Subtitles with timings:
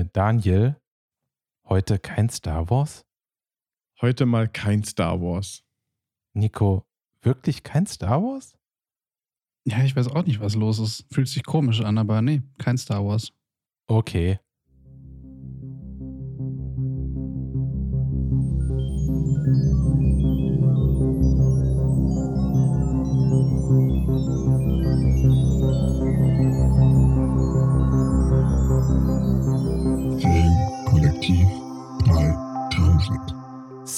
[0.00, 0.80] Äh, Daniel,
[1.68, 3.04] heute kein Star Wars?
[4.00, 5.62] Heute mal kein Star Wars.
[6.32, 6.86] Nico,
[7.20, 8.54] wirklich kein Star Wars?
[9.66, 11.04] Ja, ich weiß auch nicht, was los ist.
[11.12, 13.32] Fühlt sich komisch an, aber nee, kein Star Wars.
[13.88, 14.40] Okay.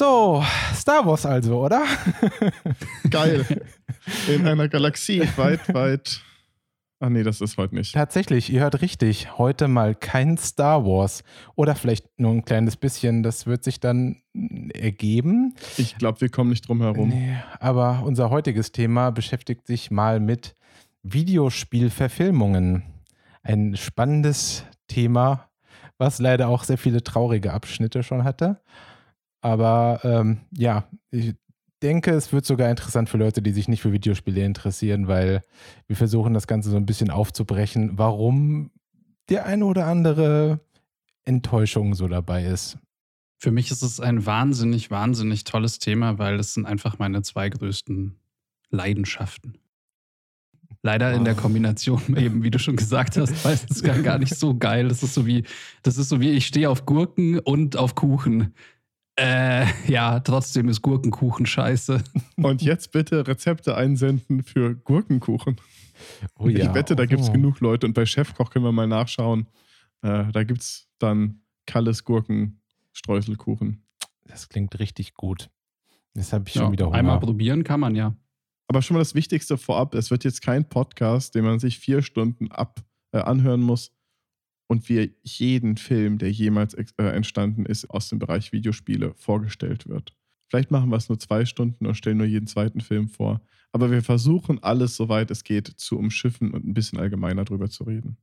[0.02, 0.42] So,
[0.74, 1.84] Star Wars also, oder?
[3.10, 3.46] Geil.
[4.26, 6.20] In einer Galaxie weit, weit.
[6.98, 7.94] Ach nee, das ist heute nicht.
[7.94, 9.38] Tatsächlich, ihr hört richtig.
[9.38, 11.22] Heute mal kein Star Wars.
[11.54, 13.22] Oder vielleicht nur ein kleines bisschen.
[13.22, 14.16] Das wird sich dann
[14.74, 15.54] ergeben.
[15.78, 17.10] Ich glaube, wir kommen nicht drum herum.
[17.10, 20.56] Nee, aber unser heutiges Thema beschäftigt sich mal mit
[21.04, 22.82] Videospielverfilmungen.
[23.44, 25.48] Ein spannendes Thema,
[25.96, 28.60] was leider auch sehr viele traurige Abschnitte schon hatte.
[29.42, 31.34] Aber ähm, ja, ich
[31.82, 35.42] denke, es wird sogar interessant für Leute, die sich nicht für Videospiele interessieren, weil
[35.86, 38.70] wir versuchen das Ganze so ein bisschen aufzubrechen, warum
[39.28, 40.60] der eine oder andere
[41.24, 42.78] Enttäuschung so dabei ist.
[43.38, 47.48] Für mich ist es ein wahnsinnig, wahnsinnig tolles Thema, weil es sind einfach meine zwei
[47.48, 48.16] größten
[48.70, 49.58] Leidenschaften.
[50.84, 51.40] Leider in der Oh.
[51.40, 54.88] Kombination eben, wie du schon gesagt hast, weil es gar nicht so geil.
[54.88, 55.44] Das ist so wie,
[55.82, 58.54] das ist so wie, ich stehe auf Gurken und auf Kuchen.
[59.16, 62.02] Äh, ja, trotzdem ist Gurkenkuchen scheiße.
[62.36, 65.56] Und jetzt bitte Rezepte einsenden für Gurkenkuchen.
[66.38, 67.32] Oh Ich wette, da gibt es Oh.
[67.32, 67.86] genug Leute.
[67.86, 69.46] Und bei Chefkoch können wir mal nachschauen.
[70.02, 73.84] Äh, da gibt es dann Kalles Gurkenstreuselkuchen.
[74.26, 75.50] Das klingt richtig gut.
[76.14, 76.96] Jetzt habe ich Ja, schon wieder Hunger.
[76.96, 78.14] einmal probieren kann man ja.
[78.68, 82.02] Aber schon mal das Wichtigste vorab: Es wird jetzt kein Podcast, den man sich vier
[82.02, 82.80] Stunden ab,
[83.12, 83.92] äh, anhören muss
[84.72, 90.14] und wir jeden Film, der jemals äh, entstanden ist, aus dem Bereich Videospiele vorgestellt wird.
[90.48, 93.42] Vielleicht machen wir es nur zwei Stunden und stellen nur jeden zweiten Film vor.
[93.70, 97.84] Aber wir versuchen alles, soweit es geht, zu umschiffen und ein bisschen allgemeiner drüber zu
[97.84, 98.16] reden.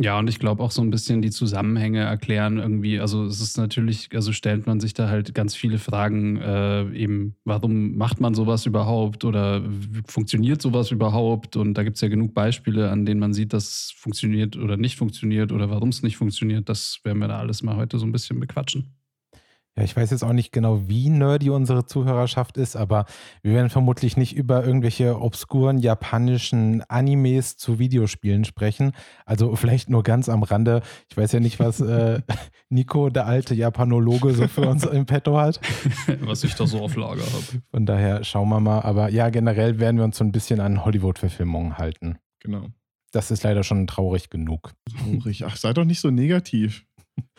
[0.00, 3.00] Ja, und ich glaube auch so ein bisschen die Zusammenhänge erklären irgendwie.
[3.00, 7.34] Also es ist natürlich, also stellt man sich da halt ganz viele Fragen, äh, eben,
[7.44, 9.60] warum macht man sowas überhaupt oder
[10.06, 11.56] funktioniert sowas überhaupt?
[11.56, 14.76] Und da gibt es ja genug Beispiele, an denen man sieht, dass es funktioniert oder
[14.76, 16.68] nicht funktioniert oder warum es nicht funktioniert.
[16.68, 18.97] Das werden wir da alles mal heute so ein bisschen bequatschen.
[19.78, 23.04] Ja, ich weiß jetzt auch nicht genau, wie nerdy unsere Zuhörerschaft ist, aber
[23.42, 28.90] wir werden vermutlich nicht über irgendwelche obskuren japanischen Animes zu Videospielen sprechen.
[29.24, 30.82] Also vielleicht nur ganz am Rande.
[31.08, 32.22] Ich weiß ja nicht, was äh,
[32.70, 35.60] Nico, der alte Japanologe, so für uns im Petto hat.
[36.22, 37.62] Was ich da so auf Lager habe.
[37.70, 38.80] Von daher schauen wir mal.
[38.80, 42.18] Aber ja, generell werden wir uns so ein bisschen an Hollywood-Verfilmungen halten.
[42.40, 42.66] Genau.
[43.12, 44.72] Das ist leider schon traurig genug.
[44.90, 45.44] Traurig.
[45.44, 46.84] Ach, sei doch nicht so negativ.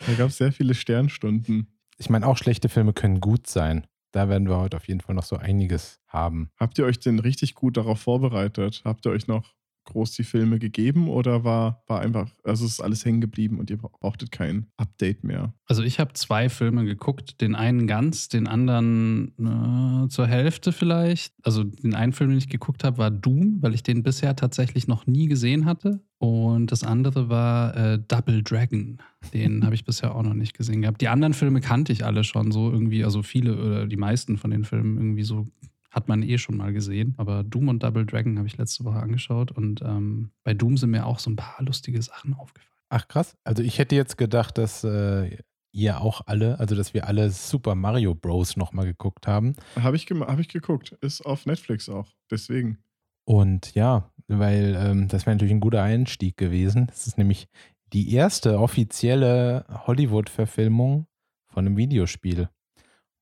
[0.06, 1.68] Da gab es sehr viele Sternstunden.
[2.00, 3.86] Ich meine, auch schlechte Filme können gut sein.
[4.12, 6.50] Da werden wir heute auf jeden Fall noch so einiges haben.
[6.58, 8.80] Habt ihr euch denn richtig gut darauf vorbereitet?
[8.86, 12.80] Habt ihr euch noch groß die Filme gegeben oder war, war einfach, also es ist
[12.80, 15.52] alles hängen geblieben und ihr brauchtet kein Update mehr?
[15.66, 21.34] Also ich habe zwei Filme geguckt, den einen ganz, den anderen äh, zur Hälfte vielleicht.
[21.42, 24.88] Also den einen Film, den ich geguckt habe, war Doom, weil ich den bisher tatsächlich
[24.88, 26.00] noch nie gesehen hatte.
[26.20, 28.98] Und das andere war äh, Double Dragon.
[29.32, 31.00] Den habe ich bisher auch noch nicht gesehen gehabt.
[31.00, 34.50] Die anderen Filme kannte ich alle schon so irgendwie, also viele oder die meisten von
[34.50, 35.48] den Filmen irgendwie so
[35.90, 37.14] hat man eh schon mal gesehen.
[37.16, 40.90] Aber Doom und Double Dragon habe ich letzte Woche angeschaut und ähm, bei Doom sind
[40.90, 42.70] mir auch so ein paar lustige Sachen aufgefallen.
[42.90, 43.36] Ach krass.
[43.42, 45.38] Also ich hätte jetzt gedacht, dass äh,
[45.72, 48.56] ihr auch alle, also dass wir alle Super Mario Bros.
[48.56, 49.56] nochmal geguckt haben.
[49.80, 50.96] Habe ich, hab ich geguckt.
[51.00, 52.08] Ist auf Netflix auch.
[52.30, 52.78] Deswegen.
[53.24, 56.86] Und ja, weil ähm, das wäre natürlich ein guter Einstieg gewesen.
[56.86, 57.48] Das ist nämlich
[57.92, 61.06] die erste offizielle Hollywood-Verfilmung
[61.48, 62.48] von einem Videospiel.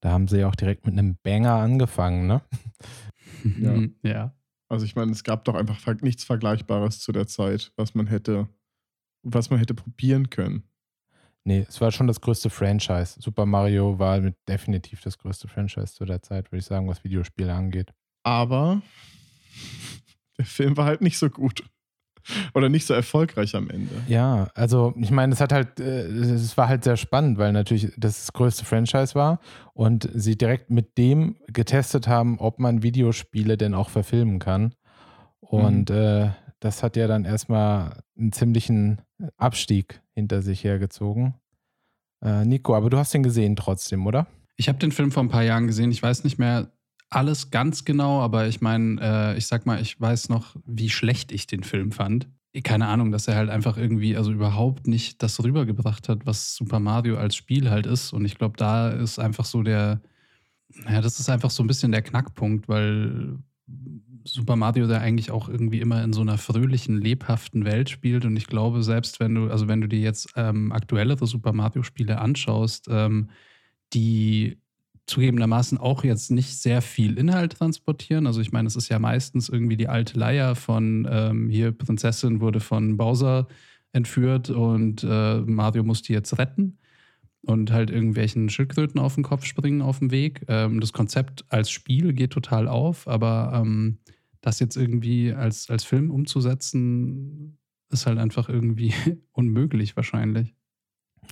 [0.00, 2.42] Da haben sie ja auch direkt mit einem Banger angefangen, ne?
[3.60, 3.78] Ja.
[4.02, 4.34] ja.
[4.68, 8.48] Also ich meine, es gab doch einfach nichts Vergleichbares zu der Zeit, was man hätte,
[9.22, 10.64] was man hätte probieren können.
[11.44, 13.20] Nee, es war schon das größte Franchise.
[13.20, 17.04] Super Mario war mit definitiv das größte Franchise zu der Zeit, würde ich sagen, was
[17.04, 17.92] Videospiele angeht.
[18.24, 18.82] Aber
[20.38, 21.64] der Film war halt nicht so gut.
[22.52, 23.94] Oder nicht so erfolgreich am Ende.
[24.06, 27.90] Ja, also ich meine, es hat halt, äh, es war halt sehr spannend, weil natürlich
[27.96, 29.40] das, das größte Franchise war
[29.72, 34.74] und sie direkt mit dem getestet haben, ob man Videospiele denn auch verfilmen kann.
[35.40, 36.30] Und äh,
[36.60, 39.00] das hat ja dann erstmal einen ziemlichen
[39.36, 41.34] Abstieg hinter sich hergezogen.
[42.22, 44.26] Äh, Nico, aber du hast den gesehen trotzdem, oder?
[44.56, 45.92] Ich habe den Film vor ein paar Jahren gesehen.
[45.92, 46.72] Ich weiß nicht mehr
[47.10, 51.32] alles ganz genau, aber ich meine, äh, ich sag mal, ich weiß noch, wie schlecht
[51.32, 52.28] ich den Film fand.
[52.64, 56.80] keine Ahnung, dass er halt einfach irgendwie, also überhaupt nicht das rübergebracht hat, was Super
[56.80, 58.12] Mario als Spiel halt ist.
[58.12, 60.00] Und ich glaube, da ist einfach so der,
[60.88, 63.38] ja, das ist einfach so ein bisschen der Knackpunkt, weil
[64.24, 68.24] Super Mario da eigentlich auch irgendwie immer in so einer fröhlichen, lebhaften Welt spielt.
[68.24, 72.18] Und ich glaube, selbst wenn du, also wenn du dir jetzt ähm, aktuellere Super Mario-Spiele
[72.18, 73.30] anschaust, ähm,
[73.92, 74.58] die
[75.08, 78.26] zugegebenermaßen auch jetzt nicht sehr viel Inhalt transportieren.
[78.26, 82.40] Also ich meine, es ist ja meistens irgendwie die alte Leier von ähm, hier Prinzessin
[82.40, 83.48] wurde von Bowser
[83.92, 86.78] entführt und äh, Mario muss die jetzt retten
[87.42, 90.42] und halt irgendwelchen Schildkröten auf den Kopf springen auf dem Weg.
[90.48, 93.98] Ähm, das Konzept als Spiel geht total auf, aber ähm,
[94.42, 97.58] das jetzt irgendwie als, als Film umzusetzen,
[97.90, 98.92] ist halt einfach irgendwie
[99.32, 100.54] unmöglich wahrscheinlich.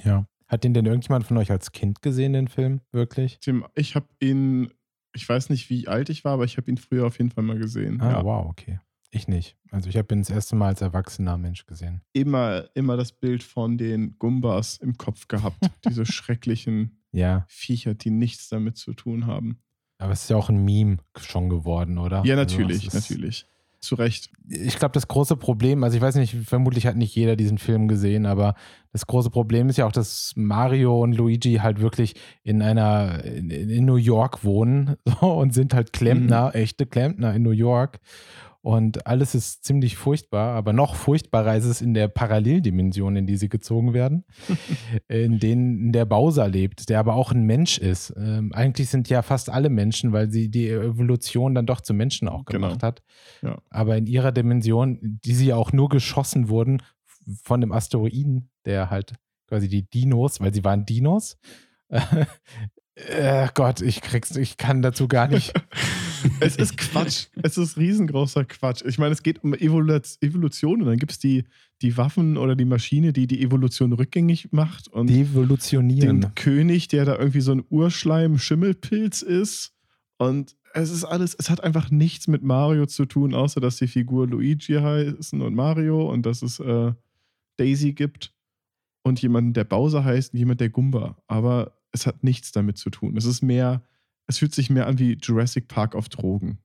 [0.02, 0.26] Ja.
[0.48, 2.80] Hat den denn irgendjemand von euch als Kind gesehen, den Film?
[2.92, 3.38] Wirklich?
[3.40, 4.70] Tim, ich habe ihn,
[5.14, 7.44] ich weiß nicht, wie alt ich war, aber ich habe ihn früher auf jeden Fall
[7.44, 8.00] mal gesehen.
[8.00, 8.24] Ah, ja.
[8.24, 8.80] wow, okay.
[9.10, 9.56] Ich nicht.
[9.70, 12.02] Also ich habe ihn das erste Mal als erwachsener Mensch gesehen.
[12.12, 15.56] Immer, immer das Bild von den Gumbas im Kopf gehabt.
[15.88, 19.58] Diese schrecklichen Ja, Viecher, die nichts damit zu tun haben.
[19.98, 22.24] aber es ist ja auch ein Meme schon geworden, oder?
[22.24, 23.46] Ja, Also natürlich, ist- natürlich.
[23.80, 24.30] Zu Recht.
[24.48, 27.88] ich glaube, das große Problem, also ich weiß nicht, vermutlich hat nicht jeder diesen Film
[27.88, 28.54] gesehen, aber
[28.92, 33.50] das große Problem ist ja auch, dass Mario und Luigi halt wirklich in einer, in,
[33.50, 38.00] in New York wohnen so, und sind halt Klempner, echte Klempner in New York.
[38.66, 43.36] Und alles ist ziemlich furchtbar, aber noch furchtbarer ist es in der Paralleldimension, in die
[43.36, 44.24] sie gezogen werden,
[45.06, 48.12] in denen der Bowser lebt, der aber auch ein Mensch ist.
[48.16, 52.26] Ähm, eigentlich sind ja fast alle Menschen, weil sie die Evolution dann doch zu Menschen
[52.26, 52.66] auch Genau.
[52.66, 53.04] gemacht hat.
[53.40, 53.56] Ja.
[53.70, 56.82] Aber in ihrer Dimension, die sie ja auch nur geschossen wurden
[57.44, 59.12] von dem Asteroiden, der halt
[59.46, 61.38] quasi die Dinos, weil sie waren Dinos.
[62.96, 65.52] äh, Gott, ich krieg's, ich kann dazu gar nicht.
[66.40, 67.26] Es ist Quatsch.
[67.42, 68.82] es ist riesengroßer Quatsch.
[68.84, 71.44] Ich meine, es geht um Evolu Evolution und dann gibt es die,
[71.82, 76.22] die Waffen oder die Maschine, die die Evolution rückgängig macht und Devolutionieren.
[76.22, 79.74] den König, der da irgendwie so ein Urschleim-Schimmelpilz ist.
[80.18, 83.86] Und es ist alles, es hat einfach nichts mit Mario zu tun, außer dass die
[83.86, 86.92] Figur Luigi heißen und Mario und dass es äh,
[87.56, 88.32] Daisy gibt
[89.04, 91.16] und jemanden, der Bowser heißt und jemand, der Gumba.
[91.28, 93.16] Aber es hat nichts damit zu tun.
[93.16, 93.82] Es ist mehr,
[94.26, 96.58] es fühlt sich mehr an wie Jurassic Park auf Drogen.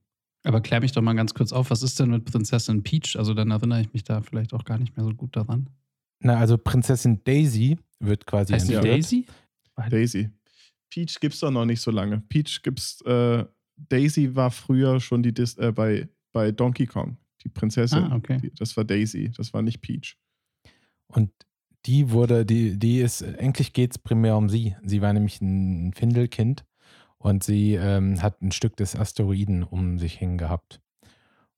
[0.44, 3.16] Aber klär mich doch mal ganz kurz auf, was ist denn mit Prinzessin Peach?
[3.16, 5.70] Also dann erinnere ich mich da vielleicht auch gar nicht mehr so gut daran.
[6.20, 8.84] Na, also Prinzessin Daisy wird quasi Heißt entführt.
[8.84, 9.26] Daisy?
[9.88, 10.30] Daisy.
[10.90, 12.20] Peach gibt's doch noch nicht so lange.
[12.28, 13.44] Peach gibt's, äh,
[13.76, 17.16] Daisy war früher schon die Dis äh, bei, bei Donkey Kong.
[17.42, 18.04] Die Prinzessin.
[18.04, 18.38] Ah, okay.
[18.42, 20.16] Die, das war Daisy, das war nicht Peach.
[21.06, 21.30] Und
[21.86, 24.76] die wurde, die, die ist, eigentlich geht es primär um sie.
[24.84, 26.64] Sie war nämlich ein Findelkind
[27.18, 30.80] und sie ähm, hat ein Stück des Asteroiden um sich hängen gehabt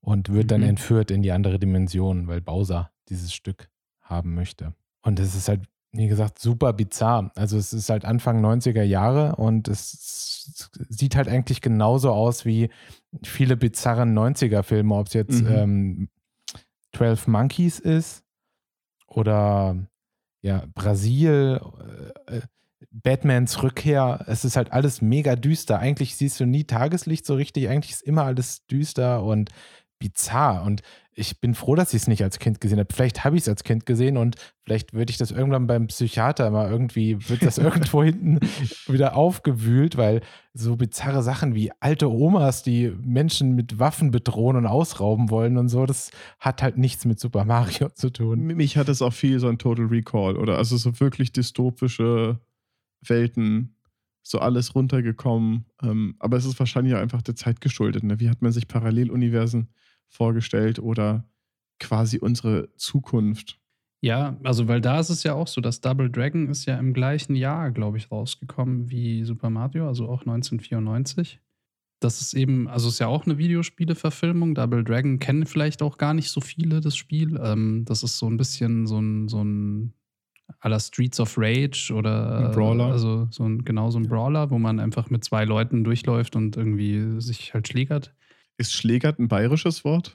[0.01, 0.69] und wird dann Mhm.
[0.69, 3.69] entführt in die andere Dimension, weil Bowser dieses Stück
[4.01, 4.75] haben möchte.
[5.03, 5.63] Und es ist halt,
[5.93, 7.31] wie gesagt, super bizarr.
[7.37, 12.71] Also es ist halt Anfang 90er Jahre und es sieht halt eigentlich genauso aus wie
[13.23, 15.49] viele bizarre 90er-Filme, ob es jetzt Mhm.
[15.49, 16.09] ähm,
[16.95, 18.25] 12 Monkeys ist
[19.07, 19.77] oder
[20.45, 21.59] ja, Brasil,
[22.29, 22.41] äh, äh,
[22.91, 25.79] Batmans Rückkehr, es ist halt alles mega düster.
[25.79, 29.49] Eigentlich siehst du nie Tageslicht so richtig, eigentlich ist immer alles düster und
[29.99, 30.63] bizarr.
[30.65, 30.83] Und
[31.17, 32.93] ich bin froh, dass ich es nicht als Kind gesehen habe.
[32.93, 36.51] Vielleicht habe ich es als Kind gesehen und vielleicht würde ich das irgendwann beim Psychiater
[36.51, 38.41] mal irgendwie, wird das irgendwo hinten
[38.87, 44.67] wieder aufgewühlt, weil so bizarre Sachen wie alte Omas, die Menschen mit Waffen bedrohen und
[44.67, 48.41] ausrauben wollen und so, das hat halt nichts mit Super Mario zu tun.
[48.41, 52.41] Mich hat es auch viel so ein Total Recall oder also so wirklich dystopische
[53.07, 53.77] Welten,
[54.23, 55.67] so alles runtergekommen.
[55.83, 58.03] Ähm, aber es ist wahrscheinlich einfach der Zeit geschuldet.
[58.03, 58.19] Ne?
[58.21, 59.69] Wie hat man sich Paralleluniversen
[60.15, 61.25] vorgestellt oder
[61.81, 63.59] quasi unsere Zukunft?
[64.01, 66.93] Ja, also weil da ist es ja auch so, dass Double Dragon ist ja im
[66.93, 71.41] gleichen Jahr, glaube ich, rausgekommen wie Super Mario, also auch 1994.
[72.01, 74.55] Das ist eben, also ist ja auch eine Videospiele-Verfilmung.
[74.55, 77.41] Double Dragon kennen vielleicht auch gar nicht so viele das Spiel.
[77.43, 79.95] Ähm, das ist so ein bisschen so ein, so ein
[80.61, 82.87] à la Streets of Rage oder Ein Brawler.
[82.93, 86.59] also so ein, genau so ein Brawler, wo man einfach mit zwei Leuten durchläuft und
[86.59, 88.13] irgendwie sich halt schlägert.
[88.57, 90.15] Ist Schlägert ein bayerisches Wort?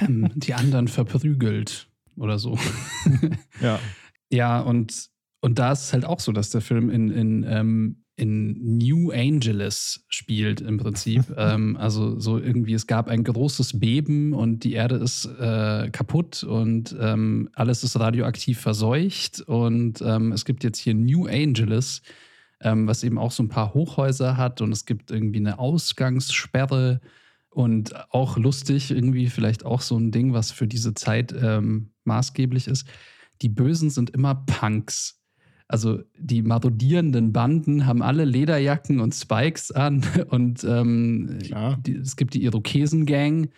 [0.00, 2.58] Ähm, die anderen verprügelt oder so.
[3.60, 3.78] Ja.
[4.32, 5.10] Ja, und,
[5.40, 9.10] und da ist es halt auch so, dass der Film in, in, ähm, in New
[9.10, 11.24] Angeles spielt im Prinzip.
[11.36, 16.44] ähm, also so irgendwie, es gab ein großes Beben und die Erde ist äh, kaputt
[16.44, 19.40] und ähm, alles ist radioaktiv verseucht.
[19.40, 22.02] Und ähm, es gibt jetzt hier New Angeles,
[22.60, 27.00] ähm, was eben auch so ein paar Hochhäuser hat und es gibt irgendwie eine Ausgangssperre.
[27.50, 32.68] Und auch lustig, irgendwie vielleicht auch so ein Ding, was für diese Zeit ähm, maßgeblich
[32.68, 32.86] ist.
[33.42, 35.20] Die Bösen sind immer Punks.
[35.66, 41.38] Also die marodierenden Banden haben alle Lederjacken und Spikes an und ähm,
[41.86, 43.50] die, es gibt die Irokesen-Gang,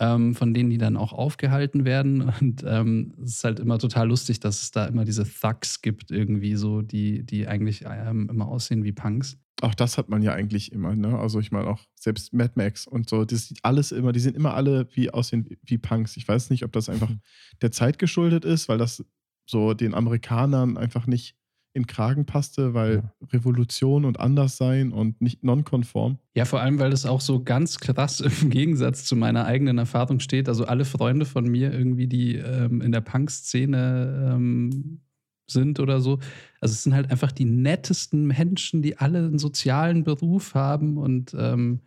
[0.00, 2.22] ähm, von denen die dann auch aufgehalten werden.
[2.40, 6.10] Und ähm, es ist halt immer total lustig, dass es da immer diese Thugs gibt,
[6.10, 9.38] irgendwie so, die, die eigentlich ähm, immer aussehen wie Punks.
[9.60, 11.18] Auch das hat man ja eigentlich immer, ne?
[11.18, 14.34] Also ich meine auch selbst Mad Max und so, das sieht alles immer, die sind
[14.34, 16.16] immer alle wie aussehen wie Punks.
[16.16, 17.10] Ich weiß nicht, ob das einfach
[17.60, 19.04] der Zeit geschuldet ist, weil das
[19.44, 21.36] so den Amerikanern einfach nicht
[21.72, 23.28] in Kragen passte, weil ja.
[23.32, 26.18] Revolution und anders sein und nicht nonkonform.
[26.34, 30.20] Ja, vor allem, weil das auch so ganz krass im Gegensatz zu meiner eigenen Erfahrung
[30.20, 30.48] steht.
[30.48, 35.00] Also alle Freunde von mir irgendwie, die ähm, in der Punk-Szene ähm,
[35.46, 36.18] sind oder so.
[36.60, 41.34] Also es sind halt einfach die nettesten Menschen, die alle einen sozialen Beruf haben und
[41.38, 41.80] ähm,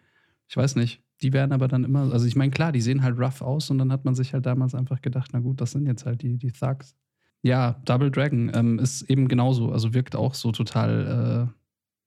[0.47, 3.17] ich weiß nicht, die werden aber dann immer, also ich meine, klar, die sehen halt
[3.17, 5.87] rough aus und dann hat man sich halt damals einfach gedacht, na gut, das sind
[5.87, 6.95] jetzt halt die, die Thugs.
[7.43, 11.49] Ja, Double Dragon ähm, ist eben genauso, also wirkt auch so total.
[11.49, 11.53] Äh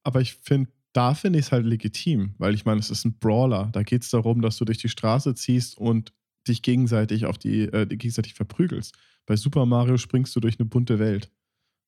[0.02, 3.18] Aber ich finde, da finde ich es halt legitim, weil ich meine, es ist ein
[3.18, 3.68] Brawler.
[3.72, 6.14] Da geht es darum, dass du durch die Straße ziehst und
[6.48, 8.96] dich gegenseitig auf die, äh, gegenseitig verprügelst.
[9.26, 11.30] Bei Super Mario springst du durch eine bunte Welt.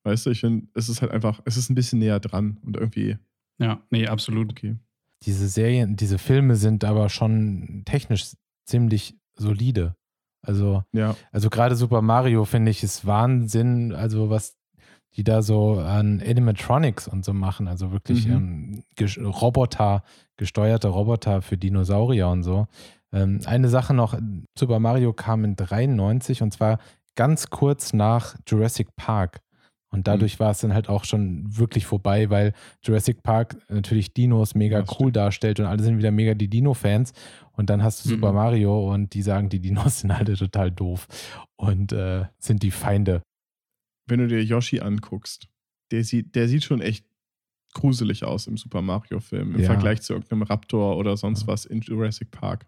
[0.05, 2.76] Weißt du, ich finde, es ist halt einfach, es ist ein bisschen näher dran und
[2.76, 3.17] irgendwie.
[3.59, 4.50] Ja, nee, absolut.
[4.50, 4.76] Okay.
[5.23, 8.33] Diese Serien, diese Filme sind aber schon technisch
[8.67, 9.97] ziemlich solide.
[10.42, 11.14] Also, ja.
[11.33, 14.59] also gerade Super Mario finde ich ist Wahnsinn, also was
[15.16, 18.85] die da so an Animatronics und so machen, also wirklich mhm.
[19.00, 20.04] ähm, Roboter,
[20.37, 22.68] gesteuerte Roboter für Dinosaurier und so.
[23.12, 24.16] Ähm, eine Sache noch,
[24.57, 26.78] Super Mario kam in 93 und zwar
[27.16, 29.40] ganz kurz nach Jurassic Park.
[29.90, 30.45] Und dadurch mhm.
[30.45, 32.52] war es dann halt auch schon wirklich vorbei, weil
[32.83, 35.16] Jurassic Park natürlich Dinos mega das cool stimmt.
[35.16, 37.12] darstellt und alle sind wieder mega die Dino-Fans.
[37.52, 38.14] Und dann hast du mhm.
[38.14, 41.07] Super Mario und die sagen, die Dinos sind alle total doof
[41.57, 43.23] und äh, sind die Feinde.
[44.07, 45.49] Wenn du dir Yoshi anguckst,
[45.90, 47.07] der sieht, der sieht schon echt
[47.75, 49.66] gruselig aus im Super Mario-Film im ja.
[49.66, 52.66] Vergleich zu irgendeinem Raptor oder sonst was in Jurassic Park.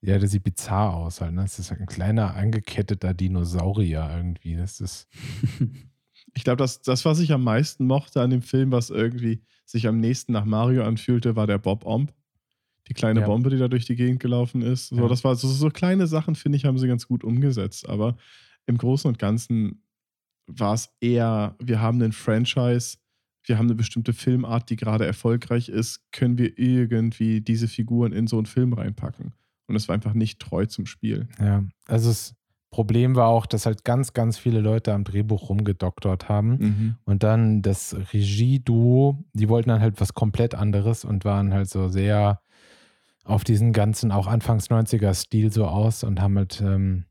[0.00, 1.32] Ja, der sieht bizarr aus halt.
[1.32, 1.42] Ne?
[1.42, 4.56] Das ist ein kleiner angeketteter Dinosaurier irgendwie.
[4.56, 5.08] Das ist.
[6.34, 9.86] Ich glaube, das, das, was ich am meisten mochte an dem Film, was irgendwie sich
[9.86, 12.12] am nächsten nach Mario anfühlte, war der Bob Omb.
[12.88, 13.26] Die kleine ja.
[13.26, 14.88] Bombe, die da durch die Gegend gelaufen ist.
[14.88, 15.08] So, ja.
[15.08, 17.88] Das war so, so kleine Sachen, finde ich, haben sie ganz gut umgesetzt.
[17.88, 18.16] Aber
[18.66, 19.82] im Großen und Ganzen
[20.46, 22.96] war es eher, wir haben einen Franchise,
[23.44, 28.26] wir haben eine bestimmte Filmart, die gerade erfolgreich ist, können wir irgendwie diese Figuren in
[28.26, 29.34] so einen Film reinpacken.
[29.66, 31.28] Und es war einfach nicht treu zum Spiel.
[31.38, 32.34] Ja, also es
[32.70, 36.50] Problem war auch, dass halt ganz, ganz viele Leute am Drehbuch rumgedoktort haben.
[36.50, 36.96] Mhm.
[37.04, 41.88] Und dann das Regie-Duo, die wollten dann halt was komplett anderes und waren halt so
[41.88, 42.40] sehr
[43.24, 47.04] auf diesen ganzen, auch Anfangs 90er-Stil so aus und haben halt ähm,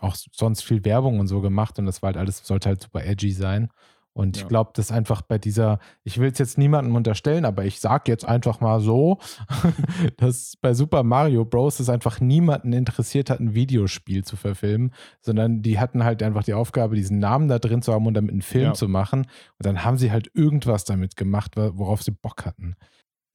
[0.00, 3.04] auch sonst viel Werbung und so gemacht und das war halt alles, sollte halt super
[3.04, 3.68] edgy sein.
[4.14, 4.42] Und ja.
[4.42, 8.10] ich glaube, dass einfach bei dieser, ich will es jetzt niemandem unterstellen, aber ich sage
[8.10, 9.18] jetzt einfach mal so,
[10.16, 11.80] dass bei Super Mario Bros.
[11.80, 16.54] es einfach niemanden interessiert hat, ein Videospiel zu verfilmen, sondern die hatten halt einfach die
[16.54, 18.74] Aufgabe, diesen Namen da drin zu haben und damit einen Film ja.
[18.74, 19.22] zu machen.
[19.22, 22.76] Und dann haben sie halt irgendwas damit gemacht, worauf sie Bock hatten.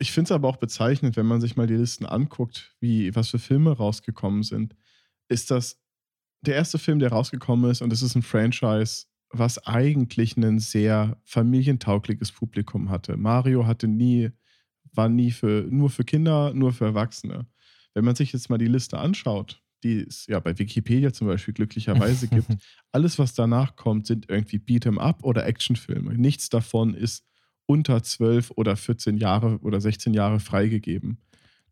[0.02, 3.30] Ich finde es aber auch bezeichnend, wenn man sich mal die Listen anguckt, wie was
[3.30, 4.78] für Filme rausgekommen sind,
[5.28, 5.78] ist das
[6.42, 11.18] der erste Film, der rausgekommen ist und es ist ein Franchise, was eigentlich ein sehr
[11.24, 13.18] familientaugliches Publikum hatte.
[13.18, 14.32] Mario hatte nie,
[14.94, 17.46] war nie für, nur für Kinder, nur für Erwachsene.
[17.94, 21.54] Wenn man sich jetzt mal die Liste anschaut, die es ja bei Wikipedia zum Beispiel
[21.54, 22.48] glücklicherweise gibt,
[22.92, 26.16] alles, was danach kommt, sind irgendwie Beat'em Up oder Actionfilme.
[26.16, 27.24] Nichts davon ist
[27.66, 31.20] unter 12 oder 14 Jahre oder 16 Jahre freigegeben.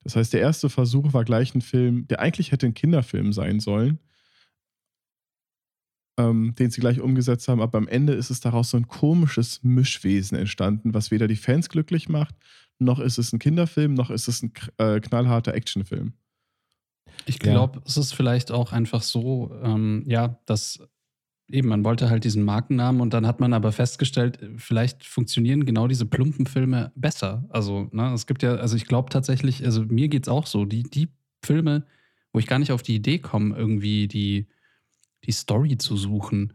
[0.03, 3.59] Das heißt, der erste Versuch war gleich ein Film, der eigentlich hätte ein Kinderfilm sein
[3.59, 3.99] sollen,
[6.17, 7.61] ähm, den sie gleich umgesetzt haben.
[7.61, 11.69] Aber am Ende ist es daraus so ein komisches Mischwesen entstanden, was weder die Fans
[11.69, 12.35] glücklich macht,
[12.79, 16.13] noch ist es ein Kinderfilm, noch ist es ein äh, knallharter Actionfilm.
[17.25, 17.83] Ich glaube, ja.
[17.85, 20.79] es ist vielleicht auch einfach so, ähm, ja, dass
[21.49, 25.87] eben, man wollte halt diesen Markennamen und dann hat man aber festgestellt, vielleicht funktionieren genau
[25.87, 27.45] diese plumpen Filme besser.
[27.49, 30.65] Also, ne, es gibt ja, also ich glaube tatsächlich, also mir geht es auch so,
[30.65, 31.09] die, die
[31.43, 31.85] Filme,
[32.33, 34.47] wo ich gar nicht auf die Idee komme, irgendwie die
[35.25, 36.53] die Story zu suchen.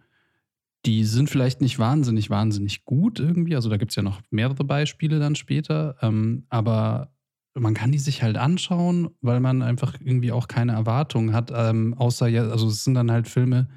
[0.85, 3.55] Die sind vielleicht nicht wahnsinnig, wahnsinnig gut irgendwie.
[3.55, 5.97] Also da gibt es ja noch mehrere Beispiele dann später.
[6.03, 7.13] Ähm, aber
[7.55, 11.53] man kann die sich halt anschauen, weil man einfach irgendwie auch keine Erwartungen hat.
[11.55, 13.69] Ähm, außer ja, also es sind dann halt Filme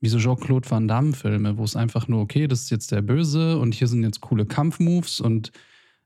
[0.00, 3.58] wie so Jean-Claude Van Damme-Filme, wo es einfach nur, okay, das ist jetzt der Böse
[3.58, 5.52] und hier sind jetzt coole Kampfmoves und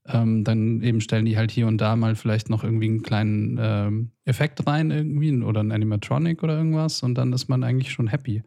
[0.09, 3.59] Ähm, dann eben stellen die halt hier und da mal vielleicht noch irgendwie einen kleinen
[3.61, 8.07] ähm, Effekt rein irgendwie oder ein Animatronic oder irgendwas und dann ist man eigentlich schon
[8.07, 8.43] happy.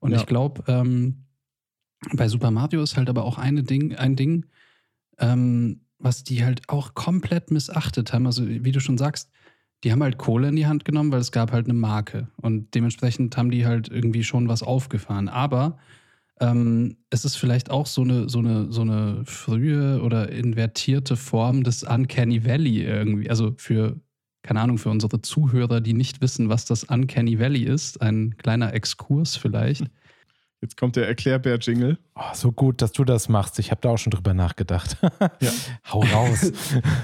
[0.00, 0.18] Und Ja.
[0.18, 1.26] ich glaube, ähm,
[2.14, 4.46] bei Super Mario ist halt aber auch eine Ding, ein Ding,
[5.18, 8.26] ähm, was die halt auch komplett missachtet haben.
[8.26, 9.30] Also wie du schon sagst,
[9.84, 12.28] die haben halt Kohle in die Hand genommen, weil es gab halt eine Marke.
[12.36, 15.28] Und dementsprechend haben die halt irgendwie schon was aufgefahren.
[15.28, 15.78] Aber
[16.40, 21.62] ähm, es ist vielleicht auch so eine, so, eine, so eine frühe oder invertierte Form
[21.62, 23.30] des Uncanny Valley irgendwie.
[23.30, 24.00] Also für,
[24.42, 28.72] keine Ahnung, für unsere Zuhörer, die nicht wissen, was das Uncanny Valley ist, ein kleiner
[28.74, 29.84] Exkurs vielleicht.
[30.62, 31.98] Jetzt kommt der Erklärbär-Jingle.
[32.14, 33.58] Oh, so gut, dass du das machst.
[33.58, 34.96] Ich habe da auch schon drüber nachgedacht.
[35.40, 35.50] Ja.
[35.92, 36.52] Hau raus.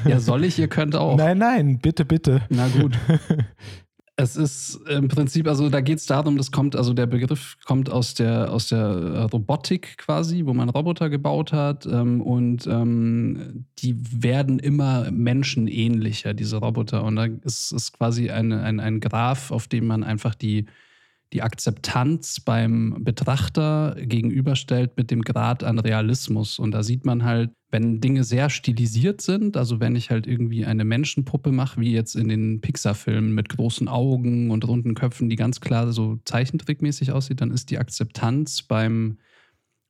[0.07, 0.59] Ja, soll ich?
[0.61, 1.17] Ihr könnt auch.
[1.17, 2.43] Nein, nein, bitte, bitte.
[2.51, 2.97] Na gut.
[4.21, 7.89] Es ist im Prinzip, also da geht es darum, das kommt, also der Begriff kommt
[7.89, 13.67] aus der, aus der äh, Robotik quasi, wo man Roboter gebaut hat ähm, und ähm,
[13.79, 17.05] die werden immer menschenähnlicher, diese Roboter.
[17.05, 20.67] Und da ist es quasi eine, ein, ein Graph, auf dem man einfach die,
[21.33, 26.59] die Akzeptanz beim Betrachter gegenüberstellt mit dem Grad an Realismus.
[26.59, 30.65] Und da sieht man halt, wenn Dinge sehr stilisiert sind, also wenn ich halt irgendwie
[30.65, 35.37] eine Menschenpuppe mache, wie jetzt in den Pixar-Filmen mit großen Augen und runden Köpfen, die
[35.37, 39.19] ganz klar so zeichentrickmäßig aussieht, dann ist die Akzeptanz beim,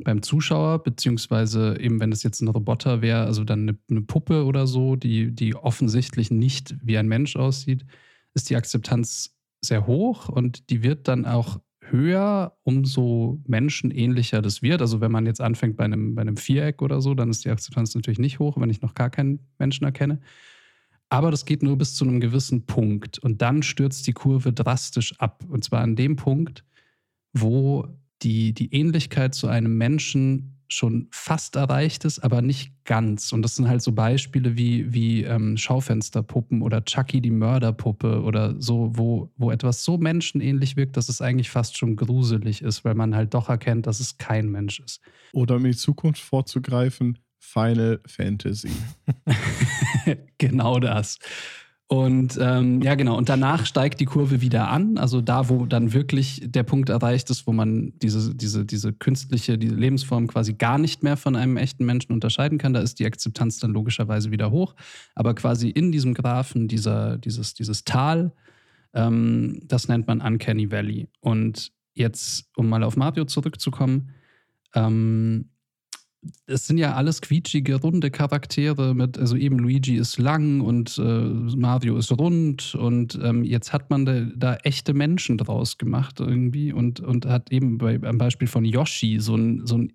[0.02, 4.44] beim Zuschauer, beziehungsweise eben, wenn es jetzt ein Roboter wäre, also dann eine, eine Puppe
[4.44, 7.86] oder so, die, die offensichtlich nicht wie ein Mensch aussieht,
[8.34, 14.80] ist die Akzeptanz sehr hoch und die wird dann auch höher, umso menschenähnlicher das wird.
[14.80, 17.50] Also wenn man jetzt anfängt bei einem, bei einem Viereck oder so, dann ist die
[17.50, 20.20] Akzeptanz natürlich nicht hoch, wenn ich noch gar keinen Menschen erkenne.
[21.10, 23.18] Aber das geht nur bis zu einem gewissen Punkt.
[23.18, 25.44] Und dann stürzt die Kurve drastisch ab.
[25.48, 26.64] Und zwar an dem Punkt,
[27.32, 27.86] wo
[28.22, 33.32] die, die Ähnlichkeit zu einem Menschen schon fast erreicht ist, aber nicht ganz.
[33.32, 38.54] Und das sind halt so Beispiele wie, wie ähm, Schaufensterpuppen oder Chucky die Mörderpuppe oder
[38.60, 42.94] so, wo, wo etwas so menschenähnlich wirkt, dass es eigentlich fast schon gruselig ist, weil
[42.94, 45.00] man halt doch erkennt, dass es kein Mensch ist.
[45.32, 48.70] Oder um in die Zukunft vorzugreifen, Final Fantasy.
[50.38, 51.18] genau das.
[51.90, 53.16] Und ähm, ja, genau.
[53.16, 54.98] Und danach steigt die Kurve wieder an.
[54.98, 59.56] Also da, wo dann wirklich der Punkt erreicht ist, wo man diese, diese, diese künstliche,
[59.56, 63.06] diese Lebensform quasi gar nicht mehr von einem echten Menschen unterscheiden kann, da ist die
[63.06, 64.74] Akzeptanz dann logischerweise wieder hoch.
[65.14, 68.32] Aber quasi in diesem Graphen, dieser, dieses, dieses Tal,
[68.92, 71.08] ähm, das nennt man Uncanny Valley.
[71.20, 74.10] Und jetzt, um mal auf Mario zurückzukommen,
[74.74, 75.48] ähm,
[76.46, 81.02] es sind ja alles quietschige, runde Charaktere mit, also eben Luigi ist lang und äh,
[81.02, 86.72] Mario ist rund und ähm, jetzt hat man da, da echte Menschen draus gemacht irgendwie
[86.72, 89.92] und, und hat eben bei, am Beispiel von Yoshi so ein, so ein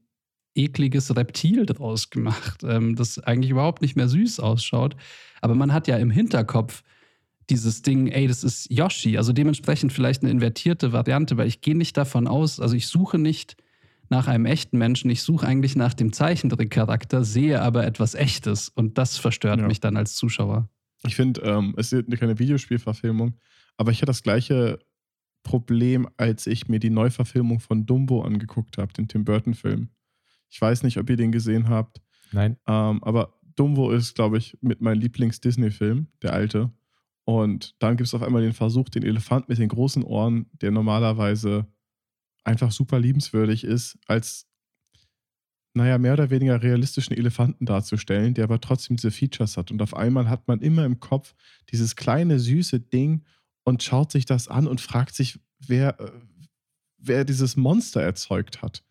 [0.55, 4.95] ekliges Reptil draus gemacht, ähm, das eigentlich überhaupt nicht mehr süß ausschaut.
[5.41, 6.83] Aber man hat ja im Hinterkopf
[7.49, 9.17] dieses Ding, ey, das ist Yoshi.
[9.17, 13.17] Also dementsprechend vielleicht eine invertierte Variante, weil ich gehe nicht davon aus, also ich suche
[13.17, 13.57] nicht
[14.09, 15.09] nach einem echten Menschen.
[15.09, 19.67] Ich suche eigentlich nach dem Zeichentrickcharakter, sehe aber etwas Echtes und das verstört Ja.
[19.67, 20.69] mich dann als Zuschauer.
[21.05, 23.35] Ich finde, ähm, es ist keine Videospielverfilmung,
[23.77, 24.79] aber ich hatte das gleiche
[25.43, 29.89] Problem, als ich mir die Neuverfilmung von Dumbo angeguckt habe, den Tim Burton-Film.
[30.49, 32.57] Ich weiß nicht, ob ihr den gesehen habt, Nein.
[32.67, 36.71] ähm, aber Dumbo ist, glaube ich, mit meinem Lieblings-Disney-Film, der alte.
[37.25, 40.71] Und dann gibt es auf einmal den Versuch, den Elefant mit den großen Ohren, der
[40.71, 41.67] normalerweise
[42.43, 44.47] einfach super liebenswürdig ist, als,
[45.73, 49.71] naja, mehr oder weniger realistischen Elefanten darzustellen, der aber trotzdem diese Features hat.
[49.71, 51.35] Und auf einmal hat man immer im Kopf
[51.71, 53.23] dieses kleine, süße Ding
[53.63, 56.11] und schaut sich das an und fragt sich, wer, äh,
[56.97, 58.83] wer dieses Monster erzeugt hat.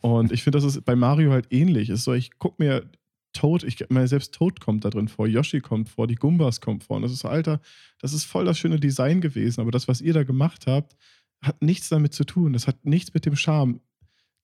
[0.00, 1.90] Und ich finde, das ist bei Mario halt ähnlich.
[1.90, 2.90] Ist so, ich gucke mir
[3.32, 6.80] Toad, ich meine, selbst Toad kommt da drin vor, Yoshi kommt vor, die Gumbas kommen
[6.80, 6.96] vor.
[6.96, 7.60] Und das ist so, Alter,
[8.00, 10.96] das ist voll das schöne Design gewesen, aber das, was ihr da gemacht habt,
[11.42, 12.52] hat nichts damit zu tun.
[12.52, 13.80] Das hat nichts mit dem Charme.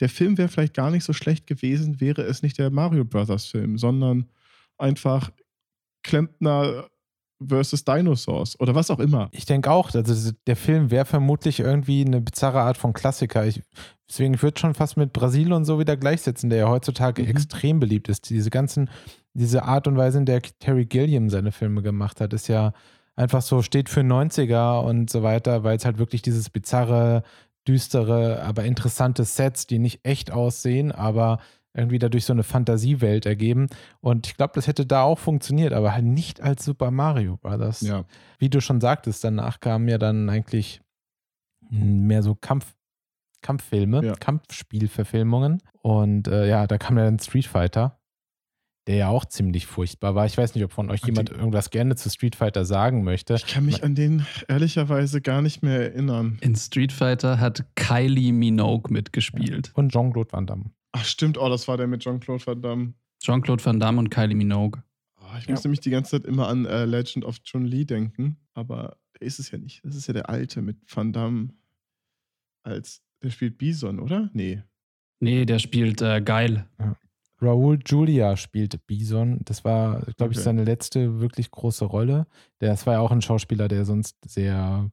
[0.00, 3.46] Der Film wäre vielleicht gar nicht so schlecht gewesen, wäre es nicht der Mario Brothers
[3.46, 4.26] Film, sondern
[4.78, 5.30] einfach
[6.02, 6.88] Klempner
[7.46, 9.28] versus Dinosaurs oder was auch immer.
[9.32, 13.46] Ich denke auch, also der Film wäre vermutlich irgendwie eine bizarre Art von Klassiker.
[13.46, 13.62] Ich,
[14.08, 17.28] deswegen ich würde schon fast mit Brasil und so wieder gleichsetzen, der ja heutzutage Mhm.
[17.28, 18.30] extrem beliebt ist.
[18.30, 18.88] Diese ganzen,
[19.34, 22.72] diese Art und Weise, in der Terry Gilliam seine Filme gemacht hat, ist ja
[23.16, 27.22] einfach so, steht für 90er und so weiter, weil es halt wirklich dieses bizarre,
[27.66, 31.40] düstere, aber interessante Sets, die nicht echt aussehen, aber
[31.74, 33.66] irgendwie dadurch so eine Fantasiewelt ergeben.
[34.00, 37.80] Und ich glaube, das hätte da auch funktioniert, aber halt nicht als Super Mario Brothers
[37.82, 38.04] Ja.
[38.38, 40.80] wie du schon sagtest, danach kamen ja dann eigentlich
[41.68, 42.74] mehr so Kampf,
[43.42, 44.12] Kampffilme, Ja.
[44.14, 45.62] Kampfspielverfilmungen.
[45.82, 47.98] Und äh, ja, da kam ja dann Street Fighter.
[48.86, 50.26] Der ja auch ziemlich furchtbar war.
[50.26, 53.34] Ich weiß nicht, ob von euch Ach, jemand irgendwas gerne zu Street Fighter sagen möchte.
[53.34, 56.38] Ich kann mich an den ehrlicherweise gar nicht mehr erinnern.
[56.40, 59.72] In Street Fighter hat Kylie Minogue mitgespielt.
[59.74, 60.70] Und Jean-Claude Van Damme.
[60.92, 61.36] Ach, stimmt.
[61.36, 62.94] Oh, das war der mit Jean-Claude Van Damme.
[63.22, 64.82] Jean-Claude Van Damme und Kylie Minogue.
[65.20, 68.96] Oh, ich musste mich die ganze Zeit immer an äh, Legend of Chun-Li denken, aber
[69.18, 69.84] der ist es ja nicht.
[69.84, 71.50] Das ist ja der alte mit Van Damme
[72.62, 73.02] als.
[73.22, 74.30] Der spielt Bison, oder?
[74.34, 74.62] Nee.
[75.20, 76.68] Nee, der spielt äh, geil.
[77.40, 79.40] Raoul Julia spielt Bison.
[79.44, 80.44] Das war, glaube ich, Okay.
[80.44, 82.26] seine letzte wirklich große Rolle.
[82.58, 84.90] Das war ja auch ein Schauspieler, der sonst sehr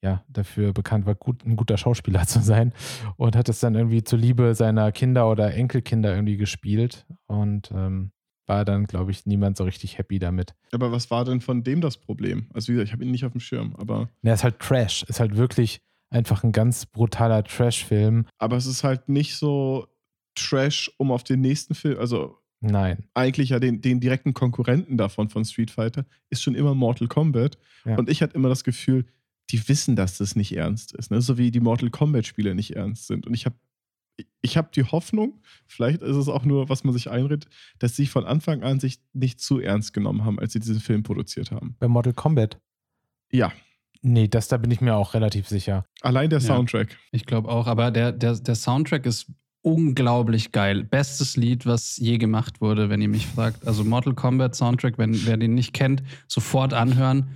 [0.00, 2.72] ja, dafür bekannt war, gut, ein guter Schauspieler zu sein.
[3.16, 7.04] Und hat es dann irgendwie zur Liebe seiner Kinder oder Enkelkinder irgendwie gespielt.
[7.26, 8.12] Und ähm,
[8.46, 10.54] war dann, glaube ich, niemand so richtig happy damit.
[10.72, 12.46] Aber was war denn von dem das Problem?
[12.54, 15.02] Also, wie gesagt, ich habe ihn nicht auf dem Schirm, aber, Der ist halt Trash.
[15.02, 18.26] Ist halt wirklich einfach ein ganz brutaler Trash-Film.
[18.38, 19.86] aber es ist halt nicht so
[20.38, 23.04] Trash, um auf den nächsten Film, also Nein.
[23.14, 27.58] eigentlich ja den, den direkten Konkurrenten davon von Street Fighter, ist schon immer Mortal Kombat.
[27.84, 27.96] Ja.
[27.96, 29.06] Und ich hatte immer das Gefühl,
[29.50, 31.10] die wissen, dass das nicht ernst ist.
[31.10, 31.20] Ne?
[31.22, 33.26] So wie die Mortal Kombat-Spiele nicht ernst sind.
[33.26, 33.56] Und ich habe
[34.42, 37.46] ich hab die Hoffnung, vielleicht ist es auch nur, was man sich einredet,
[37.78, 41.04] dass sie von Anfang an sich nicht zu ernst genommen haben, als sie diesen Film
[41.04, 41.76] produziert haben.
[41.78, 42.58] Bei Mortal Kombat.
[43.30, 43.52] Ja,
[44.00, 45.84] Nee, das da bin ich mir auch relativ sicher.
[46.02, 46.46] allein der Ja.
[46.46, 46.96] Soundtrack.
[47.10, 49.26] Ich glaube auch, aber der, der, der Soundtrack ist
[49.62, 50.84] unglaublich geil.
[50.84, 53.66] Bestes Lied, was je gemacht wurde, wenn ihr mich fragt.
[53.66, 57.30] Also Mortal Kombat Soundtrack, wenn wer den nicht kennt, sofort anhören.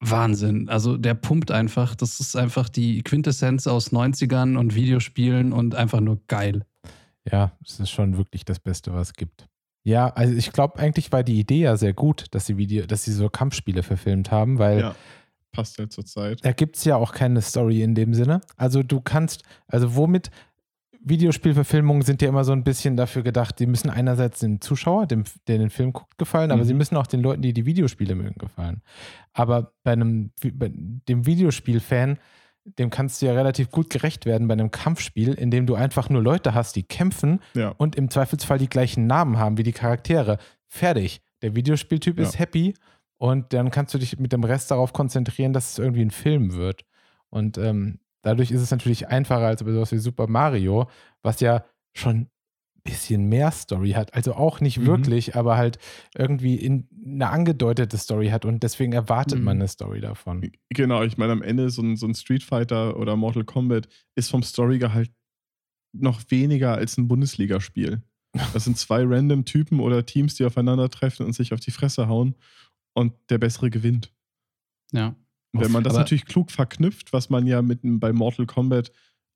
[0.00, 0.68] Wahnsinn.
[0.68, 1.94] Also der pumpt einfach.
[1.94, 6.66] Das ist einfach die Quintessenz aus 90ern und Videospielen und einfach nur geil.
[7.30, 9.46] Ja, es ist schon wirklich das Beste, was es gibt.
[9.82, 13.04] Ja, also ich glaube, eigentlich war die Idee ja sehr gut, dass sie Video, dass
[13.04, 14.94] sie so Kampfspiele verfilmt haben, weil Ja,
[15.52, 16.44] passt ja zur Zeit.
[16.44, 18.40] da gibt es ja auch keine Story in dem Sinne.
[18.56, 20.30] Also du kannst, also womit
[21.04, 25.24] Videospielverfilmungen sind ja immer so ein bisschen dafür gedacht, die müssen einerseits dem Zuschauer, dem,
[25.46, 26.66] der den Film guckt, gefallen, aber Mhm.
[26.68, 28.82] sie müssen auch den Leuten, die die Videospiele mögen, gefallen.
[29.32, 32.18] Aber bei einem, bei dem Videospiel-Fan,
[32.78, 36.08] dem kannst du ja relativ gut gerecht werden bei einem Kampfspiel, in dem du einfach
[36.08, 37.68] nur Leute hast, die kämpfen Ja.
[37.76, 40.38] und im Zweifelsfall die gleichen Namen haben wie die Charaktere.
[40.68, 41.20] Fertig.
[41.42, 42.22] Der Videospieltyp Ja.
[42.24, 42.72] ist happy
[43.18, 46.54] und dann kannst du dich mit dem Rest darauf konzentrieren, dass es irgendwie ein Film
[46.54, 46.84] wird.
[47.28, 50.88] Und ähm, dadurch ist es natürlich einfacher als bei sowas wie Super Mario,
[51.22, 51.64] was ja
[51.96, 52.30] schon ein
[52.82, 54.12] bisschen mehr Story hat.
[54.14, 54.86] Also auch nicht Mhm.
[54.86, 55.78] wirklich, aber halt
[56.16, 59.44] irgendwie in, eine angedeutete Story hat und deswegen erwartet Mhm.
[59.44, 60.50] man eine Story davon.
[60.70, 64.30] Genau, ich meine, am Ende so ein, so ein Street Fighter oder Mortal Kombat ist
[64.30, 65.10] vom Storygehalt
[65.96, 68.02] noch weniger als ein Bundesligaspiel.
[68.52, 72.34] Das sind zwei random Typen oder Teams, die aufeinandertreffen und sich auf die Fresse hauen
[72.92, 74.12] und der Bessere gewinnt.
[74.92, 75.14] Ja.
[75.62, 78.90] Wenn man das Aber- natürlich klug verknüpft, was man ja mit einem- bei Mortal Kombat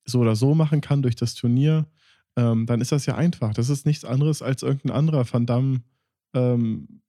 [0.04, 1.86] so oder so machen kann durch das Turnier,
[2.36, 3.52] ähm, dann ist das ja einfach.
[3.54, 5.82] Das ist nichts anderes als irgendein anderer Van Damme
[6.34, 7.00] ähm,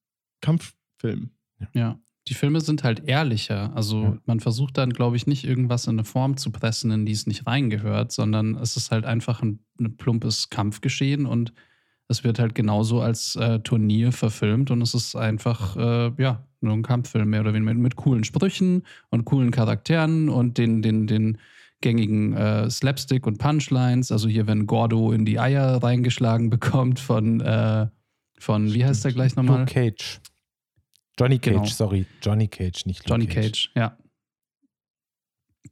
[0.42, 1.30] Kampffilm.
[1.74, 2.00] Ja.
[2.28, 3.76] Die Filme sind halt ehrlicher.
[3.76, 4.18] Also Ja.
[4.26, 7.26] man versucht dann, glaube ich, nicht irgendwas in eine Form zu pressen, in die es
[7.28, 11.54] nicht reingehört, sondern es ist halt einfach ein, ein plumpes Kampfgeschehen und
[12.10, 16.74] es wird halt genauso als äh, Turnier verfilmt und es ist einfach, äh, ja, nur
[16.74, 21.08] ein Kampffilm mehr oder weniger mit, mit coolen Sprüchen und coolen Charakteren und den, den,
[21.08, 21.38] den
[21.82, 24.12] gängigen äh, Slapstick und Punchlines.
[24.12, 27.88] Also hier, wenn Gordo in die Eier reingeschlagen bekommt von, äh,
[28.40, 29.60] von wie heißt der gleich nochmal?
[29.60, 30.20] Luke Cage.
[31.18, 31.66] Johnny Cage, Genau.
[31.66, 32.06] sorry.
[32.22, 33.96] Johnny Cage, nicht Luke Johnny Cage, ja.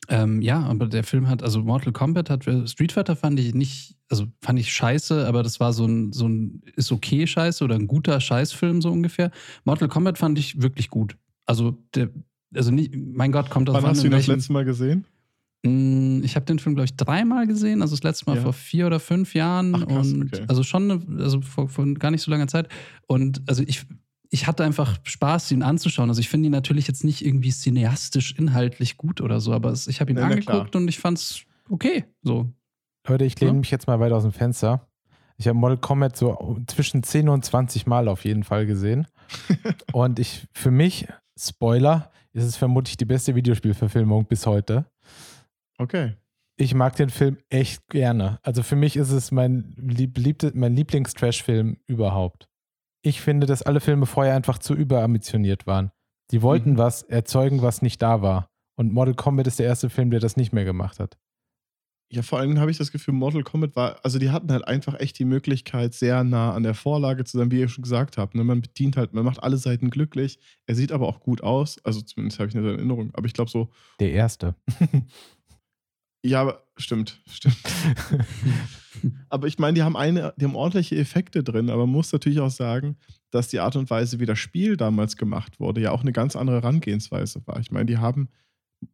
[0.09, 3.95] Ähm, ja, aber der Film hat, also Mortal Kombat hat, Street Fighter fand ich nicht,
[4.09, 7.75] also fand ich scheiße, aber das war so ein, so ein ist okay Scheiße oder
[7.75, 9.31] ein guter Scheißfilm so ungefähr.
[9.65, 11.17] Mortal Kombat fand ich wirklich gut.
[11.45, 12.09] Also, der,
[12.53, 15.05] also nicht, mein Gott, kommt Wann drauf an, hast du ihn das letzte Mal gesehen?
[15.63, 17.81] Mm, Ich habe den Film, glaube ich, dreimal gesehen.
[17.81, 18.43] Also das letzte Mal Ja.
[18.43, 19.75] vor vier oder fünf Jahren.
[19.75, 20.45] Ach, krass, und okay.
[20.47, 22.69] also schon, also vor, vor gar nicht so langer Zeit.
[23.07, 23.85] Und also ich,
[24.29, 26.09] ich hatte einfach Spaß, ihn anzuschauen.
[26.09, 29.87] Also ich finde ihn natürlich jetzt nicht irgendwie cineastisch inhaltlich gut oder so, aber es,
[29.87, 30.31] ich habe ihn klar.
[30.31, 32.05] angeguckt und ich fand's okay.
[32.21, 32.51] So.
[33.07, 33.59] Leute, ich lehne Ja.
[33.59, 34.87] mich jetzt mal weit aus dem Fenster.
[35.37, 39.07] Ich habe Mortal Kombat so zwischen 10 und 20 Mal auf jeden Fall gesehen.
[39.93, 41.07] und ich, für mich,
[41.39, 44.85] Spoiler, ist es vermutlich die beste Videospielverfilmung bis heute.
[45.77, 46.15] Okay.
[46.59, 48.39] Ich mag den Film echt gerne.
[48.41, 52.46] Also für mich ist es mein, lieb, beliebte, mein Lieblings-Trash-Film überhaupt.
[53.07, 55.91] Ich finde, dass alle Filme vorher einfach zu überambitioniert waren.
[56.31, 56.77] Die wollten Mhm.
[56.77, 58.49] was erzeugen, was nicht da war.
[58.75, 61.17] Und Mortal Kombat ist der erste Film, der das nicht mehr gemacht hat.
[62.11, 64.99] Ja, vor allem habe ich das Gefühl, Mortal Kombat war, also die hatten halt einfach
[64.99, 68.35] echt die Möglichkeit, sehr nah an der Vorlage zu sein, wie ihr schon gesagt habt.
[68.35, 68.43] Ne?
[68.43, 70.37] Man bedient halt, man macht alle Seiten glücklich.
[70.65, 71.77] Er sieht aber auch gut aus.
[71.85, 73.11] Also zumindest habe ich eine Erinnerung.
[73.13, 73.69] Aber ich glaube so,
[74.01, 74.55] Der erste.
[76.27, 77.57] Ja, stimmt, stimmt.
[79.29, 82.41] aber ich meine, die haben eine, die haben ordentliche Effekte drin, aber man muss natürlich
[82.41, 82.97] auch sagen,
[83.31, 86.35] dass die Art und Weise, wie das Spiel damals gemacht wurde, ja auch eine ganz
[86.35, 87.61] andere Herangehensweise war.
[87.61, 88.27] Ich meine, die haben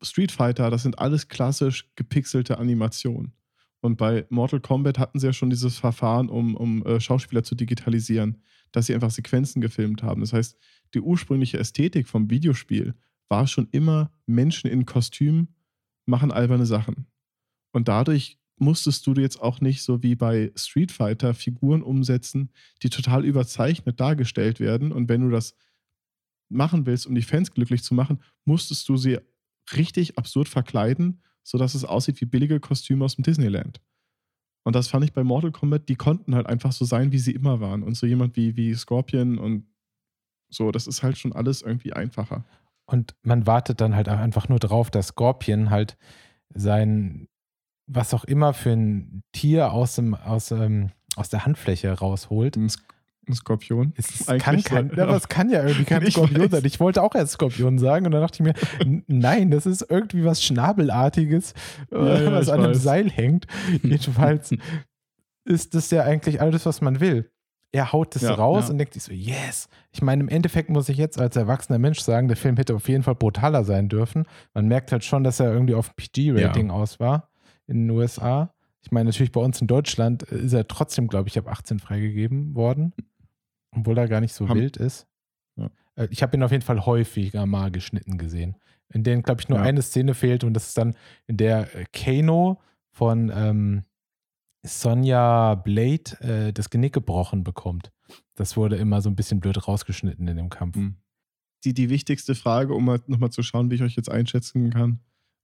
[0.03, 3.33] Street Fighter, das sind alles klassisch gepixelte Animationen.
[3.81, 7.55] Und bei Mortal Kombat hatten sie ja schon dieses Verfahren, um, um äh, Schauspieler zu
[7.55, 10.21] digitalisieren, dass sie einfach Sequenzen gefilmt haben.
[10.21, 10.55] Das heißt,
[10.93, 12.93] die ursprüngliche Ästhetik vom Videospiel
[13.27, 15.47] war schon immer Menschen in Kostümen
[16.05, 17.07] machen alberne Sachen.
[17.73, 22.89] Und dadurch musstest du jetzt auch nicht so wie bei Street Fighter Figuren umsetzen, die
[22.89, 24.91] total überzeichnet dargestellt werden.
[24.91, 25.55] Und wenn du das
[26.49, 29.19] machen willst, um die Fans glücklich zu machen, musstest du sie
[29.75, 33.81] richtig absurd verkleiden, sodass es aussieht wie billige Kostüme aus dem Disneyland.
[34.63, 37.33] Und das fand ich bei Mortal Kombat, die konnten halt einfach so sein, wie sie
[37.33, 37.83] immer waren.
[37.83, 39.67] Und so jemand wie, wie Scorpion und
[40.49, 42.45] so, das ist halt schon alles irgendwie einfacher.
[42.85, 45.97] Und man wartet dann halt einfach nur drauf, dass Scorpion halt
[46.53, 47.27] sein,
[47.87, 52.55] was auch immer für ein Tier aus, dem, aus, ähm, aus der Handfläche rausholt.
[52.57, 52.81] Ein, Sk
[53.25, 53.93] ein Skorpion.
[53.95, 56.51] Es kann kein, ja, aber es kann ja irgendwie kein ich Skorpion weiß.
[56.51, 56.65] sein.
[56.65, 60.25] Ich wollte auch erst Skorpion sagen und dann dachte ich mir, nein, das ist irgendwie
[60.25, 61.53] was Schnabelartiges,
[61.89, 62.65] ja, ja, was an weiß.
[62.65, 63.47] einem Seil hängt.
[63.81, 64.53] Jedenfalls
[65.45, 67.29] ist das ja eigentlich alles, was man will
[67.73, 68.71] er haut das ja, raus ja.
[68.71, 69.67] und denkt sich so, yes.
[69.91, 72.87] Ich meine, im Endeffekt muss ich jetzt als erwachsener Mensch sagen, der Film hätte auf
[72.87, 74.25] jeden Fall brutaler sein dürfen.
[74.53, 76.73] Man merkt halt schon, dass er irgendwie auf PG-Rating ja.
[76.73, 77.29] aus war
[77.67, 78.53] in den USA.
[78.81, 82.55] Ich meine, natürlich bei uns in Deutschland ist er trotzdem, glaube ich, ab 18 freigegeben
[82.55, 82.93] worden,
[83.71, 85.07] obwohl er gar nicht so Ham wild ist.
[85.95, 88.55] Äh, ich habe ihn auf jeden Fall häufiger mal geschnitten gesehen,
[88.89, 90.95] in denen, glaube ich, nur eine Szene fehlt und das ist dann
[91.27, 93.83] in der äh, Kano von ähm,
[94.63, 97.91] Sonja Blade äh, das Genick gebrochen bekommt.
[98.35, 100.75] Das wurde immer so ein bisschen blöd rausgeschnitten in dem Kampf.
[100.75, 100.95] Hm.
[101.63, 104.99] Die, die wichtigste Frage, um mal, nochmal zu schauen, wie ich euch jetzt einschätzen kann.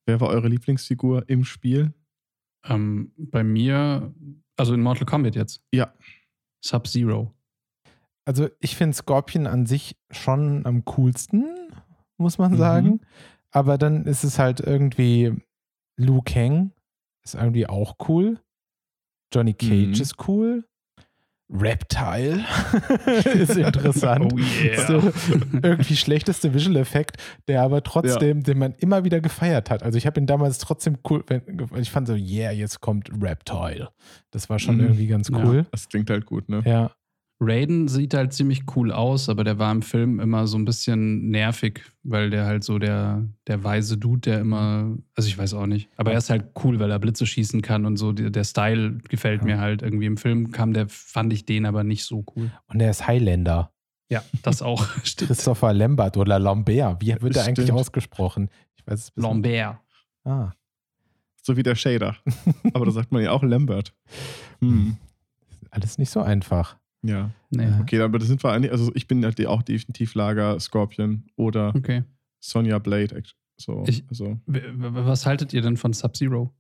[0.06, 1.94] Wer war eure Lieblingsfigur im Spiel?
[2.66, 4.14] Ähm, bei mir,
[4.58, 5.62] also in Mortal Kombat jetzt?
[5.72, 5.94] Ja.
[6.64, 7.34] Sub-Zero.
[8.26, 11.46] Also ich finde Scorpion an sich schon am coolsten,
[12.18, 12.58] muss man mhm.
[12.58, 13.02] sagen.
[13.52, 15.36] Aber dann ist es halt irgendwie
[15.98, 16.72] Liu Kang,
[17.24, 18.40] ist irgendwie auch cool.
[19.34, 19.94] Johnny Cage mhm.
[19.94, 20.69] ist cool.
[21.52, 22.46] Reptile
[23.34, 24.32] ist interessant.
[24.34, 24.76] oh yeah.
[24.76, 25.14] Ist der
[25.64, 28.44] irgendwie schlechteste Visual-Effekt, der aber trotzdem, ja.
[28.44, 29.82] den man immer wieder gefeiert hat.
[29.82, 31.24] Also ich habe ihn damals trotzdem cool,
[31.76, 33.90] ich fand so, yeah, jetzt kommt Reptile.
[34.32, 34.82] Das war schon mhm.
[34.82, 35.58] irgendwie ganz cool.
[35.58, 36.62] Ja, das klingt halt gut, ne?
[36.66, 36.92] Ja.
[37.42, 41.30] Raiden sieht halt ziemlich cool aus, aber der war im Film immer so ein bisschen
[41.30, 45.66] nervig, weil der halt so der, der weise Dude, der immer, also ich weiß auch
[45.66, 48.98] nicht, aber er ist halt cool, weil er Blitze schießen kann und so, der Style
[49.08, 49.46] gefällt ja.
[49.46, 50.06] mir halt irgendwie.
[50.06, 52.52] Im Film kam der, fand ich den aber nicht so cool.
[52.68, 53.72] Und er ist Highlander.
[54.10, 54.86] Ja, das auch.
[55.04, 58.50] Christopher Lambert oder Lambert, wie wird er eigentlich ausgesprochen?
[58.76, 59.78] Ich weiß es Lambert.
[60.26, 60.52] Ah.
[61.42, 62.18] So wie der Shader.
[62.74, 63.94] aber da sagt man ja auch Lambert.
[64.60, 64.98] Hm.
[65.72, 66.76] Alles nicht so einfach.
[67.02, 67.32] Ja.
[67.50, 67.70] Nee.
[67.82, 71.74] Okay, aber das sind wir eigentlich, also ich bin halt auch definitiv Lager Scorpion oder
[71.76, 72.04] okay.
[72.40, 73.24] Sonja Blade.
[73.58, 74.40] So, ich, also.
[74.46, 76.54] Was haltet ihr denn von Sub-Zero?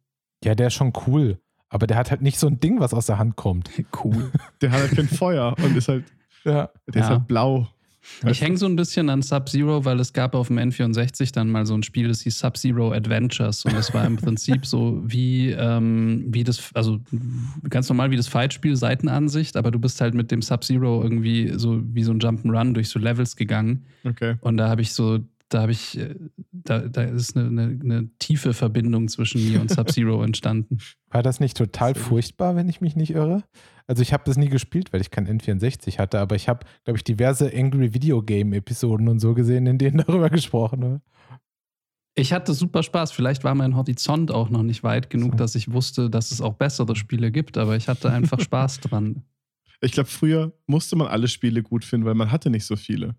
[0.44, 1.40] Ja, der ist schon cool.
[1.70, 3.70] Aber der hat halt nicht so ein Ding, was aus der Hand kommt.
[4.04, 4.32] Cool.
[4.62, 6.06] der hat halt kein Feuer und ist halt,
[6.44, 6.70] ja.
[6.88, 7.68] der ist halt blau.
[8.28, 11.66] Ich hänge so ein bisschen an Sub-Zero, weil es gab auf dem N64 dann mal
[11.66, 13.66] so ein Spiel, das hieß Sub-Zero Adventures.
[13.66, 17.00] Und das war im Prinzip so wie, ähm, wie das, also
[17.70, 21.82] ganz normal wie das Fight-Spiel, Seitenansicht, aber du bist halt mit dem Sub-Zero irgendwie so
[21.94, 23.86] wie so ein Jump'n'Run durch so Levels gegangen.
[24.04, 24.36] Okay.
[24.42, 26.16] Und da habe ich so da habe ich, äh,
[26.52, 30.78] da, da ist eine, eine, eine, tiefe Verbindung zwischen mir und Sub-Zero entstanden.
[31.10, 33.44] War das nicht total furchtbar, wenn ich mich nicht irre?
[33.90, 36.98] Also ich habe das nie gespielt, weil ich kein N64 hatte, aber ich habe, glaube
[36.98, 41.02] ich, diverse Angry Video Game Episoden und so gesehen, in denen darüber gesprochen wird.
[42.14, 43.12] Ich hatte super Spaß.
[43.12, 46.54] Vielleicht war mein Horizont auch noch nicht weit genug, dass ich wusste, dass es auch
[46.54, 49.24] bessere Spiele gibt, aber ich hatte einfach Spaß dran.
[49.82, 53.16] Ich glaube, früher musste man alle Spiele gut finden, weil man hatte nicht so viele.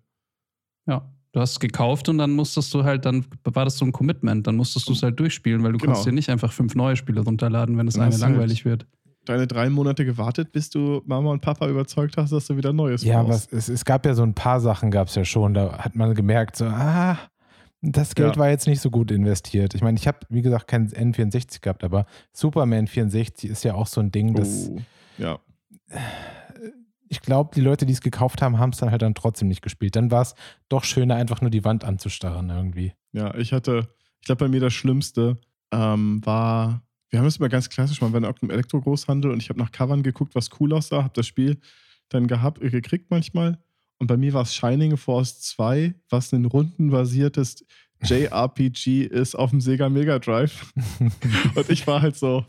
[0.87, 1.13] Ja.
[1.33, 4.47] Du hast es gekauft und dann musstest du halt, dann war das so ein Commitment,
[4.47, 5.93] dann musstest du es halt durchspielen, weil du genau.
[5.93, 8.87] kannst dir nicht einfach fünf neue Spiele runterladen, wenn das eine halt langweilig halt wird.
[9.25, 13.05] Deine drei Monate gewartet, bis du Mama und Papa überzeugt hast, dass du wieder Neues
[13.05, 15.79] Ja, aber es, es, gab ja so ein paar Sachen, gab es ja schon, da
[15.79, 17.19] hat man gemerkt, so, ah,
[17.83, 18.41] das Geld ja.
[18.41, 19.75] war jetzt nicht so gut investiert.
[19.75, 23.87] Ich meine, ich habe, wie gesagt, kein N64 gehabt, aber Superman 64 ist ja auch
[23.87, 24.71] so ein Ding, das.
[24.71, 24.79] Oh,
[25.19, 25.39] ja
[27.11, 29.63] ich glaube, die Leute, die es gekauft haben, haben es dann halt dann trotzdem nicht
[29.63, 29.97] gespielt.
[29.97, 30.37] Dann war es
[30.69, 32.95] doch schöner, einfach nur die Wand anzustarren irgendwie.
[33.13, 33.89] Ja, ich hatte,
[34.21, 35.37] ich glaube, bei mir das Schlimmste
[35.73, 39.49] ähm, war, wir haben es immer ganz klassisch, man war in einem Elektro-Großhandel und ich
[39.49, 41.59] habe nach Covern geguckt, was cool aussah, habe das Spiel
[42.09, 43.59] dann gehabt, gekriegt manchmal.
[43.99, 47.65] Und bei mir war es Shining Force 2, was ein rundenbasiertes
[48.03, 50.73] JRPG ist auf dem Sega Mega Drive.
[51.55, 52.47] Und ich war halt so,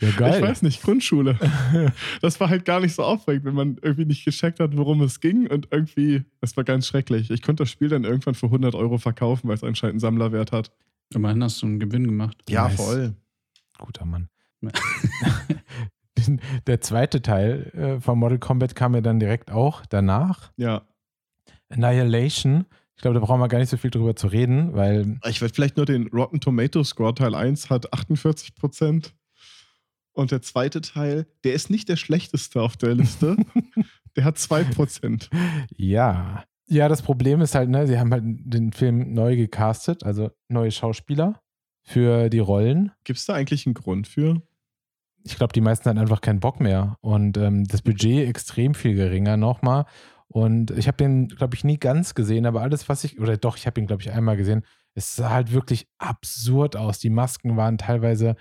[0.00, 1.38] Ja, ich weiß nicht, Grundschule.
[2.22, 5.20] Das war halt gar nicht so aufregend, wenn man irgendwie nicht gecheckt hat, worum es
[5.20, 5.46] ging.
[5.48, 7.30] Und irgendwie, das war ganz schrecklich.
[7.30, 10.52] Ich konnte das Spiel dann irgendwann für 100 Euro verkaufen, weil es anscheinend einen Sammlerwert
[10.52, 10.70] hat.
[11.12, 12.36] Immerhin hast du einen Gewinn gemacht.
[12.48, 12.76] Ja, Nice.
[12.76, 13.14] voll.
[13.80, 14.28] Guter Mann.
[16.66, 20.52] Der zweite Teil äh, von Mortal Kombat kam ja dann direkt auch danach.
[20.56, 20.82] Ja.
[21.70, 22.66] Annihilation.
[22.96, 25.54] Ich glaube, da brauchen wir gar nicht so viel drüber zu reden, weil Ich werde
[25.54, 29.14] vielleicht nur den Rotten Tomato Score Teil 1 hat 48 Prozent.
[30.12, 33.36] Und der zweite Teil, der ist nicht der schlechteste auf der Liste.
[34.16, 35.30] der hat 2 Prozent.
[35.76, 36.44] ja.
[36.72, 40.70] Ja, das Problem ist halt, ne, sie haben halt den Film neu gecastet, also neue
[40.70, 41.42] Schauspieler
[41.82, 42.92] für die Rollen.
[43.04, 44.42] Gibt es da eigentlich einen Grund für?
[45.24, 48.94] Ich glaube, die meisten hatten einfach keinen Bock mehr und ähm, das Budget extrem viel
[48.94, 49.84] geringer nochmal.
[50.28, 53.56] Und ich habe den, glaube ich, nie ganz gesehen, aber alles, was ich, oder doch,
[53.56, 54.64] ich habe ihn, glaube ich, einmal gesehen,
[54.94, 57.00] es sah halt wirklich absurd aus.
[57.00, 58.36] Die Masken waren teilweise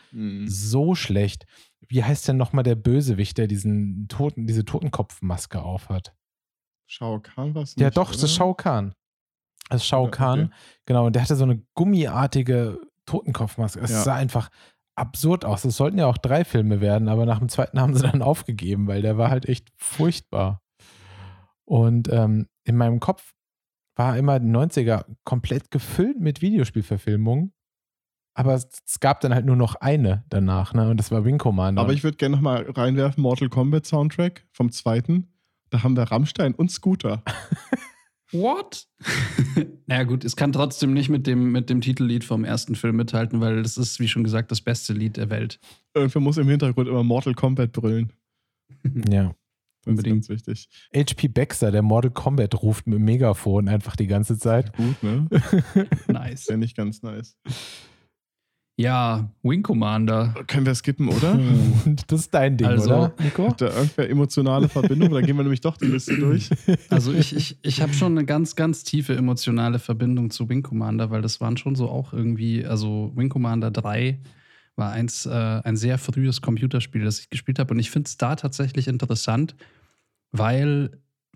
[0.46, 1.46] so schlecht.
[1.88, 6.14] Wie heißt denn nochmal der Bösewicht, der diesen Toten, diese Totenkopfmaske aufhat?
[6.86, 7.76] Shao Kahn was?
[7.78, 8.94] Ja, doch, das ist Shao Kahn.
[9.70, 10.40] Das ist Shao Ja, Kahn.
[10.46, 10.54] okay.
[10.86, 13.80] Genau, und der hatte so eine gummiartige Totenkopfmaske.
[13.82, 14.02] Es Ja.
[14.04, 14.50] sah einfach
[14.96, 15.66] absurd aus.
[15.66, 18.88] Es sollten ja auch drei Filme werden, aber nach dem zweiten haben sie dann aufgegeben,
[18.88, 20.62] weil der war halt echt furchtbar.
[21.66, 23.34] Und ähm, in meinem Kopf
[23.96, 27.54] war immer die 90er komplett gefüllt mit Videospielverfilmungen.
[28.34, 28.70] Aber es,
[29.02, 30.90] gab dann halt nur noch eine danach, ne?
[30.90, 31.82] Und das war Wing Commander.
[31.82, 35.28] Aber ich würde gerne nochmal reinwerfen: Mortal Kombat Soundtrack vom zweiten.
[35.72, 37.22] Da haben wir Rammstein und Scooter.
[38.32, 38.88] What?
[39.88, 43.42] naja, gut, es kann trotzdem nicht mit dem, mit dem Titellied vom ersten Film mithalten,
[43.42, 45.60] weil das ist, wie schon gesagt, das beste Lied der Welt.
[45.94, 48.14] Irgendwer muss im Hintergrund immer Mortal Kombat brüllen.
[49.10, 49.34] ja.
[49.86, 50.24] Das Unbedingt.
[50.24, 50.70] ist ganz wichtig.
[50.94, 54.76] HP Baxter, der Mortal Kombat ruft mit dem Megafon einfach die ganze Zeit.
[54.76, 55.28] Gut, ne?
[56.08, 56.50] Nice.
[56.50, 57.38] Wäre nicht ganz nice.
[58.80, 60.34] Ja, Wing Commander.
[60.48, 61.38] Können wir skippen, oder?
[62.08, 63.50] Das ist dein Ding, Also- oder, Nico?
[63.50, 65.12] Hat da irgendwer emotionale Verbindung?
[65.12, 66.50] Dann gehen wir nämlich doch die Liste durch.
[66.90, 71.12] Also ich, ich, ich habe schon eine ganz, ganz tiefe emotionale Verbindung zu Wing Commander,
[71.12, 74.18] weil das waren schon so auch irgendwie, also Wing Commander 3
[74.78, 77.74] war eins, äh, ein sehr frühes Computerspiel, das ich gespielt habe.
[77.74, 79.58] Und ich finde es da tatsächlich interessant,
[80.32, 80.92] weil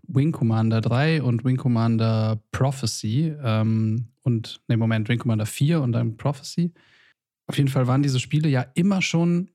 [0.08, 5.92] Wing Commander 3 und Wing Commander Prophecy ähm, und, ne, Moment, Wing Commander 4 und
[5.92, 6.72] dann Prophecy,
[7.48, 9.50] auf jeden Fall waren diese Spiele ja immer schon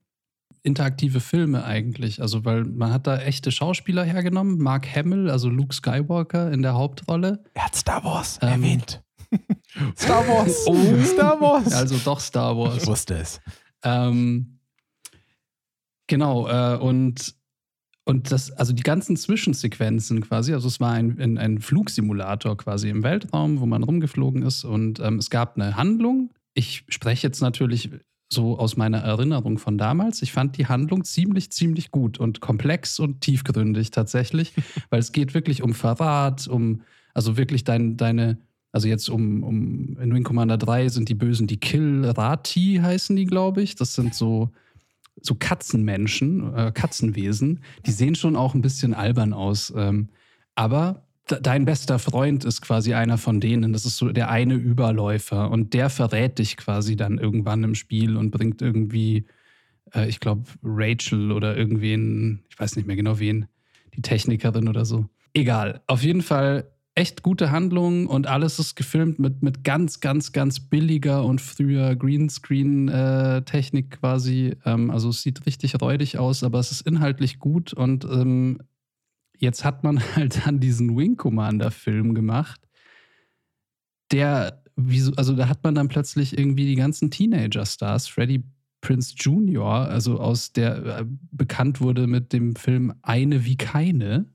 [0.61, 2.21] interaktive Filme eigentlich.
[2.21, 4.57] Also, weil man hat da echte Schauspieler hergenommen.
[4.59, 7.43] Mark Hamill, also Luke Skywalker in der Hauptrolle.
[7.53, 8.49] Er hat Star Wars Ähm.
[8.63, 9.01] erwähnt.
[9.97, 10.65] Star Wars.
[10.67, 10.75] Oh.
[11.05, 11.71] Star Wars.
[11.73, 12.87] Also doch Star ich Wars.
[12.87, 13.39] wusste es.
[13.83, 14.59] ähm,
[16.07, 17.35] genau, äh, und,
[18.05, 22.89] und das, also die ganzen Zwischensequenzen quasi, also es war ein, ein, ein Flugsimulator quasi
[22.89, 26.31] im Weltraum, wo man rumgeflogen ist und ähm, es gab eine Handlung.
[26.59, 27.89] Ich spreche jetzt natürlich
[28.29, 30.21] so aus meiner Erinnerung von damals.
[30.21, 34.51] Ich fand die Handlung ziemlich, ziemlich gut und komplex und tiefgründig tatsächlich,
[34.89, 36.81] weil es geht wirklich um Verrat, um,
[37.13, 38.39] also wirklich dein, deine,
[38.73, 43.25] also jetzt um, um in Wing Commander 3 sind die Bösen die Kill-Rati heißen die,
[43.25, 43.75] glaube ich.
[43.75, 44.49] Das sind so,
[45.21, 47.61] so Katzenmenschen, äh, Katzenwesen.
[47.85, 49.73] Die sehen schon auch ein bisschen albern aus.
[49.77, 50.09] Ähm,
[50.55, 51.07] aber
[51.41, 53.73] dein bester Freund ist quasi einer von denen.
[53.73, 55.51] Das ist so der eine Überläufer.
[55.51, 59.25] Und der verrät dich quasi dann irgendwann im Spiel und bringt irgendwie,
[59.93, 63.47] äh, ich glaube, Rachel oder irgendwen, ich weiß nicht mehr genau wen,
[63.95, 65.05] die Technikerin oder so.
[65.33, 65.81] Egal.
[65.87, 70.59] Auf jeden Fall echt gute Handlung und alles ist gefilmt mit, mit ganz, ganz, ganz
[70.59, 74.57] billiger und früher Greenscreen-Technik quasi.
[74.65, 78.59] Ähm, also es sieht richtig räudig aus, aber es ist inhaltlich gut und ähm,
[79.39, 82.61] jetzt hat man halt dann diesen Wing Commander-Film gemacht,
[84.11, 84.63] der,
[85.17, 88.43] also da hat man dann plötzlich irgendwie die ganzen Teenager-Stars, Freddie
[88.81, 94.25] Prince Jr., also aus der äh, bekannt wurde mit dem Film Eine wie keine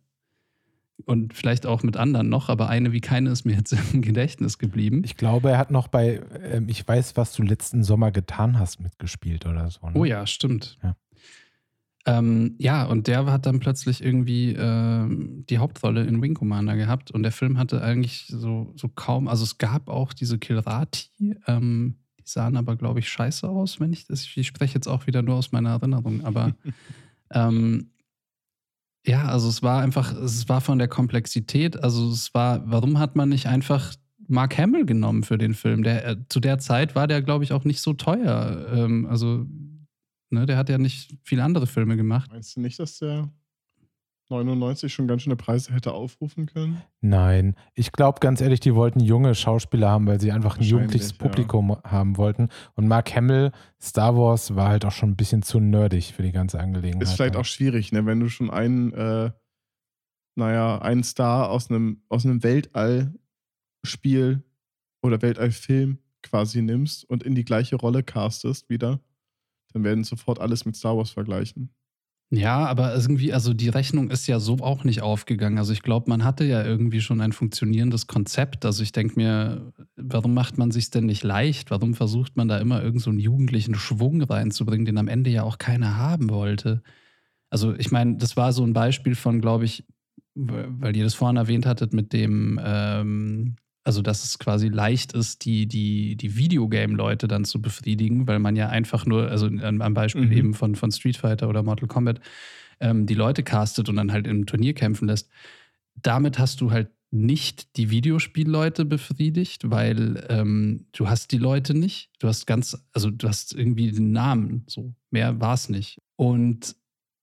[1.07, 4.59] und vielleicht auch mit anderen noch, aber eine wie keine ist mir jetzt im Gedächtnis
[4.59, 5.03] geblieben.
[5.05, 8.81] Ich glaube, er hat noch bei ähm, Ich weiß, was du letzten Sommer getan hast
[8.81, 9.87] mitgespielt oder so.
[9.87, 9.93] Ne?
[9.95, 10.79] Oh ja, stimmt.
[10.83, 10.97] Ja.
[12.07, 17.11] Ähm, ja, und der hat dann plötzlich irgendwie ähm, die Hauptrolle in Wing Commander gehabt
[17.11, 21.97] und der Film hatte eigentlich so, so kaum, also es gab auch diese Kilrati, ähm,
[22.19, 25.23] die sahen aber, glaube ich, scheiße aus, wenn ich das, ich spreche jetzt auch wieder
[25.23, 26.55] nur aus meiner Erinnerung, aber
[27.31, 27.91] ähm,
[29.07, 33.17] ja, also es war einfach, es war von der Komplexität, also es war, warum hat
[33.17, 33.95] man nicht einfach
[34.29, 35.83] Mark Hamill genommen für den Film?
[35.83, 38.67] Der, äh, zu der Zeit war der, glaube ich, auch nicht so teuer.
[38.73, 39.47] Ähm, also,
[40.31, 42.31] ne, der hat ja nicht viele andere Filme gemacht.
[42.33, 43.31] Meinst du nicht, dass der
[44.31, 46.83] 99 schon ganz schöne Preise hätte aufrufen können?
[47.01, 51.13] Nein, ich glaube ganz ehrlich, die wollten junge Schauspieler haben, weil sie einfach ein jugendliches
[51.13, 51.19] ja.
[51.19, 52.49] Publikum haben wollten.
[52.75, 56.33] Und Mark Hamill, Star Wars, war halt auch schon ein bisschen zu nerdig für die
[56.33, 57.03] ganze Angelegenheit.
[57.03, 57.41] Ist vielleicht ja.
[57.41, 58.07] auch schwierig, ne?
[58.07, 59.31] wenn du schon einen, äh,
[60.37, 64.43] naja, einen Star aus einem, aus einem Weltallspiel
[65.03, 69.01] oder Weltallfilm quasi nimmst und in die gleiche Rolle castest wieder,
[69.75, 71.71] dann werden sofort alles mit Star Wars vergleichen.
[72.31, 75.59] Ja, aber irgendwie, also die Rechnung ist ja so auch nicht aufgegangen.
[75.59, 78.65] Also ich glaube, man hatte ja irgendwie schon ein funktionierendes Konzept.
[78.65, 81.71] Also ich denke mir, warum macht man sich denn nicht leicht?
[81.71, 85.43] Warum versucht man da immer irgendeinen so einen jugendlichen Schwung reinzubringen, den am Ende ja
[85.43, 86.83] auch keiner haben wollte?
[87.51, 89.85] Also ich meine, das war so ein Beispiel von, glaube ich,
[90.35, 95.45] weil ihr das vorhin erwähnt hattet mit dem, ähm, also dass es quasi leicht ist,
[95.45, 100.25] die, die, die Videogame-Leute dann zu befriedigen, weil man ja einfach nur, also am Beispiel
[100.27, 100.33] Mhm.
[100.33, 102.21] eben von, von Street Fighter oder Mortal Kombat,
[102.81, 105.29] ähm, die Leute castet und dann halt im Turnier kämpfen lässt.
[106.03, 112.11] Damit hast du halt nicht die Videospielleute befriedigt, weil ähm, du hast die Leute nicht.
[112.19, 114.95] Du hast ganz, also du hast irgendwie den Namen, so.
[115.11, 116.03] Mehr war es nicht.
[116.17, 116.75] Und,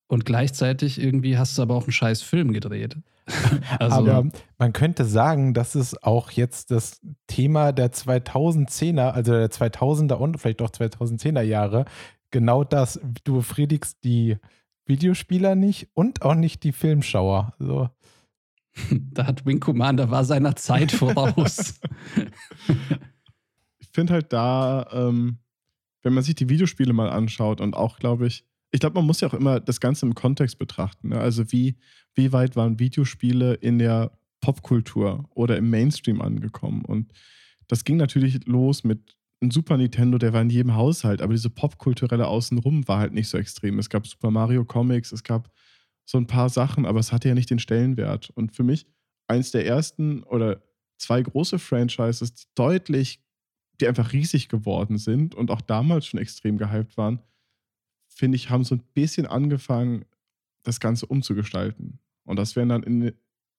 [0.07, 2.95] und gleichzeitig irgendwie hast du aber auch einen scheiß Film gedreht.
[3.79, 9.49] also, Aber man könnte sagen, das ist auch jetzt das Thema der 2010er, also der
[9.49, 11.85] 2000er und vielleicht auch 2010er Jahre.
[12.31, 12.99] Genau das.
[13.23, 14.37] Du befriedigst die
[14.85, 17.53] Videospieler nicht und auch nicht die Filmschauer.
[17.59, 17.89] Also,
[18.91, 21.79] da hat Wing Commander war seiner Zeit voraus.
[23.79, 25.39] ich finde halt da, ähm,
[26.01, 29.21] wenn man sich die Videospiele mal anschaut und auch, glaube ich, ich glaube, man muss
[29.21, 31.09] ja auch immer das Ganze im Kontext betrachten.
[31.09, 31.19] Ne?
[31.19, 31.77] Also wie,
[32.15, 36.83] wie weit waren Videospiele in der Popkultur oder im Mainstream angekommen?
[36.85, 37.11] Und
[37.67, 41.49] das ging natürlich los mit einem Super Nintendo, der war in jedem Haushalt, aber diese
[41.49, 43.79] popkulturelle Außenrum war halt nicht so extrem.
[43.79, 45.51] Es gab Super Mario Comics, es gab
[46.05, 48.29] so ein paar Sachen, aber es hatte ja nicht den Stellenwert.
[48.31, 48.85] Und für mich
[49.27, 50.61] eins der ersten oder
[50.97, 53.19] zwei große Franchises, die deutlich,
[53.79, 57.19] die einfach riesig geworden sind und auch damals schon extrem gehypt waren,
[58.07, 60.05] finde ich, haben so ein bisschen angefangen,
[60.63, 61.99] das Ganze umzugestalten.
[62.23, 63.13] Und das wären dann in,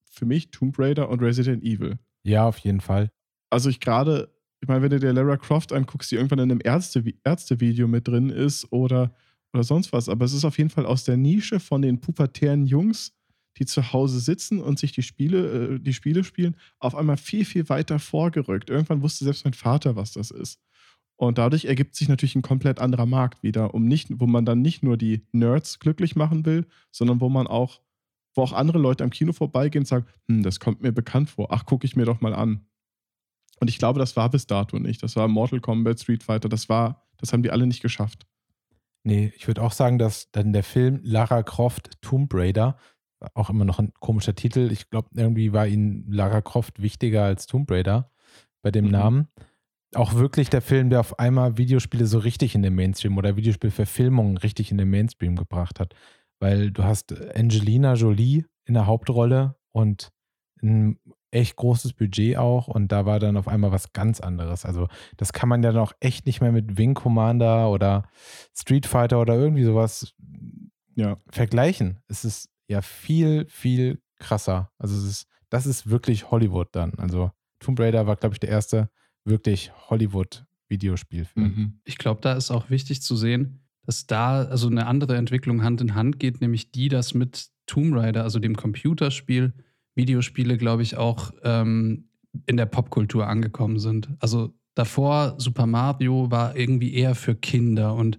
[0.09, 1.99] für mich Tomb Raider und Resident Evil.
[2.23, 3.11] ja, auf jeden Fall.
[3.49, 6.61] Also ich gerade, ich meine, wenn du dir Lara Croft anguckst, die irgendwann in einem
[6.63, 9.13] Ärzte, Ärztevideo mit drin ist oder,
[9.53, 12.65] oder sonst was, aber es ist auf jeden Fall aus der Nische von den pubertären
[12.65, 13.13] Jungs,
[13.57, 17.45] die zu Hause sitzen und sich die Spiele, äh, die Spiele spielen, auf einmal viel,
[17.45, 18.69] viel weiter vorgerückt.
[18.69, 20.59] Irgendwann wusste selbst mein Vater, was das ist.
[21.15, 24.61] Und dadurch ergibt sich natürlich ein komplett anderer Markt wieder, um nicht, wo man dann
[24.61, 27.81] nicht nur die Nerds glücklich machen will, sondern wo man auch,
[28.35, 31.51] wo auch andere Leute am Kino vorbeigehen und sagen, hm, das kommt mir bekannt vor,
[31.51, 32.65] ach, gucke ich mir doch mal an.
[33.59, 35.03] Und ich glaube, das war bis dato nicht.
[35.03, 38.25] Das war Mortal Kombat, Street Fighter, das war, das haben die alle nicht geschafft.
[39.03, 42.77] Nee, ich würde auch sagen, dass dann der Film Lara Croft Tomb Raider,
[43.35, 47.45] auch immer noch ein komischer Titel, ich glaube, irgendwie war ihnen Lara Croft wichtiger als
[47.47, 48.11] Tomb Raider
[48.61, 48.91] bei dem Mhm.
[48.91, 49.27] Namen.
[49.95, 54.37] Auch wirklich der Film, der auf einmal Videospiele so richtig in den Mainstream oder Videospielverfilmungen
[54.37, 55.93] richtig in den Mainstream gebracht hat.
[56.39, 60.11] Weil du hast Angelina Jolie in der Hauptrolle und
[60.61, 60.99] ein
[61.31, 64.65] echt großes Budget auch und da war dann auf einmal was ganz anderes.
[64.65, 64.87] Also
[65.17, 68.03] das kann man ja noch echt nicht mehr mit Wing Commander oder
[68.55, 70.13] Street Fighter oder irgendwie sowas
[70.95, 71.17] Ja.
[71.31, 71.99] vergleichen.
[72.07, 74.71] Es ist ja viel, viel krasser.
[74.77, 76.93] Also es ist, das ist wirklich Hollywood dann.
[76.97, 78.89] Also Tomb Raider war, glaube ich, der erste
[79.25, 81.45] wirklich Hollywood-Videospielfilm.
[81.45, 81.73] Mhm.
[81.83, 85.81] Ich glaube, da ist auch wichtig zu sehen, dass da also eine andere Entwicklung Hand
[85.81, 89.53] in Hand geht, nämlich die, dass mit Tomb Raider, also dem Computerspiel,
[89.95, 92.09] Videospiele, glaube ich, auch ähm,
[92.45, 94.09] in der Popkultur angekommen sind.
[94.19, 98.17] Also davor, Super Mario war irgendwie eher für Kinder und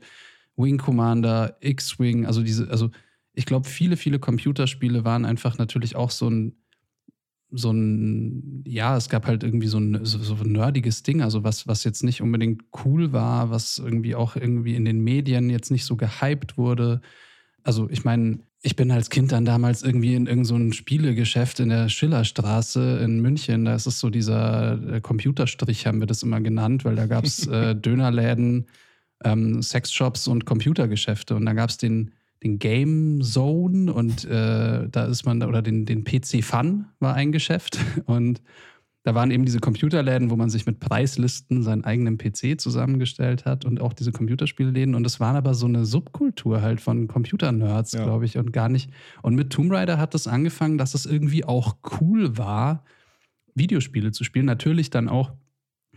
[0.56, 2.90] Wing Commander, X-Wing, also diese, also
[3.32, 6.54] ich glaube, viele, viele Computerspiele waren einfach natürlich auch so ein,
[7.56, 11.44] so ein, ja, es gab halt irgendwie so ein, so, so ein nerdiges Ding, also
[11.44, 15.70] was, was jetzt nicht unbedingt cool war, was irgendwie auch irgendwie in den Medien jetzt
[15.70, 17.00] nicht so gehypt wurde.
[17.62, 21.60] Also ich meine, ich bin als Kind dann damals irgendwie in irgendein so ein Spielegeschäft
[21.60, 23.66] in der Schillerstraße in München.
[23.66, 27.24] Da ist es so dieser äh, Computerstrich, haben wir das immer genannt, weil da gab
[27.24, 28.66] es äh, Dönerläden,
[29.22, 31.36] ähm, Sexshops und Computergeschäfte.
[31.36, 32.12] Und da gab es den,
[32.44, 37.32] den Game Zone und äh, da ist man, oder den, den PC Fun war ein
[37.32, 37.78] Geschäft.
[38.06, 38.42] Und
[39.06, 43.66] da waren eben diese Computerläden, wo man sich mit Preislisten seinen eigenen PC zusammengestellt hat
[43.66, 44.94] und auch diese Computerspielläden.
[44.94, 48.04] Und es waren aber so eine Subkultur halt von Computernerds, Ja.
[48.04, 48.88] glaube ich, und gar nicht.
[49.20, 52.82] Und mit Tomb Raider hat es angefangen, dass es irgendwie auch cool war,
[53.54, 54.46] Videospiele zu spielen.
[54.46, 55.32] Natürlich dann auch,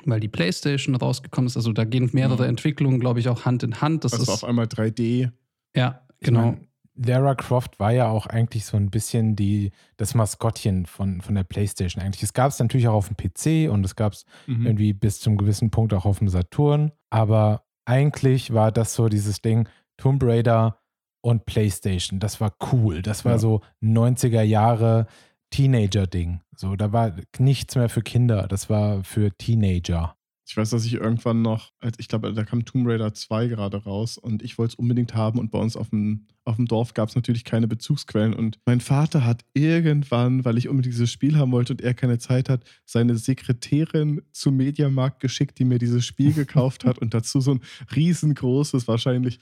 [0.06, 1.56] weil die PlayStation rausgekommen ist.
[1.56, 2.50] Also da gehen mehrere Mhm.
[2.50, 4.04] Entwicklungen, glaube ich, auch Hand in Hand.
[4.04, 5.32] Das Das war ist auf einmal 3D.
[5.76, 6.42] ja genau.
[6.42, 6.68] mein,
[7.00, 11.44] Lara Croft war ja auch eigentlich so ein bisschen die, das Maskottchen von, von der
[11.44, 12.24] PlayStation eigentlich.
[12.24, 14.66] Es gab es natürlich auch auf dem PC und es gab es Mhm.
[14.66, 16.92] irgendwie bis zum gewissen Punkt auch auf dem Saturn.
[17.12, 20.80] Aber eigentlich war das so dieses Ding Tomb Raider
[21.22, 22.20] und PlayStation.
[22.20, 23.02] Das war cool.
[23.04, 23.38] Das war Ja.
[23.38, 25.06] so 90er Jahre
[25.52, 26.42] Teenager-Ding.
[26.56, 28.48] So, da war nichts mehr für Kinder.
[28.48, 30.16] Das war für Teenager.
[30.50, 33.84] Ich weiß, dass ich irgendwann noch, als ich glaube, da kam Tomb Raider 2 gerade
[33.84, 36.94] raus und ich wollte es unbedingt haben und bei uns auf dem, auf dem Dorf
[36.94, 41.38] gab es natürlich keine Bezugsquellen und mein Vater hat irgendwann, weil ich unbedingt dieses Spiel
[41.38, 46.06] haben wollte und er keine Zeit hat, seine Sekretärin zum Mediamarkt geschickt, die mir dieses
[46.06, 47.62] Spiel gekauft hat und dazu so ein
[47.94, 49.40] riesengroßes, wahrscheinlich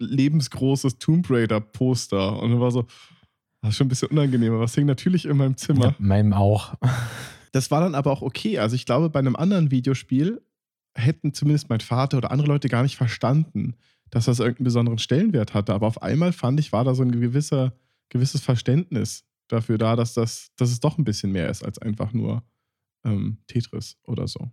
[0.00, 2.84] lebensgroßes Tomb Raider Poster und dann war so,
[3.62, 5.84] das ist schon ein bisschen unangenehm, aber es hing natürlich in meinem Zimmer.
[5.84, 6.74] Ja, meinem auch.
[7.52, 8.58] Das war dann aber auch okay.
[8.58, 10.42] Also ich glaube, bei einem anderen Videospiel
[10.94, 13.76] hätten zumindest mein Vater oder andere Leute gar nicht verstanden,
[14.10, 15.72] dass das irgendeinen besonderen Stellenwert hatte.
[15.72, 17.74] Aber auf einmal fand ich, war da so ein gewisser,
[18.08, 22.12] gewisses Verständnis dafür da, dass, das, dass es doch ein bisschen mehr ist als einfach
[22.12, 22.42] nur
[23.04, 24.50] ähm, Tetris oder so.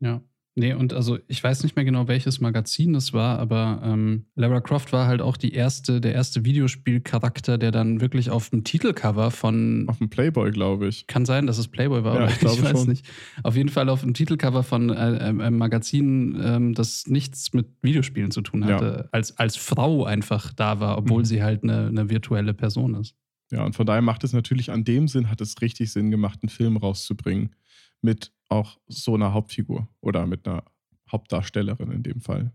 [0.00, 0.22] Ja.
[0.56, 4.60] Nee, und also ich weiß nicht mehr genau, welches Magazin das war, aber ähm, Lara
[4.60, 9.30] Croft war halt auch die erste, der erste Videospielcharakter, der dann wirklich auf dem Titelcover
[9.30, 11.06] von Auf dem Playboy, glaube ich.
[11.06, 12.88] Kann sein, dass es Playboy war, Ja, aber ich glaube weiß schon.
[12.88, 13.06] nicht.
[13.44, 17.68] Auf jeden Fall auf dem Titelcover von äh, einem einem Magazin, ähm, das nichts mit
[17.82, 21.26] Videospielen zu tun hatte, als, als Frau einfach da war, obwohl Mhm.
[21.26, 23.14] sie halt eine, eine virtuelle Person ist.
[23.52, 26.40] Ja, und von daher macht es natürlich an dem Sinn, hat es richtig Sinn gemacht,
[26.42, 27.54] einen Film rauszubringen
[28.02, 30.64] mit auch so einer Hauptfigur oder mit einer
[31.10, 32.52] Hauptdarstellerin in dem Fall.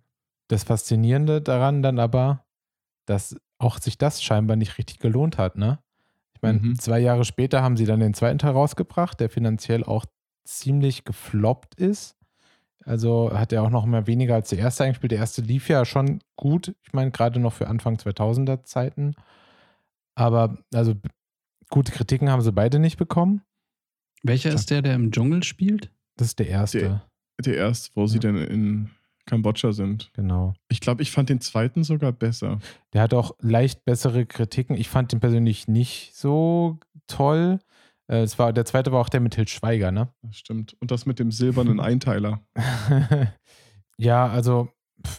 [0.47, 2.45] Das Faszinierende daran dann aber,
[3.05, 5.79] dass auch sich das scheinbar nicht richtig gelohnt hat, ne?
[6.35, 6.79] Ich meine, Mhm.
[6.79, 10.05] zwei Jahre später haben sie dann den zweiten Teil rausgebracht, der finanziell auch
[10.43, 12.15] ziemlich gefloppt ist.
[12.83, 15.11] Also hat er auch noch mal weniger als der erste eingespielt.
[15.11, 16.75] Der erste lief ja schon gut.
[16.83, 19.15] Ich meine, gerade noch für Anfang 2000er Zeiten.
[20.13, 20.93] Aber also
[21.69, 23.41] gute Kritiken haben sie beide nicht bekommen.
[24.27, 25.91] Welcher ist der, der im Dschungel spielt?
[26.17, 26.79] Das ist der erste.
[26.79, 27.01] Der-
[27.43, 28.21] Der erste, wo sie Ja.
[28.21, 28.89] denn in
[29.25, 30.09] Kambodscha sind.
[30.13, 30.53] Genau.
[30.69, 32.59] Ich glaube, ich fand den zweiten sogar besser.
[32.93, 34.77] Der hat auch leicht bessere Kritiken.
[34.77, 37.59] Ich fand den persönlich nicht so toll.
[38.07, 40.09] Äh, Es war, der zweite war auch der mit Til Schweiger, ne?
[40.21, 40.75] Das stimmt.
[40.79, 42.39] Und das mit dem silbernen Einteiler.
[43.97, 44.69] ja, also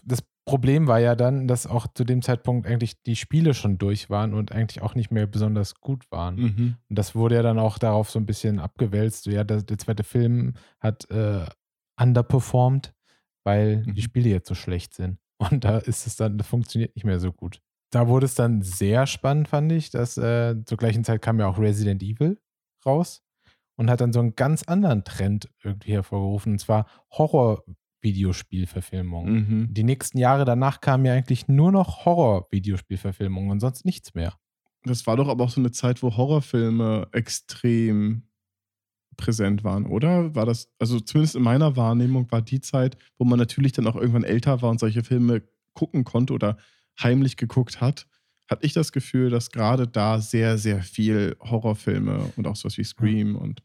[0.04, 4.10] das Problem war ja dann, dass auch zu dem Zeitpunkt eigentlich die Spiele schon durch
[4.10, 6.36] waren und eigentlich auch nicht mehr besonders gut waren.
[6.36, 6.76] Mhm.
[6.88, 9.26] Und das wurde ja dann auch darauf so ein bisschen abgewälzt.
[9.26, 11.46] Ja, der, der zweite Film hat äh,
[12.00, 12.94] underperformed,
[13.44, 13.94] weil Mhm.
[13.94, 15.18] die Spiele jetzt so schlecht sind.
[15.38, 17.60] Und da ist es dann, das funktioniert nicht mehr so gut.
[17.92, 21.46] Da wurde es dann sehr spannend, fand ich, dass äh, zur gleichen Zeit kam ja
[21.48, 22.38] auch Resident Evil
[22.84, 23.22] raus
[23.76, 26.86] und hat dann so einen ganz anderen Trend irgendwie hervorgerufen, und zwar
[28.02, 29.34] Horror-Videospielverfilmungen.
[29.34, 29.74] Mhm.
[29.74, 34.34] Die nächsten Jahre danach kamen ja eigentlich nur noch Horror-Videospielverfilmungen und sonst nichts mehr.
[34.84, 38.22] Das war doch aber auch so eine Zeit, wo Horrorfilme extrem
[39.16, 40.34] präsent waren, oder?
[40.34, 43.96] War das, also zumindest in meiner Wahrnehmung war die Zeit, wo man natürlich dann auch
[43.96, 45.42] irgendwann älter war und solche Filme
[45.72, 46.58] gucken konnte oder
[47.02, 48.06] heimlich geguckt hat,
[48.48, 52.84] hatte ich das Gefühl, dass gerade da sehr, sehr viel Horrorfilme und auch sowas wie
[52.84, 53.62] Scream und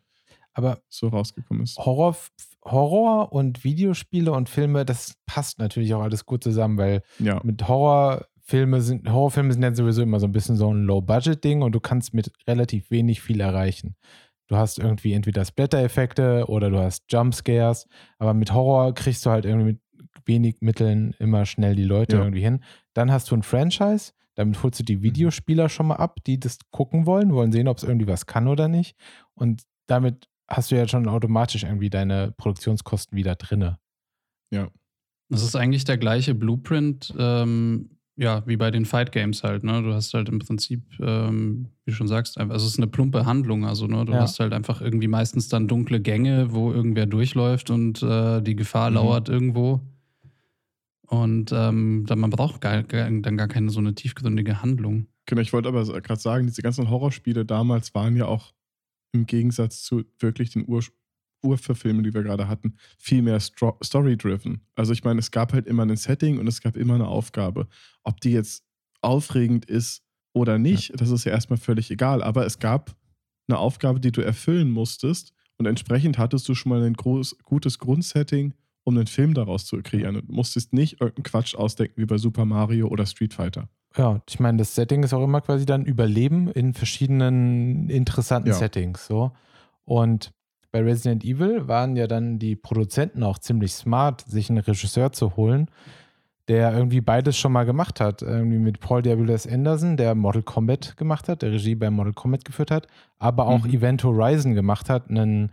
[0.53, 1.77] Aber so rausgekommen ist.
[1.77, 2.15] Horror,
[2.65, 7.67] Horror und Videospiele und Filme, das passt natürlich auch alles gut zusammen, weil Ja, mit
[7.67, 11.79] Horrorfilme sind, Horrorfilme sind ja sowieso immer so ein bisschen so ein Low-Budget-Ding und du
[11.79, 13.95] kannst mit relativ wenig viel erreichen.
[14.47, 17.87] Du hast irgendwie entweder Splatter-Effekte oder du hast Jumpscares,
[18.19, 19.79] aber mit Horror kriegst du halt irgendwie mit
[20.25, 22.23] wenig Mitteln immer schnell die Leute Ja.
[22.23, 22.61] irgendwie hin.
[22.93, 26.57] Dann hast du ein Franchise, damit holst du die Videospieler schon mal ab, die das
[26.71, 28.97] gucken wollen, wollen sehen, ob es irgendwie was kann oder nicht.
[29.33, 33.77] Und damit hast du ja schon automatisch irgendwie deine Produktionskosten wieder drinne.
[35.33, 39.81] Das ist eigentlich der gleiche Blueprint, ähm, ja, wie bei den Fight Games halt, ne?
[39.81, 42.87] Du hast halt im Prinzip, ähm, wie du schon sagst, einfach, also es ist eine
[42.87, 44.19] plumpe Handlung, also ne, du Ja.
[44.23, 48.89] hast halt einfach irgendwie meistens dann dunkle Gänge, wo irgendwer durchläuft und äh, die Gefahr
[48.89, 48.95] Mhm.
[48.97, 49.79] lauert irgendwo.
[51.07, 55.07] Und ähm, dann, man braucht gar, gar, dann gar keine so eine tiefgründige Handlung.
[55.27, 58.53] Genau, ich wollte aber gerade sagen, diese ganzen Horrorspiele damals waren ja auch
[59.11, 60.83] im Gegensatz zu wirklich den Ur
[61.43, 64.61] Urverfilmen, die wir gerade hatten, viel mehr story-driven.
[64.75, 67.67] Also ich meine, es gab halt immer ein Setting und es gab immer eine Aufgabe.
[68.03, 68.63] Ob die jetzt
[69.01, 70.03] aufregend ist
[70.33, 72.21] oder nicht, das ist ja erstmal völlig egal.
[72.21, 72.95] Aber es gab
[73.47, 77.79] eine Aufgabe, die du erfüllen musstest und entsprechend hattest du schon mal ein groß, gutes
[77.79, 78.53] Grundsetting,
[78.83, 80.15] um einen Film daraus zu kreieren.
[80.15, 83.69] Du musstest nicht irgendeinen Quatsch ausdenken wie bei Super Mario oder Street Fighter.
[83.97, 88.55] Ja, ich meine, das Setting ist auch immer quasi dann Überleben in verschiedenen interessanten Ja.
[88.55, 89.05] Settings.
[89.05, 89.31] So.
[89.85, 90.31] Und
[90.71, 95.35] bei Resident Evil waren ja dann die Produzenten auch ziemlich smart, sich einen Regisseur zu
[95.35, 95.67] holen,
[96.47, 98.21] der irgendwie beides schon mal gemacht hat.
[98.21, 99.45] Irgendwie mit Paul W.S.
[99.45, 102.87] Anderson, der Mortal Kombat gemacht hat, der Regie bei Mortal Kombat geführt hat,
[103.19, 103.73] aber auch Mhm.
[103.73, 105.51] Event Horizon gemacht hat, einen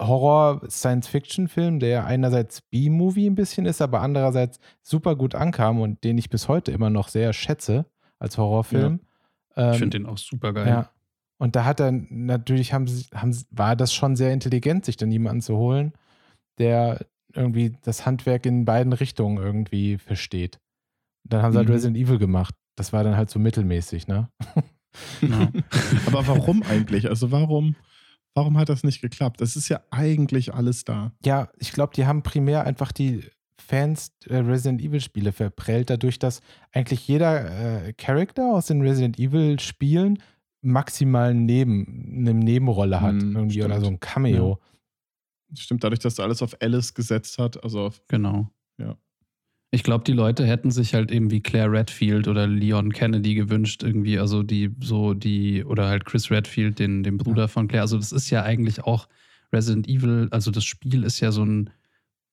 [0.00, 6.30] Horror-Science-Fiction-Film, der einerseits B-Movie ein bisschen ist, aber andererseits super gut ankam und den ich
[6.30, 7.86] bis heute immer noch sehr schätze
[8.18, 9.00] als Horrorfilm.
[9.56, 10.68] Ähm, Ich finde den auch super geil.
[10.68, 10.90] ja.
[11.38, 15.40] Und da hat er natürlich, haben haben, war das schon sehr intelligent, sich dann jemanden
[15.40, 15.94] zu holen,
[16.58, 20.58] der irgendwie das Handwerk in beiden Richtungen irgendwie versteht.
[21.24, 21.74] Dann haben sie halt Mhm.
[21.74, 22.54] Resident Evil gemacht.
[22.76, 24.28] Das war dann halt so mittelmäßig, ne?
[25.20, 25.46] Genau.
[26.06, 27.08] Aber warum eigentlich?
[27.08, 27.74] Also warum,
[28.34, 29.40] warum hat das nicht geklappt?
[29.40, 31.12] Es ist ja eigentlich alles da.
[31.24, 33.24] Ja, ich glaube, die haben primär einfach die
[33.58, 36.40] Fans der Resident Evil Spiele verprellt, dadurch, dass
[36.72, 40.18] eigentlich jeder äh, Charakter aus den Resident Evil Spielen
[40.62, 43.84] maximal neben, eine Nebenrolle hat, Hm, irgendwie oder stimmt.
[43.86, 44.58] so ein Cameo.
[45.54, 48.50] Stimmt, dadurch, dass er alles auf Alice gesetzt hat, also auf Genau.
[49.72, 49.76] Ja.
[49.76, 53.82] Ich glaube, die Leute hätten sich halt eben wie Claire Redfield oder Leon Kennedy gewünscht,
[53.82, 57.82] irgendwie, also die, so die, oder halt Chris Redfield, den, den Bruder von Claire.
[57.82, 59.08] Also, das ist ja eigentlich auch
[59.52, 61.70] Resident Evil, also das Spiel ist ja so ein,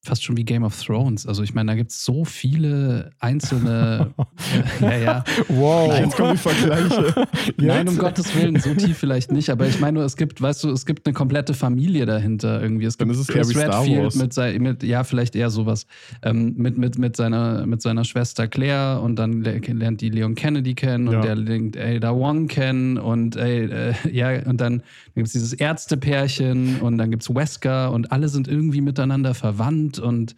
[0.07, 1.27] fast schon wie Game of Thrones.
[1.27, 4.13] Also, ich meine, da gibt es so viele einzelne.
[4.81, 5.23] ja, ja.
[5.47, 5.97] Wow.
[5.99, 7.27] Jetzt kommen die Vergleiche.
[7.57, 9.49] Nein, um Gottes Willen, so tief vielleicht nicht.
[9.49, 12.85] Aber ich meine nur, es gibt, weißt du, es gibt eine komplette Familie dahinter irgendwie.
[12.85, 14.15] Es Dann gibt ist es Star Wars.
[14.15, 15.85] mit, mit ja, vielleicht eher sowas.
[16.23, 20.35] Ähm, mit, mit, mit, seiner, mit seiner Schwester Claire und dann le- lernt die Leon
[20.35, 21.21] Kennedy kennen und Ja.
[21.21, 24.81] der lernt Ada Wong kennen und ey, äh, ja, und dann,
[25.15, 29.96] gibt es dieses Ärztepärchen und dann gibt es Wesker und alle sind irgendwie miteinander verwandt
[29.99, 30.35] und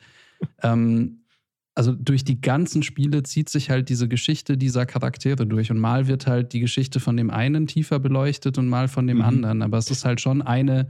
[0.63, 1.23] ähm,
[1.75, 5.71] also durch die ganzen Spiele zieht sich halt diese Geschichte dieser Charaktere durch.
[5.71, 9.17] Und mal wird halt die Geschichte von dem einen tiefer beleuchtet und mal von dem
[9.17, 9.23] Mhm.
[9.23, 9.61] anderen.
[9.61, 10.89] Aber es ist halt schon eine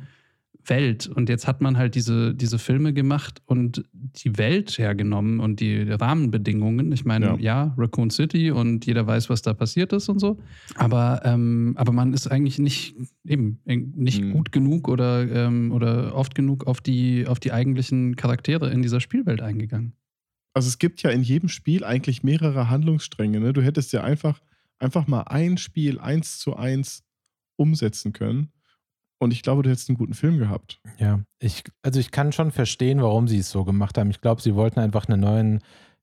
[0.66, 1.08] Welt.
[1.08, 5.82] Und jetzt hat man halt diese, diese Filme gemacht und die Welt hergenommen und die
[5.82, 6.92] Rahmenbedingungen.
[6.92, 7.38] Ich meine, Ja.
[7.40, 7.74] ja.
[7.78, 10.40] Raccoon City und jeder weiß, was da passiert ist und so.
[10.76, 12.96] Aber, ähm, aber man ist eigentlich nicht
[13.26, 14.32] eben nicht Mhm.
[14.34, 19.00] gut genug oder, ähm, oder oft genug auf die, auf die eigentlichen Charaktere in dieser
[19.00, 19.94] Spielwelt eingegangen.
[20.54, 23.40] Also es gibt ja in jedem Spiel eigentlich mehrere Handlungsstränge.
[23.40, 23.54] Ne?
[23.54, 24.42] Du hättest ja einfach,
[24.78, 27.04] einfach mal ein Spiel eins zu eins
[27.56, 28.50] umsetzen können.
[29.20, 30.80] Und ich glaube, du hättest einen guten Film gehabt.
[30.98, 34.10] Ja, ich, also ich kann schon verstehen, warum sie es so gemacht haben.
[34.10, 35.60] Ich glaube, sie wollten einfach einen neuen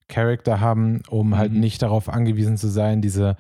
[0.09, 1.61] Charakter haben, um halt Mhm.
[1.61, 3.37] nicht darauf angewiesen zu sein, diese,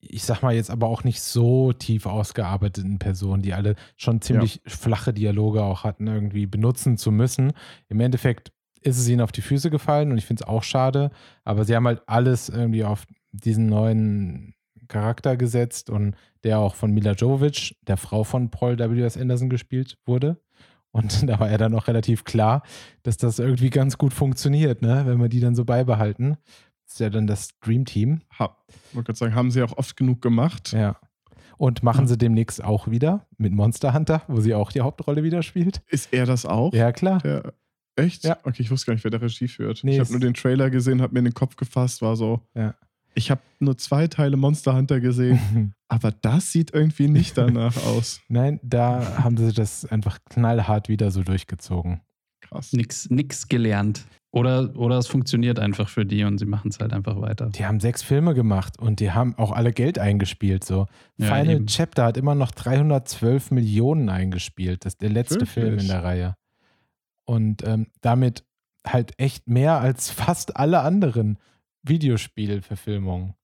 [0.00, 4.60] ich sag mal jetzt aber auch nicht so tief ausgearbeiteten Personen, die alle schon ziemlich
[4.66, 7.52] flache Dialoge auch hatten, irgendwie benutzen zu müssen.
[7.88, 8.50] Im Endeffekt
[8.80, 11.10] ist es ihnen auf die Füße gefallen und ich finde es auch schade,
[11.44, 14.54] aber sie haben halt alles irgendwie auf diesen neuen
[14.88, 16.14] Charakter gesetzt und
[16.44, 19.16] der auch von Mila Jovovich, der Frau von Paul W.S.
[19.16, 20.38] Anderson gespielt wurde.
[20.90, 22.62] Und da war ja dann auch relativ klar,
[23.02, 25.02] dass das irgendwie ganz gut funktioniert, ne?
[25.06, 26.36] wenn wir die dann so beibehalten.
[26.86, 28.22] Das ist ja dann das Dream Team.
[28.38, 30.72] Ha, ich wollte gerade sagen, haben sie auch oft genug gemacht.
[30.72, 30.96] Ja.
[31.58, 32.08] Und machen Ja.
[32.08, 35.82] sie demnächst auch wieder mit Monster Hunter, wo sie auch die Hauptrolle wieder spielt.
[35.88, 36.72] Ist er das auch?
[36.72, 37.18] Ja, klar.
[37.18, 37.52] Der,
[37.96, 38.24] echt?
[38.24, 38.38] Ja.
[38.44, 39.80] Okay, ich wusste gar nicht, wer der Regie führt.
[39.82, 42.40] Nee, ich habe nur den Trailer gesehen, habe mir in den Kopf gefasst, war so.
[42.54, 42.74] Ja.
[43.18, 48.20] Ich habe nur zwei Teile Monster Hunter gesehen, aber das sieht irgendwie nicht danach aus.
[48.28, 52.00] Nein, da haben sie das einfach knallhart wieder so durchgezogen.
[52.40, 52.72] Krass.
[52.72, 54.06] Nix, nix gelernt.
[54.30, 57.46] Oder, oder es funktioniert einfach für die und sie machen es halt einfach weiter.
[57.46, 60.62] Die haben sechs Filme gemacht und die haben auch alle Geld eingespielt.
[60.62, 60.86] So.
[61.16, 61.66] Ja, Final eben.
[61.66, 64.84] Chapter hat immer noch 312 Millionen eingespielt.
[64.84, 65.50] Das ist der letzte Wirklich?
[65.50, 66.36] Film in der Reihe.
[67.24, 68.44] Und ähm, damit
[68.86, 71.38] halt echt mehr als fast alle anderen
[71.82, 73.34] Videospielverfilmungen.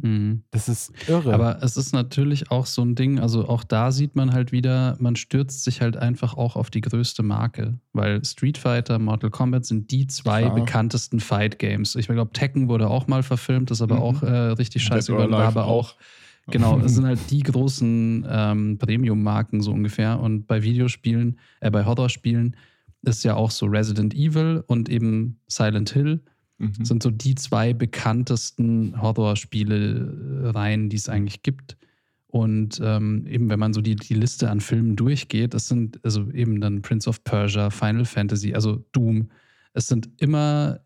[0.00, 0.44] Mhm.
[0.52, 1.34] Das ist irre.
[1.34, 4.96] Aber es ist natürlich auch so ein Ding, also auch da sieht man halt wieder,
[5.00, 9.64] man stürzt sich halt einfach auch auf die größte Marke, weil Street Fighter, Mortal Kombat
[9.66, 10.54] sind die zwei Klar.
[10.54, 11.96] bekanntesten Fight Games.
[11.96, 14.02] Ich glaube, Tekken wurde auch mal verfilmt, ist aber Mhm.
[14.02, 15.96] auch äh, richtig scheiße or geworden, aber auch.
[16.50, 20.18] Genau, es sind halt die großen ähm, Premium-Marken so ungefähr.
[20.20, 22.56] Und bei Videospielen, äh, bei Horrorspielen
[23.02, 26.22] ist ja auch so Resident Evil und eben Silent Hill
[26.58, 26.84] Mhm.
[26.84, 31.76] sind so die zwei bekanntesten Horrorspiele-Reihen, die es eigentlich gibt.
[32.26, 36.30] Und ähm, eben, wenn man so die, die Liste an Filmen durchgeht, das sind also
[36.32, 39.30] eben dann Prince of Persia, Final Fantasy, also Doom.
[39.72, 40.80] Es sind immer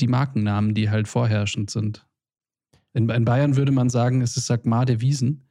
[0.00, 2.06] die Markennamen, die halt vorherrschend sind.
[2.92, 5.48] In, in Bayern würde man sagen, es ist Sagmar der Wiesen.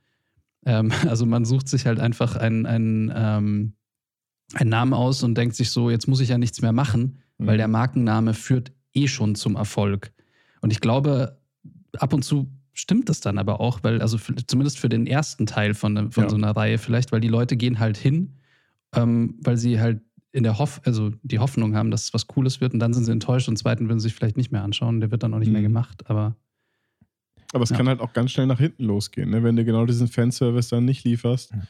[0.65, 3.73] Ähm, also man sucht sich halt einfach einen, einen, ähm,
[4.53, 7.47] einen Namen aus und denkt sich so, jetzt muss ich ja nichts mehr machen, Mhm.
[7.47, 10.11] weil der Markenname führt eh schon zum Erfolg.
[10.61, 11.39] Und ich glaube,
[11.97, 15.45] ab und zu stimmt das dann aber auch, weil, also für, zumindest für den ersten
[15.45, 16.29] Teil von, von Ja.
[16.29, 18.33] so einer Reihe vielleicht, weil die Leute gehen halt hin,
[18.93, 20.01] ähm, weil sie halt
[20.33, 23.05] in der Hoff, also die Hoffnung haben, dass es was Cooles wird und dann sind
[23.05, 24.99] sie enttäuscht und zweiten würden sie sich vielleicht nicht mehr anschauen.
[24.99, 25.65] Der wird dann auch nicht mehr Mhm.
[25.67, 26.35] gemacht, aber
[27.53, 27.77] Aber es Ja.
[27.77, 29.43] kann halt auch ganz schnell nach hinten losgehen, ne?
[29.43, 31.61] wenn du genau diesen Fanservice dann nicht lieferst Mhm.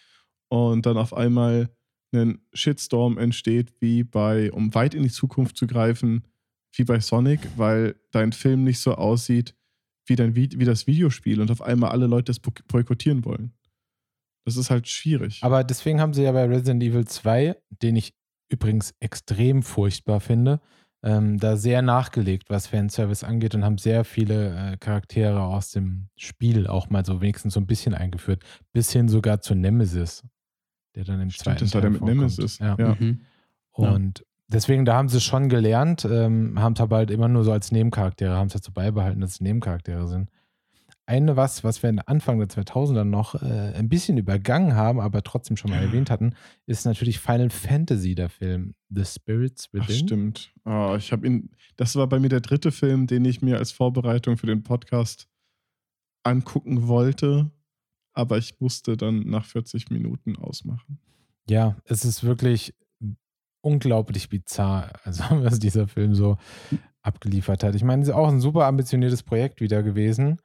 [0.47, 1.69] und dann auf einmal
[2.11, 6.23] ein Shitstorm entsteht, wie bei, um weit in die Zukunft zu greifen,
[6.77, 9.55] wie bei Sonic, weil dein Film nicht so aussieht
[10.07, 13.53] wie, dein, Vi- wie das Videospiel und auf einmal alle Leute das boy- boykottieren wollen.
[14.45, 15.39] Das ist halt schwierig.
[15.41, 18.13] Aber deswegen haben sie ja bei Resident Evil 2, den ich
[18.51, 20.61] übrigens extrem furchtbar finde,
[21.03, 26.09] ähm, da sehr nachgelegt, was Fanservice angeht und haben sehr viele äh, Charaktere aus dem
[26.15, 30.23] Spiel auch mal so wenigstens so ein bisschen eingeführt, bis hin sogar zu Nemesis,
[30.95, 32.17] der dann im Stimmt, zweiten das war Teil der mit vorkommt.
[32.19, 32.59] Nemesis.
[32.59, 32.75] Ja.
[32.77, 32.95] Ja.
[32.99, 33.21] mhm.
[33.71, 37.51] Und deswegen, da haben sie schon gelernt, ähm, haben es aber halt immer nur so
[37.51, 40.29] als Nebencharaktere, haben es halt so beibehalten, dass es Nebencharaktere sind.
[41.07, 45.55] Eine was, was wir Anfang der 2000er noch äh, ein bisschen übergangen haben, aber trotzdem
[45.55, 46.33] schon mal erwähnt hatten,
[46.65, 50.07] ist natürlich Final Fantasy, der Film The Spirits Ach, Within.
[50.07, 50.53] stimmt.
[50.63, 51.51] Ah, ich habe ihn.
[51.75, 55.27] Das war bei mir der dritte Film, den ich mir als Vorbereitung für den Podcast
[56.23, 57.51] angucken wollte,
[58.13, 60.97] aber ich musste dann nach 40 Minuten ausmachen.
[61.47, 62.73] Ja, es ist wirklich
[63.65, 66.37] unglaublich bizarr, also was dieser Film so
[67.01, 67.75] abgeliefert hat.
[67.75, 70.41] Ich meine, es ist auch ein super ambitioniertes Projekt wieder gewesen.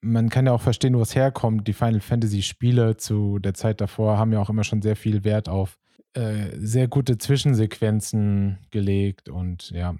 [0.00, 1.68] Man kann ja auch verstehen, wo es herkommt.
[1.68, 5.24] Die Final Fantasy Spiele zu der Zeit davor haben ja auch immer schon sehr viel
[5.24, 5.78] Wert auf
[6.14, 9.96] äh, sehr gute Zwischensequenzen gelegt und ja,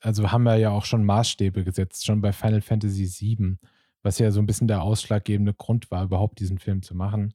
[0.00, 3.56] also haben wir ja auch schon Maßstäbe gesetzt, schon bei Final Fantasy VII,
[4.02, 7.34] was ja so ein bisschen der ausschlaggebende Grund war, überhaupt diesen Film zu machen.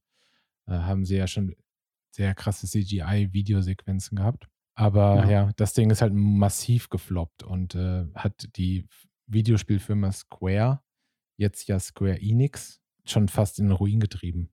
[0.68, 1.56] Äh, haben sie ja schon
[2.12, 4.48] sehr krasse CGI-Videosequenzen gehabt.
[4.76, 5.30] Aber Ja.
[5.30, 5.52] ja.
[5.56, 8.88] das Ding ist halt massiv gefloppt und äh, hat die
[9.26, 10.82] Videospielfirma Square,
[11.38, 14.50] jetzt ja Square Enix, schon fast in den Ruin getrieben.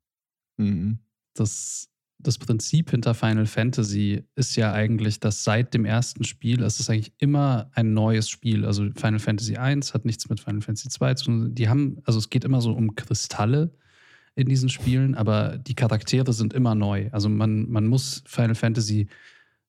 [0.57, 1.01] Mhm.
[1.35, 1.91] das,
[2.21, 6.89] das Prinzip hinter Final Fantasy ist ja eigentlich, dass seit dem ersten Spiel es ist
[6.89, 8.65] eigentlich immer ein neues Spiel.
[8.65, 11.55] Also Final Fantasy 1 hat nichts mit Final Fantasy 2 zu tun.
[11.57, 13.77] Die haben, also es geht immer so um Kristalle
[14.37, 17.09] in diesen Spielen, aber die Charaktere sind immer neu.
[17.13, 19.09] Also man, man muss Final Fantasy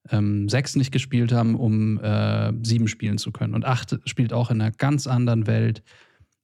[0.09, 3.53] ähm, 6 nicht gespielt haben, um äh, 7 spielen zu können.
[3.53, 5.83] Und 8 spielt auch in einer ganz anderen Welt.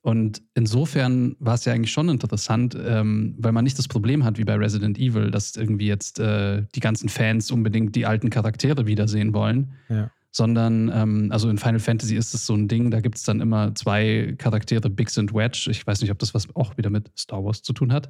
[0.02, 4.40] Und insofern war es ja eigentlich schon interessant, ähm, weil man nicht das Problem hat
[4.40, 8.88] wie bei Resident Evil, dass irgendwie jetzt äh, die ganzen Fans unbedingt die alten Charaktere
[8.88, 9.74] wiedersehen wollen.
[9.90, 10.12] Ja.
[10.34, 13.42] Sondern, ähm, also in Final Fantasy ist es so ein Ding, da gibt es dann
[13.42, 15.68] immer zwei Charaktere, Biggs und Wedge.
[15.70, 18.10] Ich weiß nicht, ob das was auch wieder mit Star Wars zu tun hat.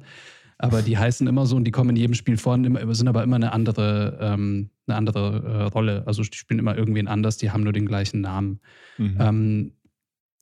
[0.58, 3.08] Aber die heißen immer so und die kommen in jedem Spiel vor und immer, sind
[3.08, 6.04] aber immer eine andere, ähm, eine andere äh, Rolle.
[6.06, 8.60] Also die spielen immer irgendwen anders, die haben nur den gleichen Namen.
[8.96, 9.16] Mhm.
[9.18, 9.72] Ähm,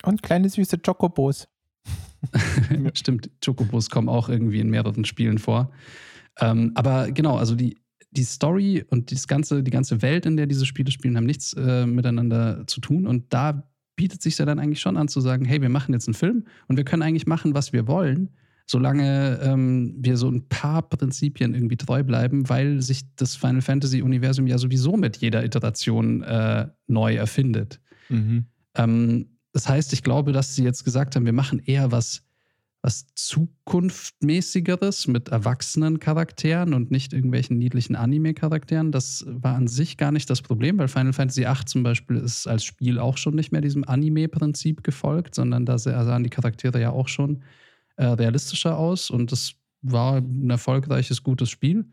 [0.03, 1.49] Und kleine süße Chocobos.
[2.95, 5.73] Stimmt, Chocobos kommen auch irgendwie in mehreren Spielen vor.
[6.39, 7.79] Ähm, aber genau, also die,
[8.13, 11.53] die Story und das ganze, die ganze Welt, in der diese Spiele spielen, haben nichts
[11.55, 13.07] äh, miteinander zu tun.
[13.07, 16.09] Und da bietet sich ja dann eigentlich schon an zu sagen, hey, wir machen jetzt
[16.09, 18.31] einen Film und wir können eigentlich machen, was wir wollen,
[18.67, 24.47] solange ähm, wir so ein paar Prinzipien irgendwie treu bleiben, weil sich das Final Fantasy-Universum
[24.47, 27.81] ja sowieso mit jeder Iteration äh, neu erfindet.
[28.09, 28.47] Mhm.
[28.75, 32.23] Ähm, das heißt, ich glaube, dass sie jetzt gesagt haben, wir machen eher was,
[32.83, 38.91] was Zukunftmäßigeres mit erwachsenen Charakteren und nicht irgendwelchen niedlichen Anime-Charakteren.
[38.91, 42.47] Das war an sich gar nicht das Problem, weil Final Fantasy VIII zum Beispiel ist
[42.47, 46.91] als Spiel auch schon nicht mehr diesem Anime-Prinzip gefolgt, sondern da sahen die Charaktere ja
[46.91, 47.43] auch schon
[47.97, 51.85] äh, realistischer aus und das war ein erfolgreiches, gutes Spiel.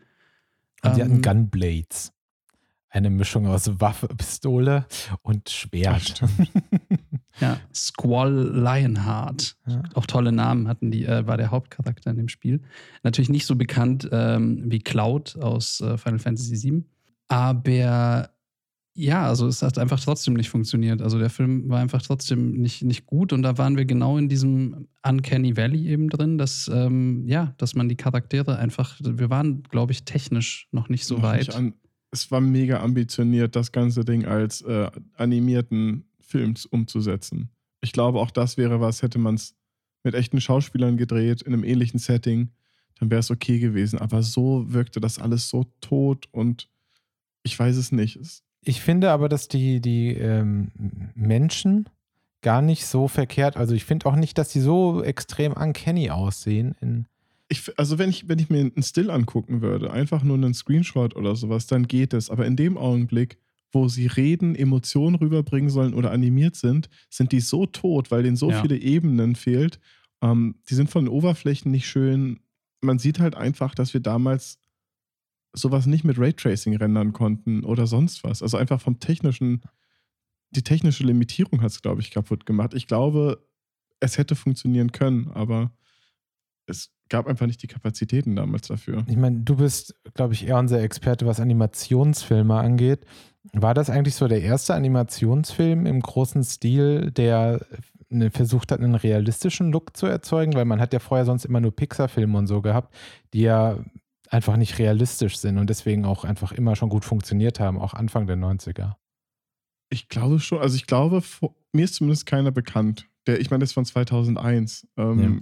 [0.84, 2.14] Und sie hatten Ähm, Gunblades.
[2.90, 4.86] Eine Mischung aus Waffe, Pistole
[5.22, 6.24] und Schwert.
[7.40, 9.56] Ja, Squall Lionheart.
[9.68, 9.84] Ja.
[9.94, 12.62] Auch tolle Namen hatten die, äh, war der Hauptcharakter in dem Spiel.
[13.04, 16.84] Natürlich nicht so bekannt ähm, wie Cloud aus äh, Final Fantasy VII.
[17.28, 18.30] Aber
[19.00, 21.04] ja, also es hat einfach trotzdem nicht funktioniert.
[21.04, 24.28] Also der Film war einfach trotzdem nicht, nicht gut und da waren wir genau in
[24.28, 29.62] diesem Uncanny Valley eben drin, dass, ähm, ja, dass man die Charaktere einfach, wir waren,
[29.62, 31.48] glaube ich, technisch noch nicht so Noch weit.
[31.48, 31.74] nicht an,
[32.10, 37.50] es war mega ambitioniert, das ganze Ding als äh, animierten Film umzusetzen.
[37.82, 39.56] Ich glaube, auch das wäre was, hätte man es
[40.04, 42.50] mit echten Schauspielern gedreht, in einem ähnlichen Setting,
[43.00, 44.00] dann wäre es okay gewesen.
[44.00, 46.70] Aber so wirkte das alles so tot und
[47.44, 48.18] ich weiß es nicht.
[48.18, 50.72] Es, Ich finde aber, dass die, die ähm,
[51.16, 51.88] Menschen
[52.42, 56.76] gar nicht so verkehrt, also ich finde auch nicht, dass die so extrem uncanny aussehen.
[56.82, 57.06] In,
[57.50, 61.16] ich, also wenn ich, wenn ich mir einen Still angucken würde, einfach nur einen Screenshot
[61.16, 62.30] oder sowas, dann geht es.
[62.30, 63.38] Aber in dem Augenblick,
[63.72, 68.38] wo sie reden, Emotionen rüberbringen sollen oder animiert sind, sind die so tot, weil denen
[68.38, 68.62] so Ja.
[68.62, 69.80] viele Ebenen fehlt.
[70.22, 72.40] Ähm, die sind von den Oberflächen nicht schön.
[72.82, 74.60] Man sieht halt einfach, dass wir damals
[75.54, 78.42] sowas nicht mit Raytracing rendern konnten oder sonst was.
[78.42, 79.62] Also einfach vom technischen,
[80.52, 82.74] die technische Limitierung hat es, glaube ich, kaputt gemacht.
[82.74, 83.46] Ich glaube,
[84.00, 85.72] es hätte funktionieren können, aber
[86.68, 89.04] es gab einfach nicht die Kapazitäten damals dafür.
[89.08, 93.06] Ich meine, du bist, glaube ich, eher unser Experte, was Animationsfilme angeht.
[93.54, 97.66] War das eigentlich so der erste Animationsfilm im großen Stil, der
[98.12, 100.54] eine, versucht hat, einen realistischen Look zu erzeugen?
[100.54, 102.94] Weil man hat ja vorher sonst immer nur Pixar-Filme und so gehabt,
[103.34, 103.78] die ja
[104.30, 108.28] einfach nicht realistisch sind und deswegen auch einfach immer schon gut funktioniert haben, auch Anfang
[108.28, 108.96] der 90er.
[109.90, 111.24] Ich glaube schon, also ich glaube,
[111.72, 113.08] mir ist zumindest keiner bekannt.
[113.26, 114.88] Der, ich meine, das ist von 2001.
[114.98, 115.40] Ähm, ja.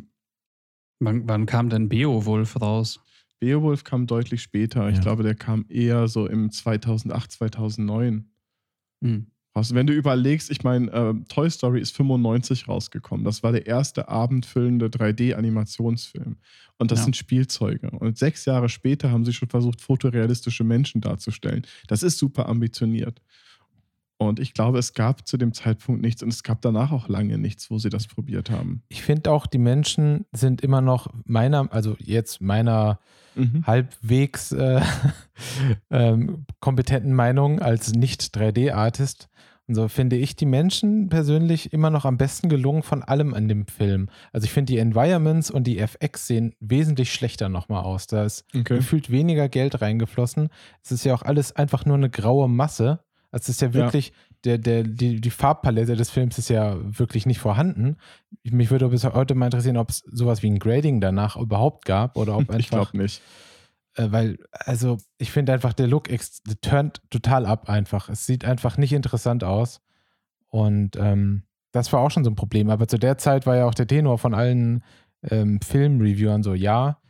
[0.99, 2.99] wann, wann, kam denn Beowulf raus?
[3.39, 4.83] Beowulf kam deutlich später.
[4.83, 4.89] Ja.
[4.89, 8.29] Ich glaube, der kam eher so im 2008, 2009.
[9.03, 9.27] Hm.
[9.55, 13.23] Also wenn du überlegst, ich meine, äh, Toy Story ist 95 rausgekommen.
[13.23, 16.35] Das war der erste abendfüllende 3D-Animationsfilm.
[16.77, 17.05] Und das ja.
[17.05, 17.89] sind Spielzeuge.
[17.91, 21.65] Und sechs Jahre später haben sie schon versucht, fotorealistische Menschen darzustellen.
[21.87, 23.21] Das ist super ambitioniert.
[24.17, 27.37] Und ich glaube, es gab zu dem Zeitpunkt nichts und es gab danach auch lange
[27.37, 28.81] nichts, wo sie das probiert haben.
[28.87, 32.99] Ich finde auch, die Menschen sind immer noch meiner, also jetzt meiner
[33.35, 33.63] mhm.
[33.67, 34.81] halbwegs äh,
[35.89, 39.27] ähm, kompetenten Meinung als Nicht-3D-Artist.
[39.67, 43.47] Und so finde ich die Menschen persönlich immer noch am besten gelungen von allem an
[43.47, 44.09] dem Film.
[44.31, 48.05] Also ich finde die Environments und die FX sehen wesentlich schlechter nochmal aus.
[48.05, 48.77] Da ist okay.
[48.77, 50.49] gefühlt weniger Geld reingeflossen.
[50.83, 52.99] Es ist ja auch alles einfach nur eine graue Masse.
[53.35, 54.13] Also es ist ja wirklich, ja.
[54.45, 57.97] Der, der, die, die Farbpalette des Films ist ja wirklich nicht vorhanden.
[58.43, 62.15] Mich würde bis heute mal interessieren, ob es sowas wie ein Grading danach überhaupt gab
[62.15, 62.59] oder ob einfach.
[62.59, 63.21] ich glaube nicht.
[63.95, 66.07] Äh, weil, also, ich finde einfach, der Look
[66.61, 68.07] turnt total ab einfach.
[68.07, 69.81] Es sieht einfach nicht interessant aus.
[70.47, 72.69] Und ähm, das war auch schon so ein Problem.
[72.69, 74.81] Aber zu der Zeit war ja auch der Tenor von allen
[75.29, 77.01] ähm, Filmreviewern so, ja,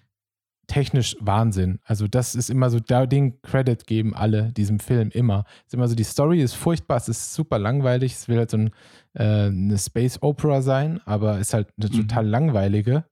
[0.68, 1.80] technisch Wahnsinn.
[1.84, 5.46] Also das ist immer so, da den Credit geben alle diesem Film immer.
[5.60, 8.52] Es ist immer so, die Story ist furchtbar, es ist super langweilig, es will halt
[8.52, 8.72] so ein,
[9.14, 12.08] äh, eine Space Opera sein, aber ist halt eine mhm.
[12.08, 13.06] total langweilige.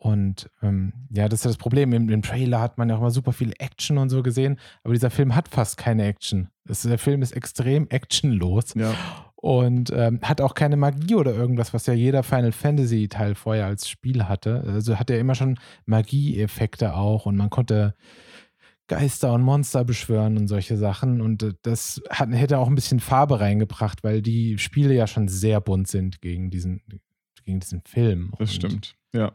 [0.00, 1.92] Und ähm, ja, das ist das Problem.
[1.92, 4.94] Im, Im, Trailer hat man ja auch immer super viel Action und so gesehen, aber
[4.94, 6.48] dieser Film hat fast keine Action.
[6.64, 8.94] Das, der Film ist extrem actionlos ja.
[9.40, 13.66] Und ähm, hat auch keine Magie oder irgendwas, was ja jeder Final Fantasy Teil vorher
[13.66, 14.62] als Spiel hatte.
[14.66, 17.94] Also hat er immer schon Magieeffekte auch und man konnte
[18.86, 21.22] Geister und Monster beschwören und solche Sachen.
[21.22, 25.28] Und äh, das hat, hätte auch ein bisschen Farbe reingebracht, weil die Spiele ja schon
[25.28, 26.82] sehr bunt sind gegen diesen,
[27.44, 28.32] gegen diesen Film.
[28.32, 29.32] Das und stimmt, ja.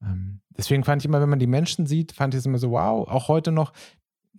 [0.00, 2.70] Ähm, deswegen fand ich immer, wenn man die Menschen sieht, fand ich es immer so,
[2.70, 3.72] wow, auch heute noch,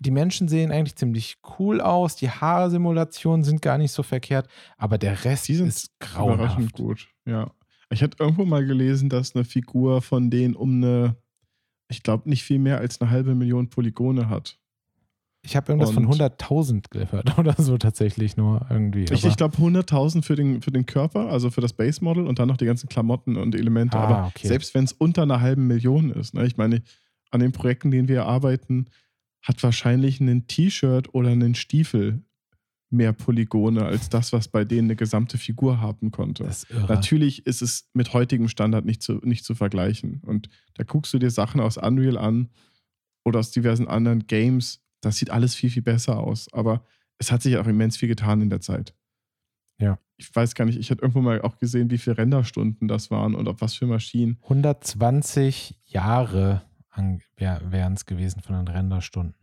[0.01, 4.47] die Menschen sehen eigentlich ziemlich cool aus, die Haarsimulationen sind gar nicht so verkehrt,
[4.77, 6.73] aber der Rest die sind ist grauenhaft.
[6.73, 7.51] gut, ja.
[7.91, 11.15] Ich hatte irgendwo mal gelesen, dass eine Figur von denen um eine,
[11.87, 14.59] ich glaube, nicht viel mehr als eine halbe Million Polygone hat.
[15.41, 19.05] Ich habe irgendwas und von 100.000 gehört oder so tatsächlich nur irgendwie.
[19.05, 22.39] Ich, ich glaube 100.000 für den, für den Körper, also für das Base Model und
[22.39, 23.97] dann noch die ganzen Klamotten und Elemente.
[23.97, 24.47] Ah, Aber okay.
[24.47, 26.83] selbst wenn es unter einer halben Million ist, ne, ich meine,
[27.31, 28.87] an den Projekten, denen wir arbeiten,
[29.41, 32.21] hat wahrscheinlich ein T-Shirt oder ein Stiefel
[32.91, 36.43] mehr Polygone als das, was bei denen eine gesamte Figur haben konnte.
[36.45, 40.21] Ist Natürlich ist es mit heutigem Standard nicht zu, nicht zu vergleichen.
[40.25, 42.49] Und da guckst du dir Sachen aus Unreal an
[43.23, 46.51] oder aus diversen anderen Games das sieht alles viel, viel besser aus.
[46.53, 46.83] Aber
[47.17, 48.93] es hat sich auch immens viel getan in der Zeit.
[49.79, 49.97] Ja.
[50.17, 53.35] Ich weiß gar nicht, ich hatte irgendwo mal auch gesehen, wie viele Renderstunden das waren
[53.35, 54.37] und auf was für Maschinen.
[54.43, 56.63] 120 Jahre
[56.95, 59.35] wären es gewesen von den Renderstunden.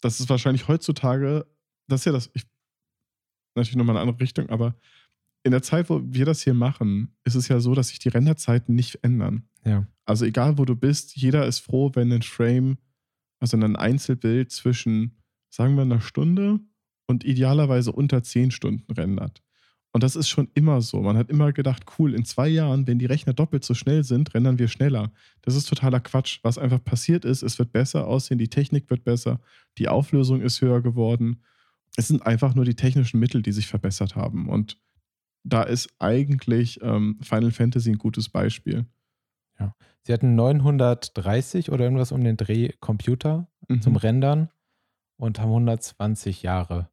[0.00, 1.46] Das ist wahrscheinlich heutzutage,
[1.88, 2.44] das ist ja das, ich,
[3.54, 4.74] natürlich nochmal eine andere Richtung, aber
[5.42, 8.08] in der Zeit, wo wir das hier machen, ist es ja so, dass sich die
[8.08, 9.48] Renderzeiten nicht ändern.
[9.64, 9.86] Ja.
[10.04, 12.78] Also egal, wo du bist, jeder ist froh, wenn ein Frame
[13.40, 15.16] also ein Einzelbild zwischen,
[15.50, 16.60] sagen wir, einer Stunde
[17.06, 19.42] und idealerweise unter zehn Stunden rendert.
[19.98, 21.02] Und das ist schon immer so.
[21.02, 24.32] Man hat immer gedacht, cool, in zwei Jahren, wenn die Rechner doppelt so schnell sind,
[24.32, 25.10] rendern wir schneller.
[25.42, 26.38] Das ist totaler Quatsch.
[26.44, 29.40] Was einfach passiert ist, es wird besser aussehen, die Technik wird besser,
[29.76, 31.42] die Auflösung ist höher geworden.
[31.96, 34.48] Es sind einfach nur die technischen Mittel, die sich verbessert haben.
[34.48, 34.78] Und
[35.42, 38.86] da ist eigentlich ähm, Final Fantasy ein gutes Beispiel.
[39.58, 39.74] Ja.
[40.02, 43.82] Sie hatten 930 oder irgendwas um den Dreh Computer mhm.
[43.82, 44.48] zum Rendern
[45.16, 46.88] und haben 120 Jahre.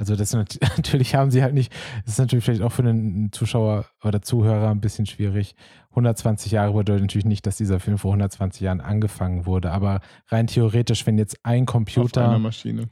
[0.00, 0.32] Also das
[0.76, 1.72] natürlich haben sie halt nicht,
[2.04, 5.54] das ist natürlich vielleicht auch für einen Zuschauer oder Zuhörer ein bisschen schwierig.
[5.90, 10.46] 120 Jahre bedeutet natürlich nicht, dass dieser Film vor 120 Jahren angefangen wurde, aber rein
[10.46, 12.40] theoretisch, wenn jetzt ein Computer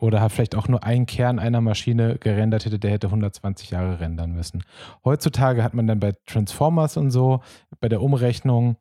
[0.01, 4.33] oder vielleicht auch nur ein Kern einer Maschine gerendert hätte, der hätte 120 Jahre rendern
[4.33, 4.65] müssen.
[5.05, 7.41] Heutzutage hat man dann bei Transformers und so,
[7.81, 8.77] bei der Umrechnung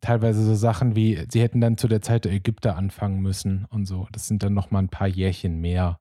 [0.00, 3.86] teilweise so Sachen wie, sie hätten dann zu der Zeit der Ägypter anfangen müssen und
[3.86, 4.06] so.
[4.12, 5.98] Das sind dann nochmal ein paar Jährchen mehr.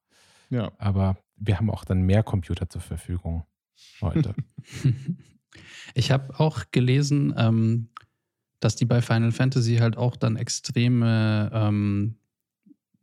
[0.49, 0.71] Ja.
[0.77, 3.45] Aber wir haben auch dann mehr Computer zur Verfügung
[4.01, 4.35] heute.
[5.95, 7.89] Ich habe auch gelesen, ähm,
[8.59, 12.17] dass die bei Final Fantasy halt auch dann extreme, ähm,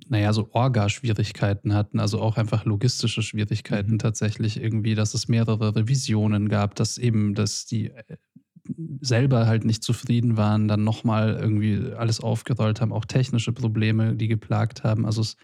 [0.08, 3.98] naja, so Orga-Schwierigkeiten hatten, also auch einfach logistische Schwierigkeiten Mhm.
[3.98, 8.16] tatsächlich irgendwie, dass es mehrere Revisionen gab, dass eben, dass die äh,
[9.00, 14.28] selber halt nicht zufrieden waren, dann nochmal irgendwie alles aufgerollt haben, auch technische Probleme, die
[14.28, 15.04] geplagt haben.
[15.04, 15.36] Also es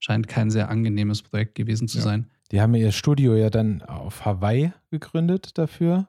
[0.00, 2.04] scheint kein sehr angenehmes Projekt gewesen zu Ja.
[2.04, 2.26] sein.
[2.52, 6.08] Die haben ihr Studio ja dann auf Hawaii gegründet dafür.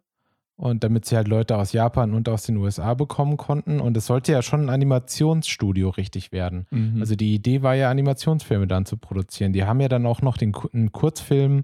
[0.56, 3.80] Und damit sie halt Leute aus Japan und aus den USA bekommen konnten.
[3.80, 6.68] Und es sollte ja schon ein Animationsstudio richtig werden.
[6.70, 7.00] Mhm.
[7.00, 9.54] Also die Idee war ja, Animationsfilme dann zu produzieren.
[9.54, 11.64] Die haben ja dann auch noch den einen Kurzfilm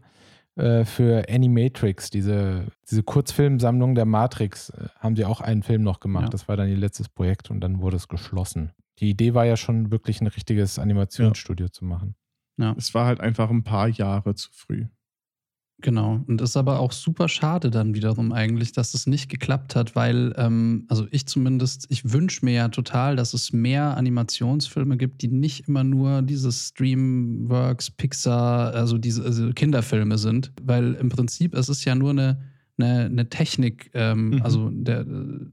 [0.55, 5.99] äh, für Animatrix, diese, diese Kurzfilmsammlung der Matrix, äh, haben sie auch einen Film noch
[5.99, 6.25] gemacht.
[6.25, 6.29] Ja.
[6.29, 8.71] Das war dann ihr letztes Projekt und dann wurde es geschlossen.
[8.99, 12.15] Die Idee war ja schon wirklich ein richtiges Animationsstudio zu machen.
[12.77, 14.85] Es war halt einfach ein paar Jahre zu früh.
[15.81, 16.23] Genau.
[16.25, 20.33] Und ist aber auch super schade dann wiederum eigentlich, dass es nicht geklappt hat, weil,
[20.37, 25.27] ähm, also ich zumindest, ich wünsche mir ja total, dass es mehr Animationsfilme gibt, die
[25.27, 31.67] nicht immer nur diese Streamworks, Pixar, also diese also Kinderfilme sind, weil im Prinzip es
[31.67, 32.39] ist ja nur eine,
[32.77, 34.41] eine, eine Technik, ähm, Mhm.
[34.43, 35.05] also der, äh,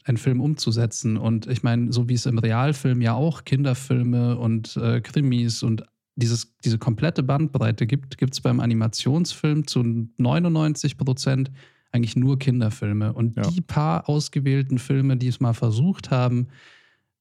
[0.05, 1.17] einen Film umzusetzen.
[1.17, 5.85] Und ich meine, so wie es im Realfilm ja auch Kinderfilme und äh, Krimis und
[6.17, 9.83] dieses, diese komplette Bandbreite gibt, gibt es beim Animationsfilm zu
[10.19, 11.51] 99 Prozent
[11.91, 13.13] eigentlich nur Kinderfilme.
[13.13, 13.43] Und Ja.
[13.51, 16.49] die paar ausgewählten Filme, die es mal versucht haben,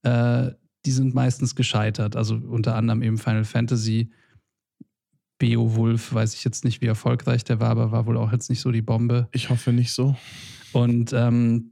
[0.04, 0.52] äh,
[0.86, 2.16] die sind meistens gescheitert.
[2.16, 4.10] Also unter anderem eben Final Fantasy.
[5.38, 8.62] Beowulf, weiß ich jetzt nicht, wie erfolgreich der war, aber war wohl auch jetzt nicht
[8.62, 9.28] so die Bombe.
[9.32, 10.16] Ich hoffe nicht so.
[10.72, 11.72] Und, ähm,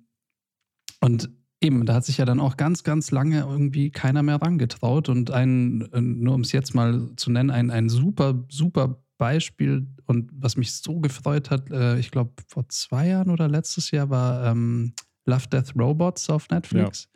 [1.02, 1.30] und
[1.62, 5.10] eben, da hat sich ja dann auch ganz, ganz lange irgendwie keiner mehr rangetraut.
[5.10, 9.86] Und ein, äh, nur um es jetzt mal zu nennen, ein, ein super, super Beispiel
[10.06, 14.10] und was mich so gefreut hat, äh, ich glaube vor zwei Jahren oder letztes Jahr
[14.10, 14.94] war ähm,
[15.26, 17.10] Love, Death, Robots auf Netflix.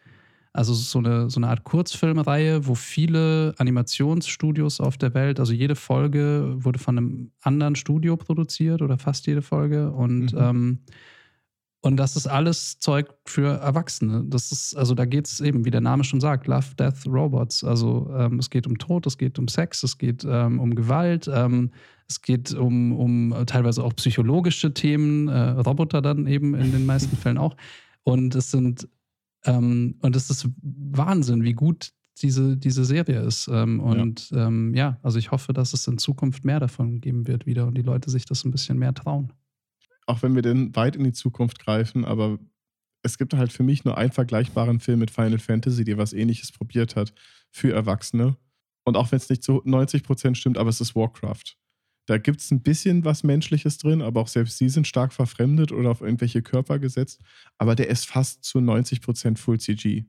[0.52, 5.76] Also so eine, so eine Art Kurzfilmreihe, wo viele Animationsstudios auf der Welt, also jede
[5.76, 9.92] Folge wurde von einem anderen Studio produziert oder fast jede Folge.
[9.92, 10.40] Und, Mhm.
[10.40, 10.80] ähm,
[11.86, 14.24] und das ist alles Zeug für Erwachsene.
[14.26, 17.62] Das ist, also da geht es eben, wie der Name schon sagt, Love, Death, Robots.
[17.62, 21.30] Also ähm, es geht um Tod, es geht um Sex, es geht ähm, um Gewalt,
[21.32, 21.72] ähm,
[22.08, 27.18] es geht um, um teilweise auch psychologische Themen, äh, Roboter dann eben in den meisten
[27.18, 27.58] Fällen auch.
[28.04, 28.88] Und es sind
[29.44, 33.50] ähm, und es ist Wahnsinn, wie gut diese, diese Serie ist.
[33.52, 34.48] Ähm, und ja.
[34.48, 37.78] Ähm, ja, also ich hoffe, dass es in Zukunft mehr davon geben wird wieder und
[37.78, 39.34] die Leute sich das ein bisschen mehr trauen.
[40.06, 42.40] Auch wenn wir denn weit in die Zukunft greifen, aber
[43.04, 46.52] es gibt halt für mich nur einen vergleichbaren Film mit Final Fantasy, der was ähnliches
[46.52, 47.14] probiert hat
[47.52, 48.38] für Erwachsene.
[48.86, 51.56] Und auch wenn es nicht zu 90% stimmt, aber es ist Warcraft.
[52.06, 55.72] Da gibt es ein bisschen was Menschliches drin, aber auch selbst sie sind stark verfremdet
[55.72, 57.22] oder auf irgendwelche Körper gesetzt.
[57.58, 60.06] Aber der ist fast zu 90% Full CG.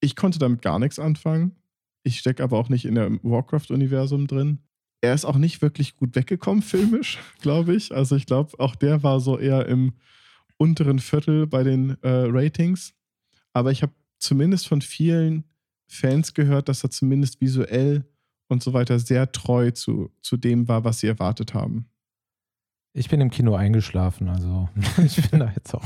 [0.00, 1.56] Ich konnte damit gar nichts anfangen.
[2.02, 4.60] Ich stecke aber auch nicht in der Warcraft-Universum drin.
[5.04, 7.94] Er ist auch nicht wirklich gut weggekommen, filmisch, glaube ich.
[7.94, 9.92] Also ich glaube, auch der war so eher im
[10.56, 12.94] unteren Viertel bei den äh, Ratings.
[13.52, 15.44] Aber ich habe zumindest von vielen
[15.86, 18.06] Fans gehört, dass er zumindest visuell
[18.48, 21.90] und so weiter sehr treu zu, zu dem war, was sie erwartet haben.
[22.94, 24.70] Ich bin im Kino eingeschlafen, also
[25.04, 25.84] ich bin da jetzt auch.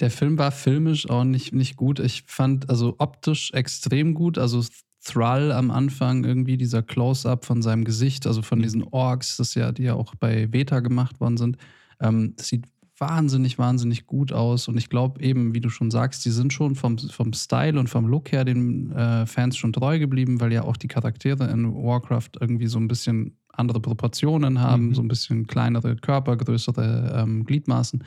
[0.00, 1.98] Der Film war filmisch auch nicht, nicht gut.
[1.98, 4.38] Ich fand also optisch extrem gut.
[4.38, 4.64] Also
[5.04, 9.72] Thrall am Anfang, irgendwie dieser Close-up von seinem Gesicht, also von diesen Orks, das ja,
[9.72, 11.56] die ja auch bei Beta gemacht worden sind.
[12.00, 12.66] Ähm, das sieht
[12.98, 14.68] wahnsinnig, wahnsinnig gut aus.
[14.68, 17.88] Und ich glaube eben, wie du schon sagst, die sind schon vom, vom Style und
[17.88, 21.72] vom Look her den äh, Fans schon treu geblieben, weil ja auch die Charaktere in
[21.72, 24.94] Warcraft irgendwie so ein bisschen andere Proportionen haben, mhm.
[24.94, 28.04] so ein bisschen kleinere Körper, größere ähm, Gliedmaßen.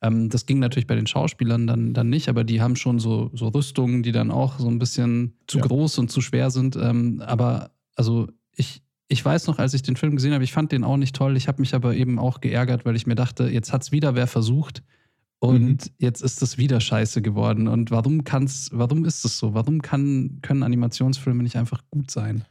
[0.00, 3.30] Ähm, das ging natürlich bei den Schauspielern dann, dann nicht, aber die haben schon so,
[3.34, 5.66] so Rüstungen, die dann auch so ein bisschen zu ja.
[5.66, 6.76] groß und zu schwer sind.
[6.76, 10.70] Ähm, aber also ich, ich weiß noch, als ich den Film gesehen habe, ich fand
[10.70, 11.36] den auch nicht toll.
[11.36, 14.14] Ich habe mich aber eben auch geärgert, weil ich mir dachte, jetzt hat es wieder
[14.14, 14.82] wer versucht
[15.40, 15.92] und mhm.
[15.98, 17.68] jetzt ist es wieder scheiße geworden.
[17.68, 19.54] Und warum kann's, warum ist es so?
[19.54, 22.44] Warum kann, können Animationsfilme nicht einfach gut sein?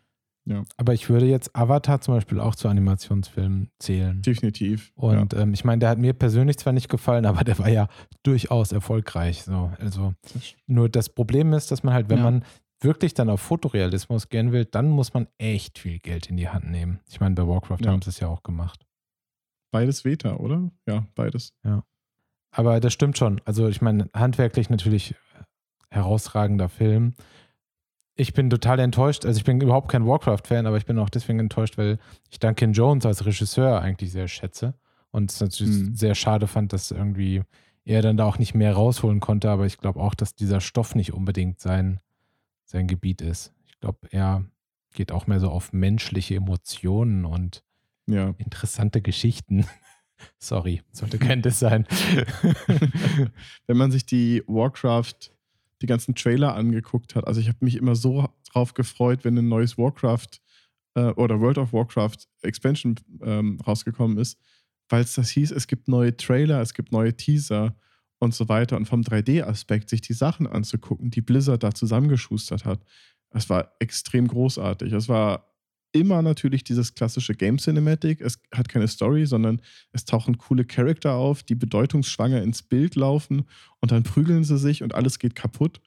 [0.48, 0.64] Ja.
[0.78, 4.22] Aber ich würde jetzt Avatar zum Beispiel auch zu Animationsfilmen zählen.
[4.22, 4.94] Definitiv.
[4.96, 5.42] Und ja.
[5.42, 7.90] ähm, ich meine, der hat mir persönlich zwar nicht gefallen, aber der war ja
[8.24, 9.44] durchaus erfolgreich.
[9.44, 9.72] So.
[9.80, 10.14] Also
[10.66, 12.24] nur das Problem ist, dass man halt, wenn ja.
[12.24, 12.46] man
[12.80, 16.72] wirklich dann auf Fotorealismus gehen will, dann muss man echt viel Geld in die Hand
[16.72, 17.02] nehmen.
[17.10, 18.86] Ich meine, bei Warcraft haben sie es ja auch gemacht.
[19.72, 20.72] Beides Veta, oder?
[20.88, 21.54] Ja, beides.
[21.66, 21.84] Ja.
[22.52, 23.42] Aber das stimmt schon.
[23.44, 25.14] Also ich meine, handwerklich natürlich
[25.90, 27.16] herausragender Film.
[28.20, 29.26] Ich bin total enttäuscht.
[29.26, 32.00] Also ich bin überhaupt kein Warcraft-Fan, aber ich bin auch deswegen enttäuscht, weil
[32.32, 34.74] ich Duncan Jones als Regisseur eigentlich sehr schätze
[35.12, 35.96] und es natürlich Mhm.
[35.96, 37.44] sehr schade fand, dass irgendwie
[37.86, 39.50] er dann da auch nicht mehr rausholen konnte.
[39.52, 42.00] Aber ich glaube auch, dass dieser Stoff nicht unbedingt sein,
[42.66, 43.54] sein Gebiet ist.
[43.68, 44.44] Ich glaube, er
[44.94, 47.64] geht auch mehr so auf menschliche Emotionen und
[48.08, 48.34] Ja.
[48.40, 49.66] interessante Geschichten.
[50.40, 51.86] Sorry, sollte kein Diss sein.
[53.68, 55.32] Wenn man sich die Warcraft,
[55.82, 59.48] die ganzen Trailer angeguckt hat, also ich habe mich immer so drauf gefreut, wenn ein
[59.48, 60.40] neues Warcraft
[60.96, 64.40] äh, oder World of Warcraft Expansion ähm, rausgekommen ist,
[64.90, 67.76] weil es das hieß, es gibt neue Trailer, es gibt neue Teaser
[68.20, 68.78] und so weiter.
[68.78, 72.84] Und vom 3D-Aspekt, sich die Sachen anzugucken, die Blizzard da zusammengeschustert hat,
[73.30, 74.94] das war extrem großartig.
[74.94, 75.57] Es war
[76.00, 78.22] immer natürlich dieses klassische Game Cinematic.
[78.22, 83.46] Es hat keine Story, sondern es tauchen coole Charakter auf, die bedeutungsschwanger ins Bild laufen
[83.80, 85.82] und dann prügeln sie sich und alles geht kaputt.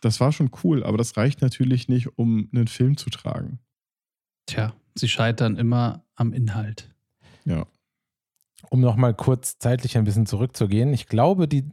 [0.00, 3.58] Das war schon cool, aber das reicht natürlich nicht, um einen Film zu tragen.
[4.46, 6.92] Tja, sie scheitern immer am Inhalt.
[7.44, 7.66] Ja.
[8.70, 11.70] um nochmal kurz zeitlich ein bisschen zurückzugehen, ich glaube, die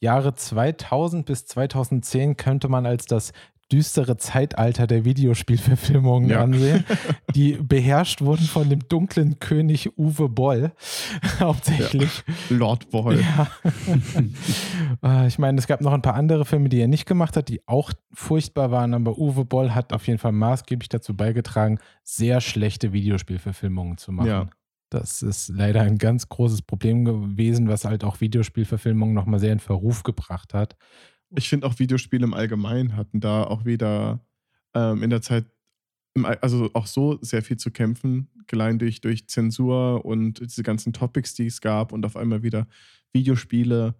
[0.00, 3.32] Jahre 2000 bis 2010 könnte man als das
[3.74, 6.42] düstere Zeitalter der Videospielverfilmungen Ja.
[6.42, 6.84] ansehen,
[7.34, 10.72] die beherrscht wurden von dem dunklen König Uwe Boll
[11.40, 12.22] hauptsächlich.
[12.50, 13.20] Lord Boy.
[13.20, 13.48] Ja.
[15.02, 17.48] Äh, ich meine, es gab noch ein paar andere Filme, die er nicht gemacht hat,
[17.48, 22.40] die auch furchtbar waren, aber Uwe Boll hat auf jeden Fall maßgeblich dazu beigetragen, sehr
[22.40, 24.28] schlechte Videospielverfilmungen zu machen.
[24.28, 24.46] Ja.
[24.90, 29.58] Das ist leider ein ganz großes Problem gewesen, was halt auch Videospielverfilmungen nochmal sehr in
[29.58, 30.76] Verruf gebracht hat.
[31.36, 34.20] Ich finde auch Videospiele im Allgemeinen hatten da auch wieder
[34.74, 35.46] ähm, in der Zeit,
[36.14, 40.92] im, also auch so sehr viel zu kämpfen, allein durch, durch Zensur und diese ganzen
[40.92, 42.66] Topics, die es gab und auf einmal wieder
[43.12, 43.94] Videospiele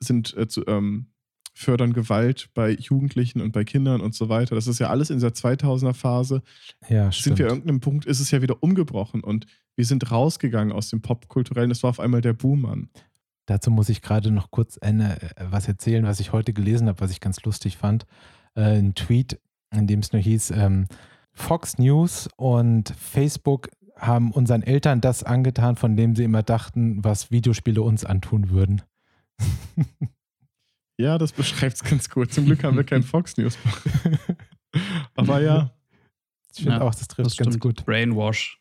[0.00, 1.06] sind äh, zu, ähm,
[1.54, 4.54] fördern Gewalt bei Jugendlichen und bei Kindern und so weiter.
[4.54, 6.42] Das ist ja alles in dieser 2000er Phase.
[6.88, 7.38] Ja, sind stimmt.
[7.38, 11.02] wir an irgendeinem Punkt, ist es ja wieder umgebrochen und wir sind rausgegangen aus dem
[11.02, 11.70] Popkulturellen.
[11.70, 12.88] Es war auf einmal der Boom an.
[13.46, 17.00] Dazu muss ich gerade noch kurz eine, äh, was erzählen, was ich heute gelesen habe,
[17.00, 18.06] was ich ganz lustig fand.
[18.54, 19.40] Äh, ein Tweet,
[19.72, 20.86] in dem es nur hieß, ähm,
[21.32, 27.30] Fox News und Facebook haben unseren Eltern das angetan, von dem sie immer dachten, was
[27.30, 28.82] Videospiele uns antun würden.
[30.98, 32.32] Ja, das beschreibt es ganz gut.
[32.32, 33.58] Zum Glück haben wir keinen Fox News.
[35.16, 35.72] Aber ja,
[36.54, 37.60] Ich finde Ja, auch, das trifft Das ganz stimmt.
[37.60, 37.84] gut.
[37.86, 38.60] Brainwash.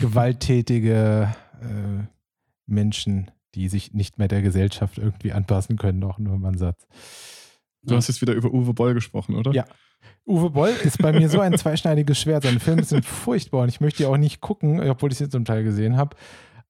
[0.00, 2.04] Gewalttätige äh,
[2.66, 6.86] Menschen, die sich nicht mehr der Gesellschaft irgendwie anpassen können, auch nur mal ein Satz.
[7.82, 9.52] du hast jetzt wieder über Uwe Boll gesprochen, oder?
[9.52, 9.64] Ja.
[10.26, 12.44] Uwe Boll ist bei mir so ein zweischneidiges Schwert.
[12.44, 15.44] Seine Filme sind furchtbar und ich möchte die auch nicht gucken, obwohl ich sie zum
[15.44, 16.16] Teil gesehen habe.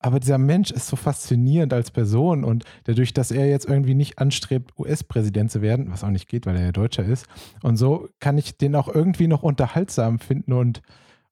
[0.01, 4.19] Aber dieser Mensch ist so faszinierend als Person und dadurch, dass er jetzt irgendwie nicht
[4.19, 7.27] anstrebt, US-Präsident zu werden, was auch nicht geht, weil er ja Deutscher ist,
[7.63, 10.83] und so kann ich den auch irgendwie noch unterhaltsam finden und,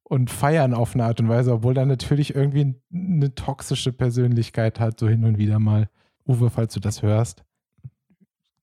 [0.09, 5.01] und feiern auf eine Art und Weise, obwohl er natürlich irgendwie eine toxische Persönlichkeit hat,
[5.01, 5.89] so hin und wieder mal.
[6.27, 7.43] Uwe, falls du das hörst.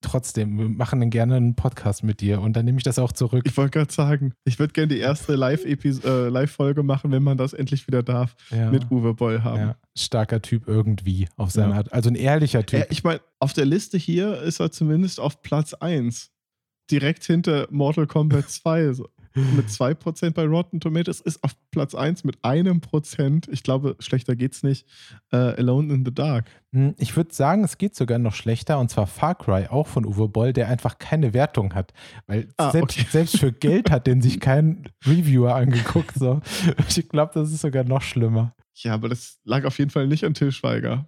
[0.01, 3.13] Trotzdem, wir machen dann gerne einen Podcast mit dir und dann nehme ich das auch
[3.13, 3.43] zurück.
[3.45, 7.53] Ich wollte gerade sagen, ich würde gerne die erste äh, Live-Folge machen, wenn man das
[7.53, 8.69] endlich wieder darf, Ja.
[8.69, 9.59] mit Uwe Boll haben.
[9.59, 11.77] Ja, starker Typ irgendwie auf seine Ja.
[11.77, 11.93] Art.
[11.93, 12.81] Also ein ehrlicher Typ.
[12.81, 16.31] Äh, ich meine, auf der Liste hier ist er zumindest auf Platz 1.
[16.91, 18.91] Direkt hinter Mortal Kombat 2.
[19.35, 23.47] Mit 2% bei Rotten Tomatoes ist auf Platz 1 mit einem Prozent.
[23.51, 24.85] Ich glaube, schlechter geht's nicht.
[25.31, 26.49] Äh, Alone in the Dark.
[26.71, 30.05] Hm, Ich würde sagen, es geht sogar noch schlechter und zwar Far Cry, auch von
[30.05, 31.93] Uwe Boll, der einfach keine Wertung hat.
[32.27, 33.07] Weil Ah, selbst, okay.
[33.09, 36.13] selbst für Geld hat den sich kein Reviewer angeguckt.
[36.15, 36.41] So.
[36.87, 38.53] Ich glaube, das ist sogar noch schlimmer.
[38.75, 41.05] Ja, aber das lag auf jeden Fall nicht an Till Schweiger.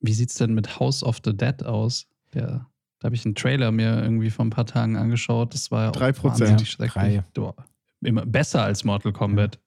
[0.00, 2.06] Wie sieht's denn mit House of the Dead aus?
[2.34, 2.66] Der,
[2.98, 5.52] da habe ich einen Trailer mir irgendwie vor ein paar Tagen angeschaut.
[5.54, 6.24] Das war ja auch 3%.
[6.24, 6.92] wahnsinnig Ja, schrecklich.
[6.92, 7.24] drei.
[7.34, 7.54] Boah,
[8.02, 9.58] Immer besser als Mortal Kombat.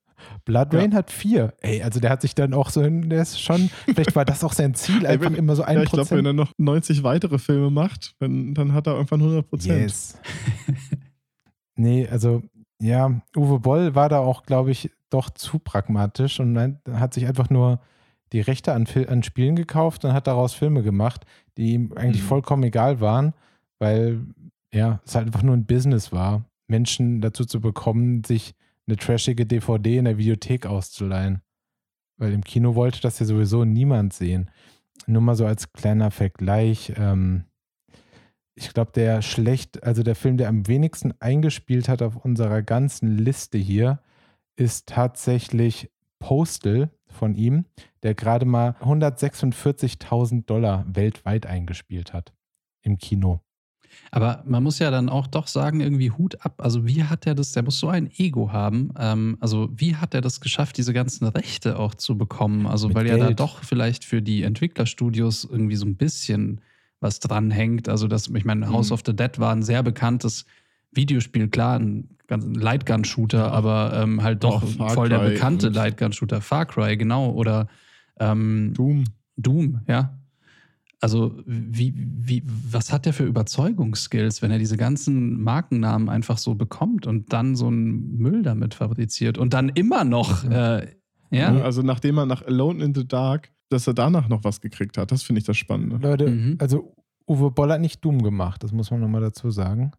[0.44, 0.80] Blood Ja.
[0.80, 1.54] Rain hat vier.
[1.62, 4.52] Ey, also der hat sich dann auch so, der ist schon, vielleicht war das auch
[4.54, 6.28] sein Ziel, Ey, einfach wenn- immer so ein Ja, ich glaube, wenn Prozent.
[6.28, 9.82] er noch 90 weitere Filme macht, dann, dann hat er irgendwann 100 Prozent.
[9.82, 10.18] Yes.
[11.76, 12.44] nee, also
[12.82, 16.58] ja, Uwe Boll war da auch, glaube ich, doch zu pragmatisch und
[16.92, 17.80] hat sich einfach nur
[18.32, 21.26] die Rechte an, an Spielen gekauft und hat daraus Filme gemacht,
[21.60, 22.28] die ihm eigentlich Mhm.
[22.28, 23.34] vollkommen egal waren,
[23.80, 24.22] weil
[24.74, 28.56] ja, es halt einfach nur ein Business war, Menschen dazu zu bekommen, sich
[28.88, 31.42] eine trashige DVD in der Videothek auszuleihen.
[32.18, 34.50] Weil im Kino wollte das ja sowieso niemand sehen.
[35.06, 36.94] Nur mal so als kleiner Vergleich.
[36.98, 37.46] Ähm,
[38.56, 43.18] ich glaube, der schlecht, also der Film, der am wenigsten eingespielt hat auf unserer ganzen
[43.18, 44.02] Liste hier,
[44.56, 46.90] ist tatsächlich Postal
[47.20, 47.66] von ihm,
[48.02, 52.34] der gerade mal 146.000 Dollar weltweit eingespielt hat
[52.82, 53.42] im Kino.
[54.12, 56.62] Aber man muss ja dann auch doch sagen, irgendwie Hut ab.
[56.64, 57.52] Also, wie hat er das?
[57.52, 58.94] Der muss so ein Ego haben.
[58.98, 62.66] Ähm, also, wie hat er das geschafft, diese ganzen Rechte auch zu bekommen?
[62.68, 63.40] Also, Mit weil ja da Geld.
[63.40, 66.62] doch vielleicht für die Entwicklerstudios irgendwie so ein bisschen
[67.00, 67.90] was dranhängt.
[67.90, 68.74] Also, das, ich meine, Mhm.
[68.74, 70.46] House of the Dead war ein sehr bekanntes
[70.92, 75.74] Videospiel, klar, ein, ganz- Lightgun-Shooter, aber ähm, halt doch Far voll der Cry bekannte und-
[75.76, 76.42] Lightgun-Shooter.
[76.42, 77.32] Far Cry, genau.
[77.32, 77.68] Oder
[78.20, 79.04] ähm, Doom.
[79.38, 80.16] Doom, ja.
[81.02, 86.56] Also, wie, wie, was hat der für Überzeugungsskills, wenn er diese ganzen Markennamen einfach so
[86.56, 90.88] bekommt und dann so einen Müll damit fabriziert und dann immer noch, äh,
[91.32, 91.52] ja?
[91.52, 91.64] Ne?
[91.64, 95.12] Also nachdem er nach Alone in the Dark, dass er danach noch was gekriegt hat,
[95.14, 95.98] das finde ich das Spannende.
[96.06, 96.58] Leute, Mhm.
[96.60, 96.94] also
[97.30, 99.92] Uwe Boll hat nicht Doom gemacht, das muss man nochmal dazu sagen.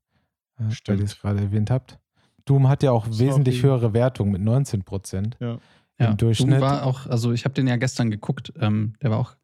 [0.61, 1.99] Äh, weil ihr es gerade erwähnt habt.
[2.45, 3.29] Doom hat ja auch Sorry.
[3.31, 5.37] wesentlich höhere Wertung mit 19 Prozent.
[5.41, 5.59] Ja.
[5.99, 6.11] ja.
[6.11, 6.55] im Durchschnitt.
[6.55, 9.37] Doom war auch, also ich habe den ja gestern geguckt, ähm, der war auch,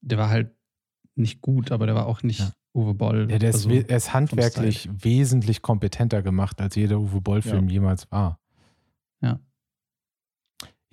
[0.00, 0.50] der war halt
[1.16, 2.52] nicht gut, aber der war auch nicht Ja.
[2.74, 3.28] Uwe Boll.
[3.30, 8.10] Ja, der ist, also, er ist handwerklich wesentlich kompetenter gemacht, als jeder Uwe Boll-Film jemals
[8.10, 8.40] war.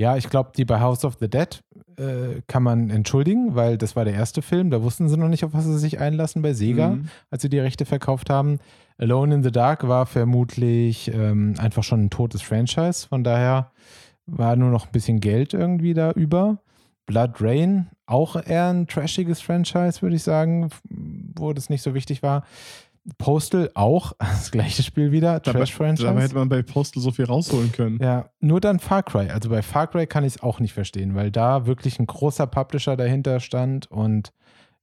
[0.01, 0.17] Ja.
[0.17, 1.61] Ich glaube, die bei House of the Dead
[1.97, 4.69] äh, kann man entschuldigen, weil das war der erste Film.
[4.71, 7.09] Da wussten sie noch nicht, auf was sie sich einlassen bei Sega, Mhm.
[7.29, 8.59] als sie die Rechte verkauft haben.
[8.97, 13.07] Alone in the Dark war vermutlich ähm, einfach schon ein totes Franchise.
[13.07, 13.71] Von daher
[14.25, 16.59] war nur noch ein bisschen Geld irgendwie da über.
[17.07, 20.69] Blood Rain, auch eher ein trashiges Franchise, würde ich sagen,
[21.35, 22.43] wo das nicht so wichtig war.
[23.17, 26.07] Postal auch, das gleiche Spiel wieder, Dabei, Trash-Franchise.
[26.07, 27.99] dabei hätte man bei Postal so viel rausholen können.
[28.01, 29.29] Ja, nur dann Far Cry.
[29.29, 32.47] Also bei Far Cry kann ich es auch nicht verstehen, weil da wirklich ein großer
[32.47, 34.31] Publisher dahinter stand und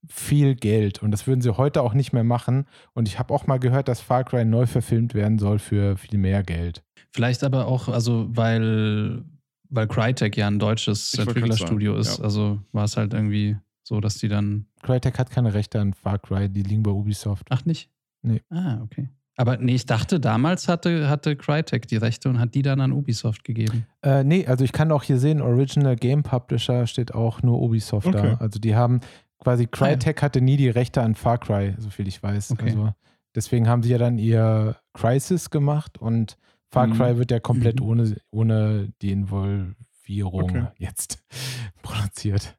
[0.06, 1.02] viel Geld.
[1.02, 2.66] Und das würden sie heute auch nicht mehr machen.
[2.94, 6.18] Und ich habe auch mal gehört, dass Far Cry neu verfilmt werden soll für viel
[6.18, 6.82] mehr Geld.
[7.10, 9.24] Vielleicht aber auch, also weil,
[9.70, 12.24] weil Crytek ja ein deutsches Entwicklerstudio ist, ja.
[12.24, 16.18] also war es halt irgendwie so, dass die dann Crytek hat keine Rechte an Far
[16.18, 17.46] Cry, die liegen bei Ubisoft.
[17.50, 17.90] Ach, nicht?
[18.22, 18.42] Nee.
[18.50, 19.08] Ah, okay.
[19.36, 22.90] Aber nee, ich dachte, damals hatte, hatte Crytek die Rechte und hat die dann an
[22.90, 23.86] Ubisoft gegeben.
[24.02, 28.08] Äh, nee, also ich kann auch hier sehen, Original Game Publisher steht auch nur Ubisoft
[28.08, 28.30] Okay.
[28.32, 28.34] da.
[28.38, 29.00] Also die haben
[29.38, 32.50] quasi, Crytek hatte nie die Rechte an Far Cry, soviel ich weiß.
[32.50, 32.70] Okay.
[32.70, 32.92] Also
[33.36, 36.36] deswegen haben sie ja dann ihr Crisis gemacht und
[36.70, 36.94] Far Mhm.
[36.94, 37.86] Cry wird ja komplett Mhm.
[37.86, 40.66] ohne, ohne die Involvierung Okay.
[40.78, 41.22] jetzt
[41.82, 42.58] produziert.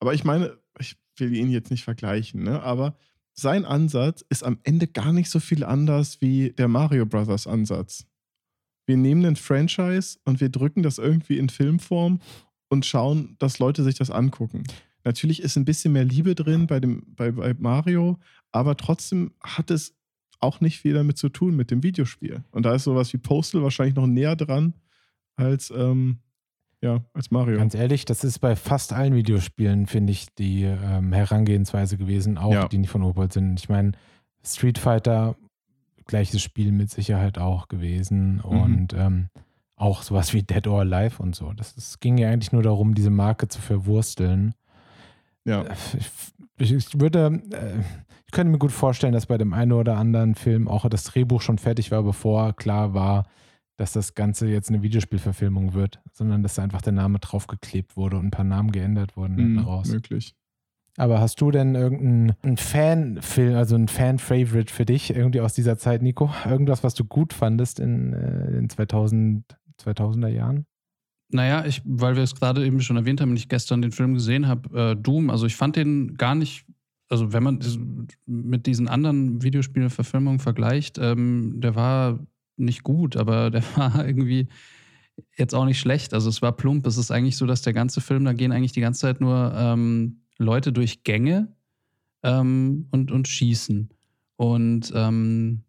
[0.00, 2.62] Aber ich meine, ich will ihn jetzt nicht vergleichen, ne?
[2.62, 2.96] aber
[3.40, 8.06] sein Ansatz ist am Ende gar nicht so viel anders wie der Mario Brothers Ansatz.
[8.86, 12.20] Wir nehmen ein Franchise und wir drücken das irgendwie in Filmform
[12.68, 14.64] und schauen, dass Leute sich das angucken.
[15.04, 18.18] Natürlich ist ein bisschen mehr Liebe drin bei, dem, bei, bei Mario,
[18.52, 19.94] aber trotzdem hat es
[20.40, 22.44] auch nicht viel damit zu tun mit dem Videospiel.
[22.50, 24.74] Und da ist sowas wie Postal wahrscheinlich noch näher dran
[25.36, 26.18] als, ähm,
[26.82, 27.58] ja, als Mario.
[27.58, 32.52] Ganz ehrlich, das ist bei fast allen Videospielen, finde ich, die ähm, Herangehensweise gewesen, auch
[32.52, 32.68] Ja.
[32.68, 33.58] die nicht von Opel sind.
[33.60, 33.92] Ich meine,
[34.44, 35.36] Street Fighter,
[36.06, 38.42] gleiches Spiel mit Sicherheit auch gewesen Mhm.
[38.44, 39.28] und ähm,
[39.76, 41.52] auch sowas wie Dead or Alive und so.
[41.52, 44.54] Das, es ging ja eigentlich nur darum, diese Marke zu verwursteln.
[45.44, 45.64] ja.
[46.58, 47.78] Ich, ich würde, äh,
[48.26, 51.40] ich könnte mir gut vorstellen, dass bei dem einen oder anderen Film auch das Drehbuch
[51.40, 53.24] schon fertig war, bevor klar war,
[53.80, 58.18] dass das Ganze jetzt eine Videospielverfilmung wird, sondern dass da einfach der Name draufgeklebt wurde
[58.18, 59.88] und ein paar Namen geändert wurden hinten Hm, raus.
[59.88, 60.34] möglich.
[60.98, 65.78] Aber hast du denn irgendeinen einen Fan-Film, also ein Fan-Favorite für dich irgendwie aus dieser
[65.78, 66.30] Zeit, Nico?
[66.44, 69.44] Irgendwas, was du gut fandest in den 2000,
[69.82, 70.66] 2000er Jahren?
[71.30, 74.12] Naja, ich, weil wir es gerade eben schon erwähnt haben und ich gestern den Film
[74.14, 76.66] gesehen habe, äh, Doom, also ich fand den gar nicht,
[77.08, 77.78] also wenn man das
[78.26, 82.18] mit diesen anderen Videospielverfilmungen vergleicht, ähm, der war
[82.64, 84.48] nicht gut, aber der war irgendwie
[85.36, 86.14] jetzt auch nicht schlecht.
[86.14, 86.86] Also es war plump.
[86.86, 89.52] Es ist eigentlich so, dass der ganze Film, da gehen eigentlich die ganze Zeit nur
[89.54, 91.54] ähm, Leute durch Gänge
[92.22, 93.90] ähm, und, und schießen.
[94.36, 95.64] Und ähm,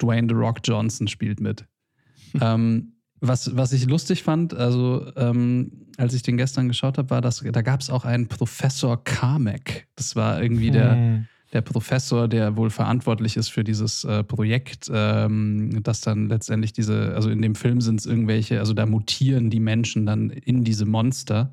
[0.00, 1.66] Dwayne The Rock Johnson spielt mit.
[2.40, 7.20] ähm, was, was ich lustig fand, also ähm, als ich den gestern geschaut habe, war,
[7.20, 9.86] dass da gab es auch einen Professor Carmack.
[9.94, 11.26] Das war irgendwie der, Hm.
[11.52, 17.14] Der Professor, der wohl verantwortlich ist für dieses äh, Projekt, ähm, das dann letztendlich diese,
[17.14, 20.86] also in dem Film sind es irgendwelche, also da mutieren die Menschen dann in diese
[20.86, 21.52] Monster.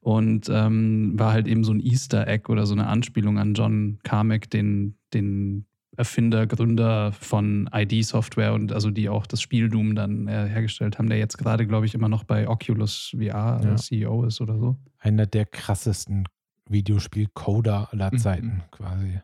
[0.00, 3.98] Und ähm, war halt eben so ein Easter Egg oder so eine Anspielung an John
[4.04, 5.64] Carmack, den, den
[5.96, 11.08] Erfinder, Gründer von ID-Software und also die auch das Spiel Doom dann äh, hergestellt haben,
[11.08, 13.72] der jetzt gerade, glaube ich, immer noch bei Oculus VR Ja.
[13.72, 14.76] äh, CEO ist oder so.
[15.00, 16.24] Einer der krassesten
[16.68, 18.18] Videospiel-Coder aller Mhm.
[18.18, 19.20] Zeiten quasi.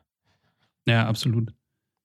[0.87, 1.53] Ja, absolut.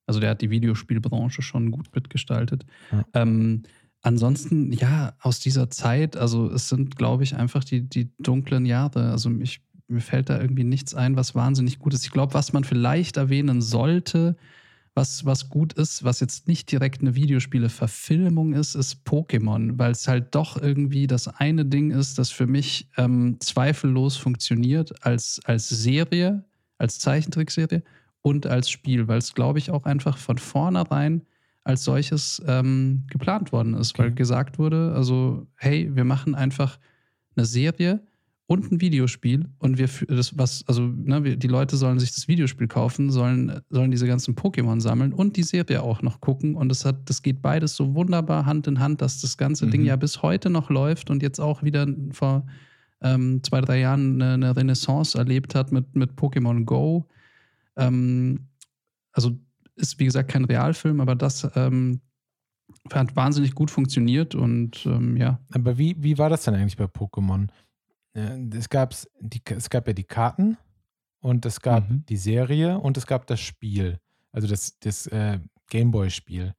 [0.06, 2.64] Also der hat die Videospielbranche schon gut mitgestaltet.
[2.90, 3.04] Ja.
[3.12, 3.64] Ähm,
[4.00, 9.10] ansonsten, ja, aus dieser Zeit, also es sind, glaube ich, einfach die, die dunklen Jahre.
[9.10, 12.04] Also mich, mir fällt da irgendwie nichts ein, was wahnsinnig gut ist.
[12.04, 14.36] Ich glaube, was man vielleicht erwähnen sollte,
[14.94, 20.08] was, was gut ist, was jetzt nicht direkt eine Videospiele-Verfilmung ist, ist Pokémon, weil es
[20.08, 25.68] halt doch irgendwie das eine Ding ist, das für mich ähm, zweifellos funktioniert als, als
[25.68, 26.44] Serie,
[26.78, 27.82] als Zeichentrickserie
[28.22, 31.22] und als Spiel, weil es, glaube ich, auch einfach von vornherein
[31.64, 34.02] als solches ähm, geplant worden ist, Okay.
[34.04, 36.78] weil gesagt wurde, also hey, wir machen einfach
[37.36, 38.00] eine Serie
[38.46, 42.14] und ein Videospiel und wir für das was also ne, wir, die Leute sollen sich
[42.14, 46.54] das Videospiel kaufen, sollen sollen diese ganzen Pokémon sammeln und die Serie auch noch gucken
[46.54, 49.82] und das hat das geht beides so wunderbar Hand in Hand, dass das ganze Ding
[49.82, 49.86] Mhm.
[49.88, 52.46] ja bis heute noch läuft und jetzt auch wieder vor
[53.02, 57.06] ähm, zwei drei Jahren eine, eine Renaissance erlebt hat mit mit Pokémon Go.
[57.78, 58.48] Ähm,
[59.12, 59.38] also
[59.76, 62.00] ist wie gesagt kein Realfilm, aber das ähm,
[62.92, 66.84] hat wahnsinnig gut funktioniert und ähm, ja, Aber wie, wie war das denn eigentlich bei
[66.84, 67.48] Pokémon?
[68.14, 70.58] Äh, Es, gab's die, es gab ja die Karten
[71.20, 72.04] und es gab Mhm.
[72.06, 73.98] die Serie und es gab das Spiel.
[74.32, 75.38] Also das, das äh,
[75.70, 76.54] Gameboy-Spiel.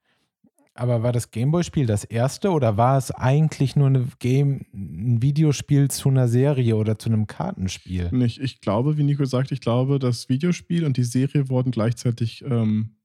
[0.79, 5.91] Aber war das Gameboy-Spiel das erste oder war es eigentlich nur eine Game, ein Videospiel
[5.91, 8.09] zu einer Serie oder zu einem Kartenspiel?
[8.11, 12.43] Nicht, ich glaube, wie Nico sagt, ich glaube, das Videospiel und die Serie wurden gleichzeitig
[12.45, 12.95] ähm,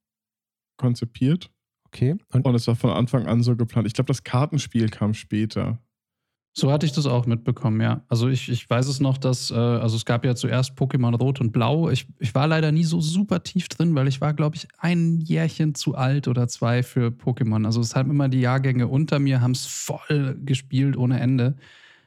[0.76, 1.50] konzipiert.
[1.86, 2.16] Okay.
[2.32, 3.88] Und Und es war von Anfang an so geplant.
[3.88, 5.78] Ich glaube, das Kartenspiel kam später.
[6.56, 8.02] So hatte ich das auch mitbekommen, ja.
[8.08, 11.40] Also ich, ich weiß es noch, dass, äh, also es gab ja zuerst Pokémon Rot
[11.40, 11.90] und Blau.
[11.90, 15.20] Ich, ich war leider nie so super tief drin, weil ich war, glaube ich, ein
[15.20, 17.66] Jährchen zu alt oder zwei für Pokémon.
[17.66, 21.56] Also es haben immer die Jahrgänge unter mir, haben es voll gespielt ohne Ende.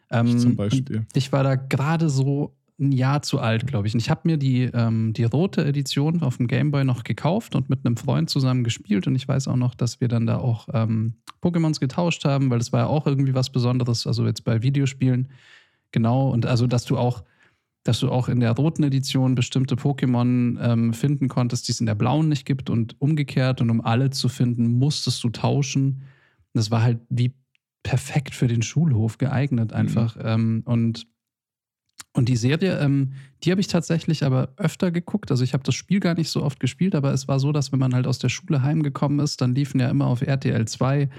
[0.10, 1.06] Ähm, Ich zum und Beispiel.
[1.14, 3.94] Ich war da gerade so ein Jahr zu alt, glaube ich.
[3.94, 7.70] Und ich habe mir die, ähm, die rote Edition auf dem Gameboy noch gekauft und
[7.70, 9.08] mit einem Freund zusammen gespielt.
[9.08, 12.60] Und ich weiß auch noch, dass wir dann da auch ähm, Pokémons getauscht haben, weil
[12.60, 14.06] das war ja auch irgendwie was Besonderes.
[14.06, 15.30] Also jetzt bei Videospielen.
[15.92, 16.30] Genau.
[16.30, 17.24] Und also, dass du auch,
[17.84, 21.88] dass du auch in der roten Edition bestimmte Pokémon ähm, finden konntest, die es in
[21.88, 23.60] der blauen nicht gibt und umgekehrt.
[23.60, 26.04] Und um alle zu finden, musstest du tauschen.
[26.54, 27.34] Das war halt wie
[27.82, 30.16] perfekt für den Schulhof geeignet einfach.
[30.22, 31.08] Ähm, und
[32.14, 33.14] und die Serie, ähm,
[33.44, 35.30] die habe ich tatsächlich aber öfter geguckt.
[35.32, 37.72] Also ich habe das Spiel gar nicht so oft gespielt, aber es war so, dass
[37.72, 41.10] wenn man halt aus der Schule heimgekommen ist, dann liefen ja immer auf RTL 2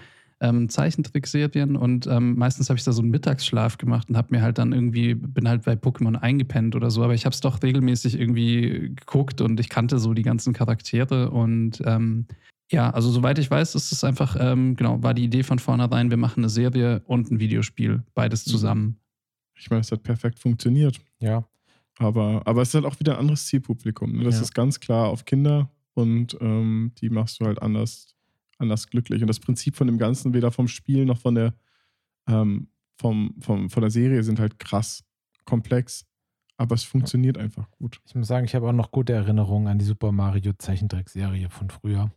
[0.40, 4.42] ähm, Zeichentrickserien und ähm, meistens habe ich da so einen Mittagsschlaf gemacht und habe mir
[4.42, 7.62] halt dann irgendwie, bin halt bei Pokémon eingepennt oder so, aber ich habe es doch
[7.62, 12.26] regelmäßig irgendwie geguckt und ich kannte so die ganzen Charaktere und ähm,
[12.70, 16.10] ja, also soweit ich weiß, ist es einfach, ähm, genau, war die Idee von vornherein,
[16.10, 18.50] wir machen eine Serie und ein Videospiel, beides Mhm.
[18.50, 18.96] zusammen.
[19.59, 21.01] Ich meine, es hat perfekt funktioniert.
[21.20, 21.44] ja,
[21.98, 24.12] Aber, aber es ist halt auch wieder ein anderes Zielpublikum.
[24.16, 24.24] Ne?
[24.24, 24.43] Das Ja.
[24.43, 28.14] ist ganz klar auf Kinder und ähm, die machst du halt anders,
[28.59, 29.20] anders glücklich.
[29.22, 31.55] Und das Prinzip von dem Ganzen, weder vom Spiel noch von der,
[32.28, 35.05] ähm, vom, vom, von der Serie, sind halt krass
[35.44, 36.05] komplex.
[36.56, 38.01] Aber es funktioniert einfach gut.
[38.05, 41.70] ich muss sagen, ich habe auch noch gute Erinnerungen an die Super Mario Zeichentrickserie von
[41.70, 42.10] früher.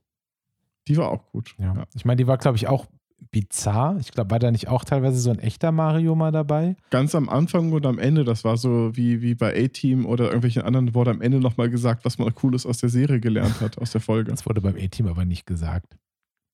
[0.88, 1.54] Die war auch gut.
[1.60, 1.86] Ja.
[1.94, 2.88] Ich meine, die war, glaube ich, auch
[3.32, 3.98] bizarr.
[4.00, 6.76] Ich glaube, war da nicht auch teilweise so ein echter Mario mal dabei?
[6.90, 10.64] Ganz am Anfang und am Ende, das war so wie, wie bei A-Team oder irgendwelchen
[10.64, 13.92] anderen, wurde am Ende nochmal gesagt, was man Cooles aus der Serie gelernt hat, aus
[13.92, 14.32] der Folge.
[14.32, 15.96] Das wurde beim A-Team aber nicht gesagt.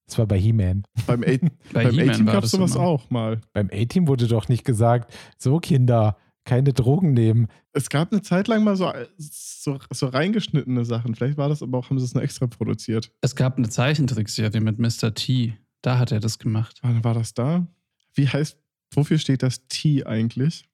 [0.07, 0.84] Das war bei He-Man.
[1.06, 1.23] beim
[1.73, 2.84] A-Team gab es sowas immer.
[2.84, 3.41] auch mal.
[3.53, 7.48] Beim A-Team wurde doch nicht gesagt, so Kinder, keine Drogen nehmen.
[7.73, 11.14] Es gab eine Zeit lang mal so, so, so reingeschnittene Sachen.
[11.14, 13.11] Vielleicht war das aber auch, haben sie es nur extra produziert.
[13.22, 15.14] Es gab eine Zeichentrickserie mit Mr.
[15.14, 15.57] T.
[15.82, 16.80] Da hat er das gemacht.
[16.82, 17.68] Wann war das da?
[18.14, 18.58] Wie heißt,
[18.91, 20.68] wofür steht das T eigentlich?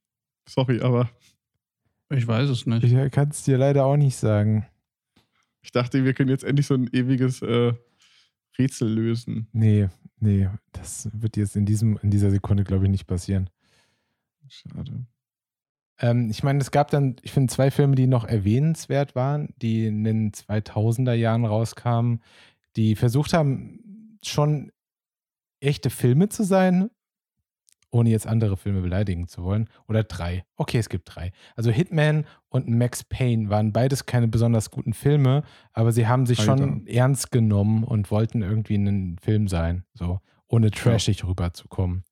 [0.48, 1.10] Sorry, aber
[2.10, 2.84] Ich weiß es nicht.
[2.84, 4.66] Ich kann es dir leider auch nicht sagen.
[5.62, 7.74] ich dachte, wir können jetzt endlich so ein ewiges äh,
[8.58, 9.48] Rätsel lösen.
[9.52, 9.90] Nee,
[10.20, 13.50] nee, das wird jetzt in, diesem, in dieser Sekunde, glaube ich, nicht passieren.
[14.48, 15.06] Schade.
[16.00, 19.88] Ähm, ich meine, es gab dann, ich finde, zwei Filme, die noch erwähnenswert waren, die
[19.88, 22.22] in den 2000er Jahren rauskamen,
[22.76, 24.73] die versucht haben, schon
[25.64, 26.90] echte Filme zu sein,
[27.92, 29.70] ohne jetzt andere Filme beleidigen zu wollen.
[29.88, 30.44] Oder drei.
[30.56, 31.32] Okay, es gibt drei.
[31.56, 36.40] Also Hitman und Max Payne waren beides keine besonders guten Filme, aber sie haben sich
[36.40, 36.58] Alter.
[36.58, 42.04] schon ernst genommen und wollten irgendwie ein Film sein, so ohne trashig rüberzukommen.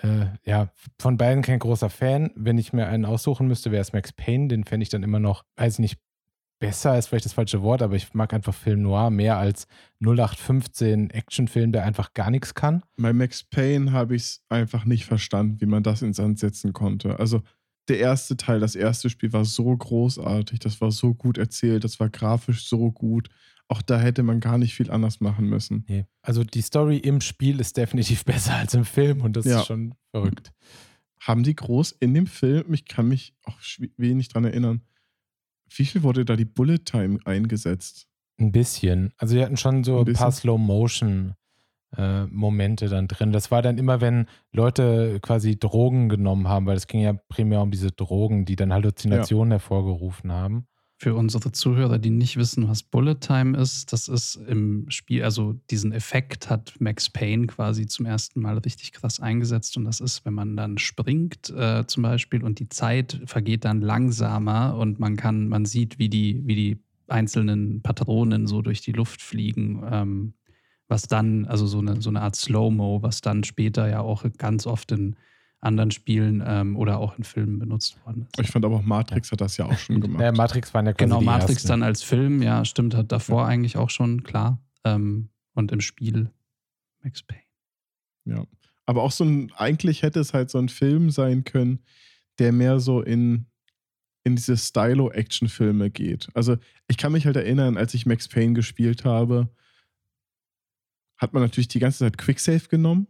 [0.00, 0.68] Äh, ja,
[0.98, 2.30] von beiden kein großer Fan.
[2.34, 4.48] Wenn ich mir einen aussuchen müsste, wäre es Max Payne.
[4.48, 6.00] Den fände ich dann immer noch, weiß ich nicht,
[6.62, 9.66] besser ist vielleicht das falsche Wort, aber ich mag einfach Film Noir mehr als
[10.00, 12.82] 0815 Actionfilm, der einfach gar nichts kann.
[12.96, 16.72] Bei Max Payne habe ich es einfach nicht verstanden, wie man das ins Sand setzen
[16.72, 17.18] konnte.
[17.18, 17.42] Also
[17.88, 21.98] der erste Teil, das erste Spiel war so großartig, das war so gut erzählt, das
[21.98, 23.28] war grafisch so gut.
[23.66, 25.84] Auch da hätte man gar nicht viel anders machen müssen.
[25.88, 26.06] Nee.
[26.22, 29.60] Also die Story im Spiel ist definitiv besser als im Film und das Ja.
[29.60, 30.52] ist schon verrückt.
[31.20, 33.58] Haben die groß in dem Film, ich kann mich auch
[33.96, 34.82] wenig dran erinnern,
[35.78, 38.06] wie viel wurde da die Bullet Time eingesetzt?
[38.38, 39.12] Ein bisschen.
[39.18, 40.42] Also wir hatten schon so Ein ein, paar bisschen?
[40.42, 43.32] Slow-Motion-Momente dann drin.
[43.32, 47.62] Das war dann immer, wenn Leute quasi Drogen genommen haben, weil es ging ja primär
[47.62, 50.66] um diese Drogen, die dann Halluzinationen hervorgerufen haben.
[51.02, 55.54] Für unsere Zuhörer, die nicht wissen, was Bullet Time ist, das ist im Spiel, also
[55.68, 59.76] diesen Effekt hat Max Payne quasi zum ersten Mal richtig krass eingesetzt.
[59.76, 63.80] Und das ist, wenn man dann springt äh, zum Beispiel und die Zeit vergeht dann
[63.80, 68.92] langsamer und man kann, man sieht, wie die, wie die einzelnen Patronen so durch die
[68.92, 69.82] Luft fliegen.
[69.90, 70.34] Ähm,
[70.86, 74.68] was dann, also so eine, so eine Art Slow-Mo, was dann später ja auch ganz
[74.68, 75.16] oft in
[75.62, 78.40] anderen Spielen ähm, oder auch in Filmen benutzt worden ist.
[78.40, 80.18] Ich fand aber auch Matrix hat das ja auch schon gemacht.
[80.18, 81.68] Naja, Matrix waren ja quasi Genau, die Matrix ersten.
[81.68, 84.60] dann als Film, ja, stimmt, hat davor eigentlich auch schon, klar.
[84.84, 86.30] Ähm, und im Spiel
[87.02, 87.42] Max Payne.
[88.24, 88.44] Ja.
[88.86, 91.80] Aber auch so ein, eigentlich hätte es halt so ein Film sein können,
[92.38, 93.46] der mehr so in,
[94.24, 96.28] in diese Stylo-Action-Filme geht.
[96.34, 96.56] Also
[96.88, 99.48] ich kann mich halt erinnern, als ich Max Payne gespielt habe,
[101.16, 103.06] hat man natürlich die ganze Zeit Quicksave genommen,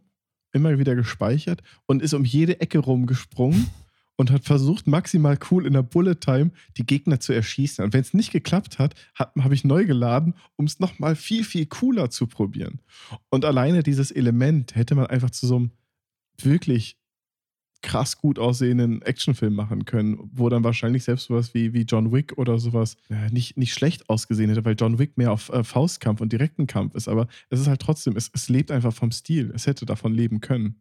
[0.53, 3.69] immer wieder gespeichert und ist um jede Ecke rumgesprungen
[4.15, 7.83] und hat versucht, maximal cool in der Bullet Time die Gegner zu erschießen.
[7.83, 11.65] Und wenn es nicht geklappt hat, habe ich neu geladen, um es nochmal viel, viel
[11.65, 12.79] cooler zu probieren.
[13.29, 15.71] Und alleine dieses Element hätte man einfach zu so einem
[16.37, 16.97] wirklich
[17.83, 22.37] krass gut aussehenden Actionfilm machen können, wo dann wahrscheinlich selbst sowas wie, wie John Wick
[22.37, 26.21] oder sowas ja, nicht, nicht schlecht ausgesehen hätte, weil John Wick mehr auf äh, Faustkampf
[26.21, 27.07] und direkten Kampf ist.
[27.07, 29.51] Aber es ist halt trotzdem, es, es lebt einfach vom Stil.
[29.53, 30.79] Es hätte davon leben können.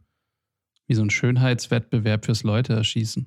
[0.86, 3.26] Wie so ein Schönheitswettbewerb fürs Leute erschießen.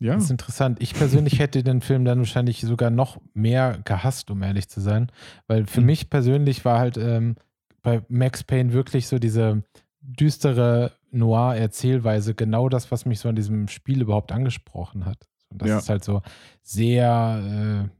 [0.00, 0.78] Ja, Das ist interessant.
[0.82, 5.10] Ich persönlich hätte den Film dann wahrscheinlich sogar noch mehr gehasst, um ehrlich zu sein.
[5.46, 5.86] Weil für Mhm.
[5.86, 7.36] mich persönlich war halt ähm,
[7.82, 9.62] bei Max Payne wirklich so diese
[10.00, 15.28] düstere Noir-Erzählweise genau das, was mich so an diesem Spiel überhaupt angesprochen hat.
[15.50, 15.78] Und das Ja.
[15.78, 16.22] ist halt so
[16.62, 17.90] sehr äh,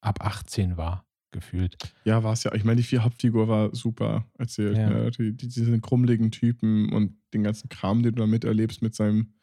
[0.00, 1.76] ab 18 war, gefühlt.
[2.04, 2.54] ja war es ja.
[2.54, 4.76] Ich meine, die vier Hauptfigur war super erzählt.
[4.76, 4.88] Ja.
[4.90, 5.10] Ne?
[5.10, 9.34] Die, die, diese krummeligen Typen und den ganzen Kram, den du da miterlebst mit seinem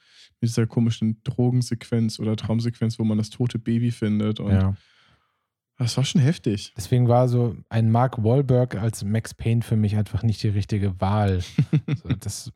[0.42, 4.40] mit dieser komischen Drogensequenz oder Traumsequenz, wo man das tote Baby findet.
[4.40, 4.76] Und Ja.
[5.78, 6.74] Das war schon heftig.
[6.78, 11.00] Deswegen war so ein Mark Wahlberg als Max Payne für mich einfach nicht die richtige
[11.02, 11.42] Wahl.
[12.20, 12.52] Das,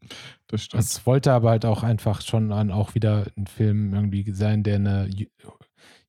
[0.47, 0.67] Das.
[0.73, 4.75] Es wollte aber halt auch einfach schon an auch wieder ein Film irgendwie sein, der
[4.75, 5.25] eine Ju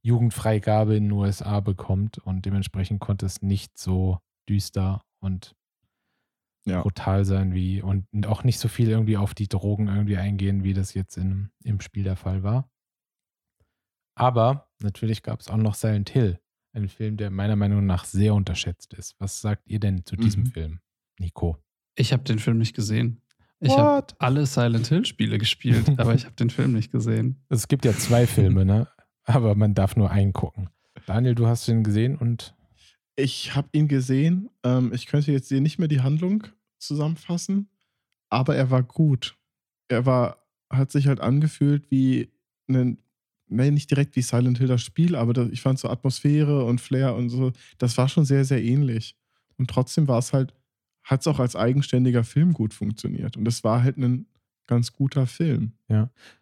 [0.03, 4.19] Jugendfreigabe in den USA bekommt und dementsprechend konnte es nicht so
[4.49, 5.55] düster und
[6.67, 6.81] Ja.
[6.81, 10.73] brutal sein wie und auch nicht so viel irgendwie auf die Drogen irgendwie eingehen, wie
[10.73, 12.71] das jetzt in, im Spiel der Fall war.
[14.15, 16.41] Aber natürlich gab es auch noch Silent Hill,
[16.73, 19.15] ein Film, der meiner Meinung nach sehr unterschätzt ist.
[19.19, 20.47] Was sagt ihr denn zu diesem Mhm.
[20.53, 20.81] Film,
[21.19, 21.59] Nico?
[21.97, 23.21] Ich habe den Film nicht gesehen.
[23.63, 27.43] Ich habe alle Silent Hill Spiele gespielt, aber ich habe den Film nicht gesehen.
[27.49, 28.89] Es gibt ja zwei Filme, ne?
[29.25, 30.71] Aber man darf nur einen gucken.
[31.07, 32.55] Daniel, du hast den gesehen und
[33.17, 34.49] Ich habe ihn gesehen.
[34.65, 36.47] Ähm, ich könnte jetzt hier nicht mehr die Handlung
[36.79, 37.69] zusammenfassen,
[38.31, 39.37] aber er war gut.
[39.89, 40.39] Er war,
[40.71, 42.31] hat sich halt angefühlt wie
[42.69, 42.99] ein,
[43.51, 46.81] nee, nicht direkt wie Silent Hill das Spiel, aber das, ich fand so Atmosphäre und
[46.81, 49.17] Flair und so, das war schon sehr, sehr ähnlich.
[49.59, 50.55] Und trotzdem war es halt,
[51.03, 53.37] hat es auch als eigenständiger Film gut funktioniert.
[53.37, 54.27] Und es war halt ein
[54.67, 55.73] ganz guter Film.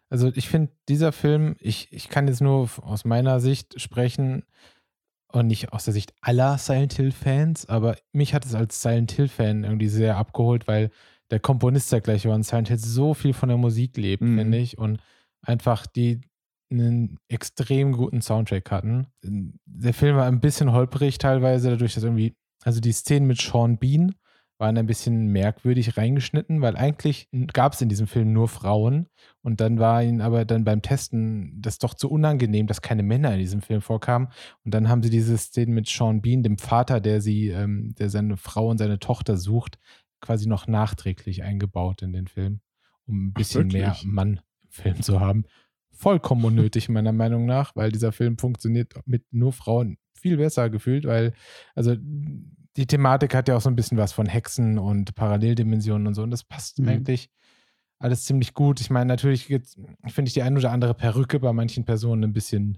[0.09, 4.43] also ich finde, dieser Film, ich, ich kann jetzt nur aus meiner Sicht sprechen
[5.31, 9.63] und nicht aus der Sicht aller Silent Hill-Fans, aber mich hat es als Silent Hill-Fan
[9.63, 10.89] irgendwie sehr abgeholt, weil
[11.29, 14.37] der Komponist der gleich war und Silent Hill so viel von der Musik lebt, Mhm.
[14.37, 14.99] finde ich, und
[15.41, 16.21] einfach die
[16.71, 19.07] einen extrem guten Soundtrack hatten.
[19.23, 23.77] Der Film war ein bisschen holprig teilweise, dadurch, dass irgendwie, also die Szenen mit Sean
[23.77, 24.15] Bean
[24.59, 29.07] waren ein bisschen merkwürdig reingeschnitten, weil eigentlich gab es in diesem Film nur Frauen
[29.41, 33.31] und dann war ihnen aber dann beim Testen das doch zu unangenehm, dass keine Männer
[33.31, 34.27] in diesem Film vorkamen
[34.65, 38.09] und dann haben sie diese Szenen mit Sean Bean, dem Vater, der sie, ähm, der
[38.09, 39.79] seine Frau und seine Tochter sucht,
[40.19, 42.59] quasi noch nachträglich eingebaut in den Film,
[43.05, 44.03] um ein Ach, bisschen mehr wirklich?
[44.03, 45.45] Mann im Film zu haben.
[45.99, 51.05] Vollkommen unnötig, meiner Meinung nach, weil dieser Film funktioniert mit nur Frauen viel besser gefühlt,
[51.05, 51.33] weil,
[51.75, 56.13] also die Thematik hat ja auch so ein bisschen was von Hexen und Paralleldimensionen und
[56.13, 56.87] so und das passt Mhm.
[56.87, 57.29] eigentlich
[57.99, 58.79] alles ziemlich gut.
[58.79, 62.77] Ich meine, natürlich finde ich die ein oder andere Perücke bei manchen Personen ein bisschen,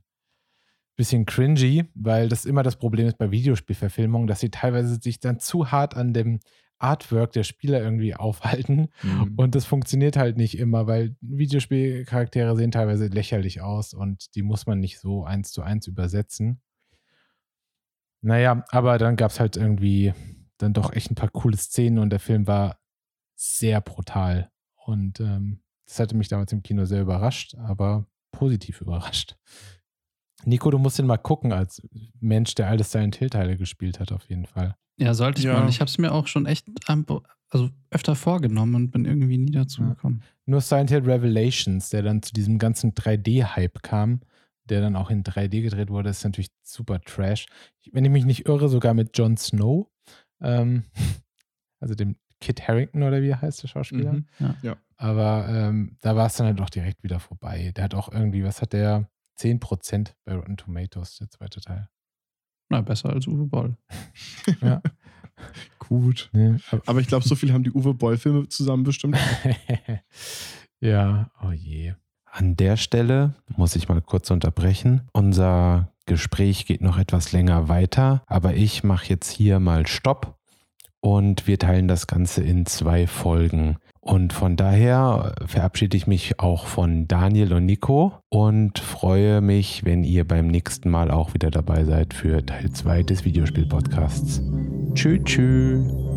[0.96, 5.40] bisschen cringy, weil das immer das Problem ist bei Videospielverfilmungen, dass sie teilweise sich dann
[5.40, 6.40] zu hart an dem
[6.82, 9.34] Artwork der Spieler irgendwie aufhalten Mhm.
[9.38, 14.66] und das funktioniert halt nicht immer, weil Videospielcharaktere sehen teilweise lächerlich aus und die muss
[14.66, 16.62] man nicht so eins zu eins übersetzen.
[18.22, 20.14] Naja, aber dann gab es halt irgendwie
[20.58, 22.80] dann doch echt ein paar coole Szenen und der Film war
[23.36, 24.52] sehr brutal.
[24.86, 29.38] Und ähm, das hatte mich damals im Kino sehr überrascht, aber positiv überrascht.
[30.46, 31.82] Nico, du musst den mal gucken als
[32.20, 34.76] Mensch, der alle Silent Hill-Teile gespielt hat, auf jeden Fall.
[34.98, 35.54] Ja, sollte ich Ja.
[35.60, 35.70] mal.
[35.70, 36.68] Ich habe es mir auch schon echt
[37.50, 39.90] also öfter vorgenommen und bin irgendwie nie dazu Ja.
[39.90, 40.22] gekommen.
[40.46, 44.22] Nur Silent Hill Revelations, der dann zu diesem ganzen 3D-Hype kam,
[44.66, 47.46] der dann auch in 3D gedreht wurde, ist natürlich super Trash.
[47.92, 49.88] Wenn ich mich nicht irre, sogar mit Jon Snow,
[50.42, 50.84] ähm,
[51.80, 54.14] also dem Kit Harrington oder wie er heißt der Schauspieler.
[54.14, 54.26] Mhm.
[54.62, 54.78] Ja.
[54.98, 57.72] Aber ähm, da war es dann halt auch direkt wieder vorbei.
[57.76, 59.10] Der hat auch irgendwie, was hat der?
[59.42, 61.90] 10% bei Rotten Tomatoes, der zweite Teil.
[62.70, 63.76] Na, besser als Uwe Boll.
[64.62, 64.82] Ja.
[65.80, 66.30] Gut.
[66.34, 69.18] Nee, aber- Aber ich glaube, so viel haben die Uwe Boll-Filme zusammen bestimmt.
[70.80, 71.94] ja, oh je.
[72.26, 75.10] An der Stelle muss ich mal kurz unterbrechen.
[75.14, 80.38] Unser Gespräch geht noch etwas länger weiter, aber ich mache jetzt hier mal Stopp
[81.02, 83.78] und wir teilen das Ganze in zwei Folgen.
[84.00, 90.04] Und von daher verabschiede ich mich auch von Daniel und Nico und freue mich, wenn
[90.04, 94.42] ihr beim nächsten Mal auch wieder dabei seid für Teil 2 des Videospiel-Podcasts.
[94.96, 96.11] Tschüss, tschüss.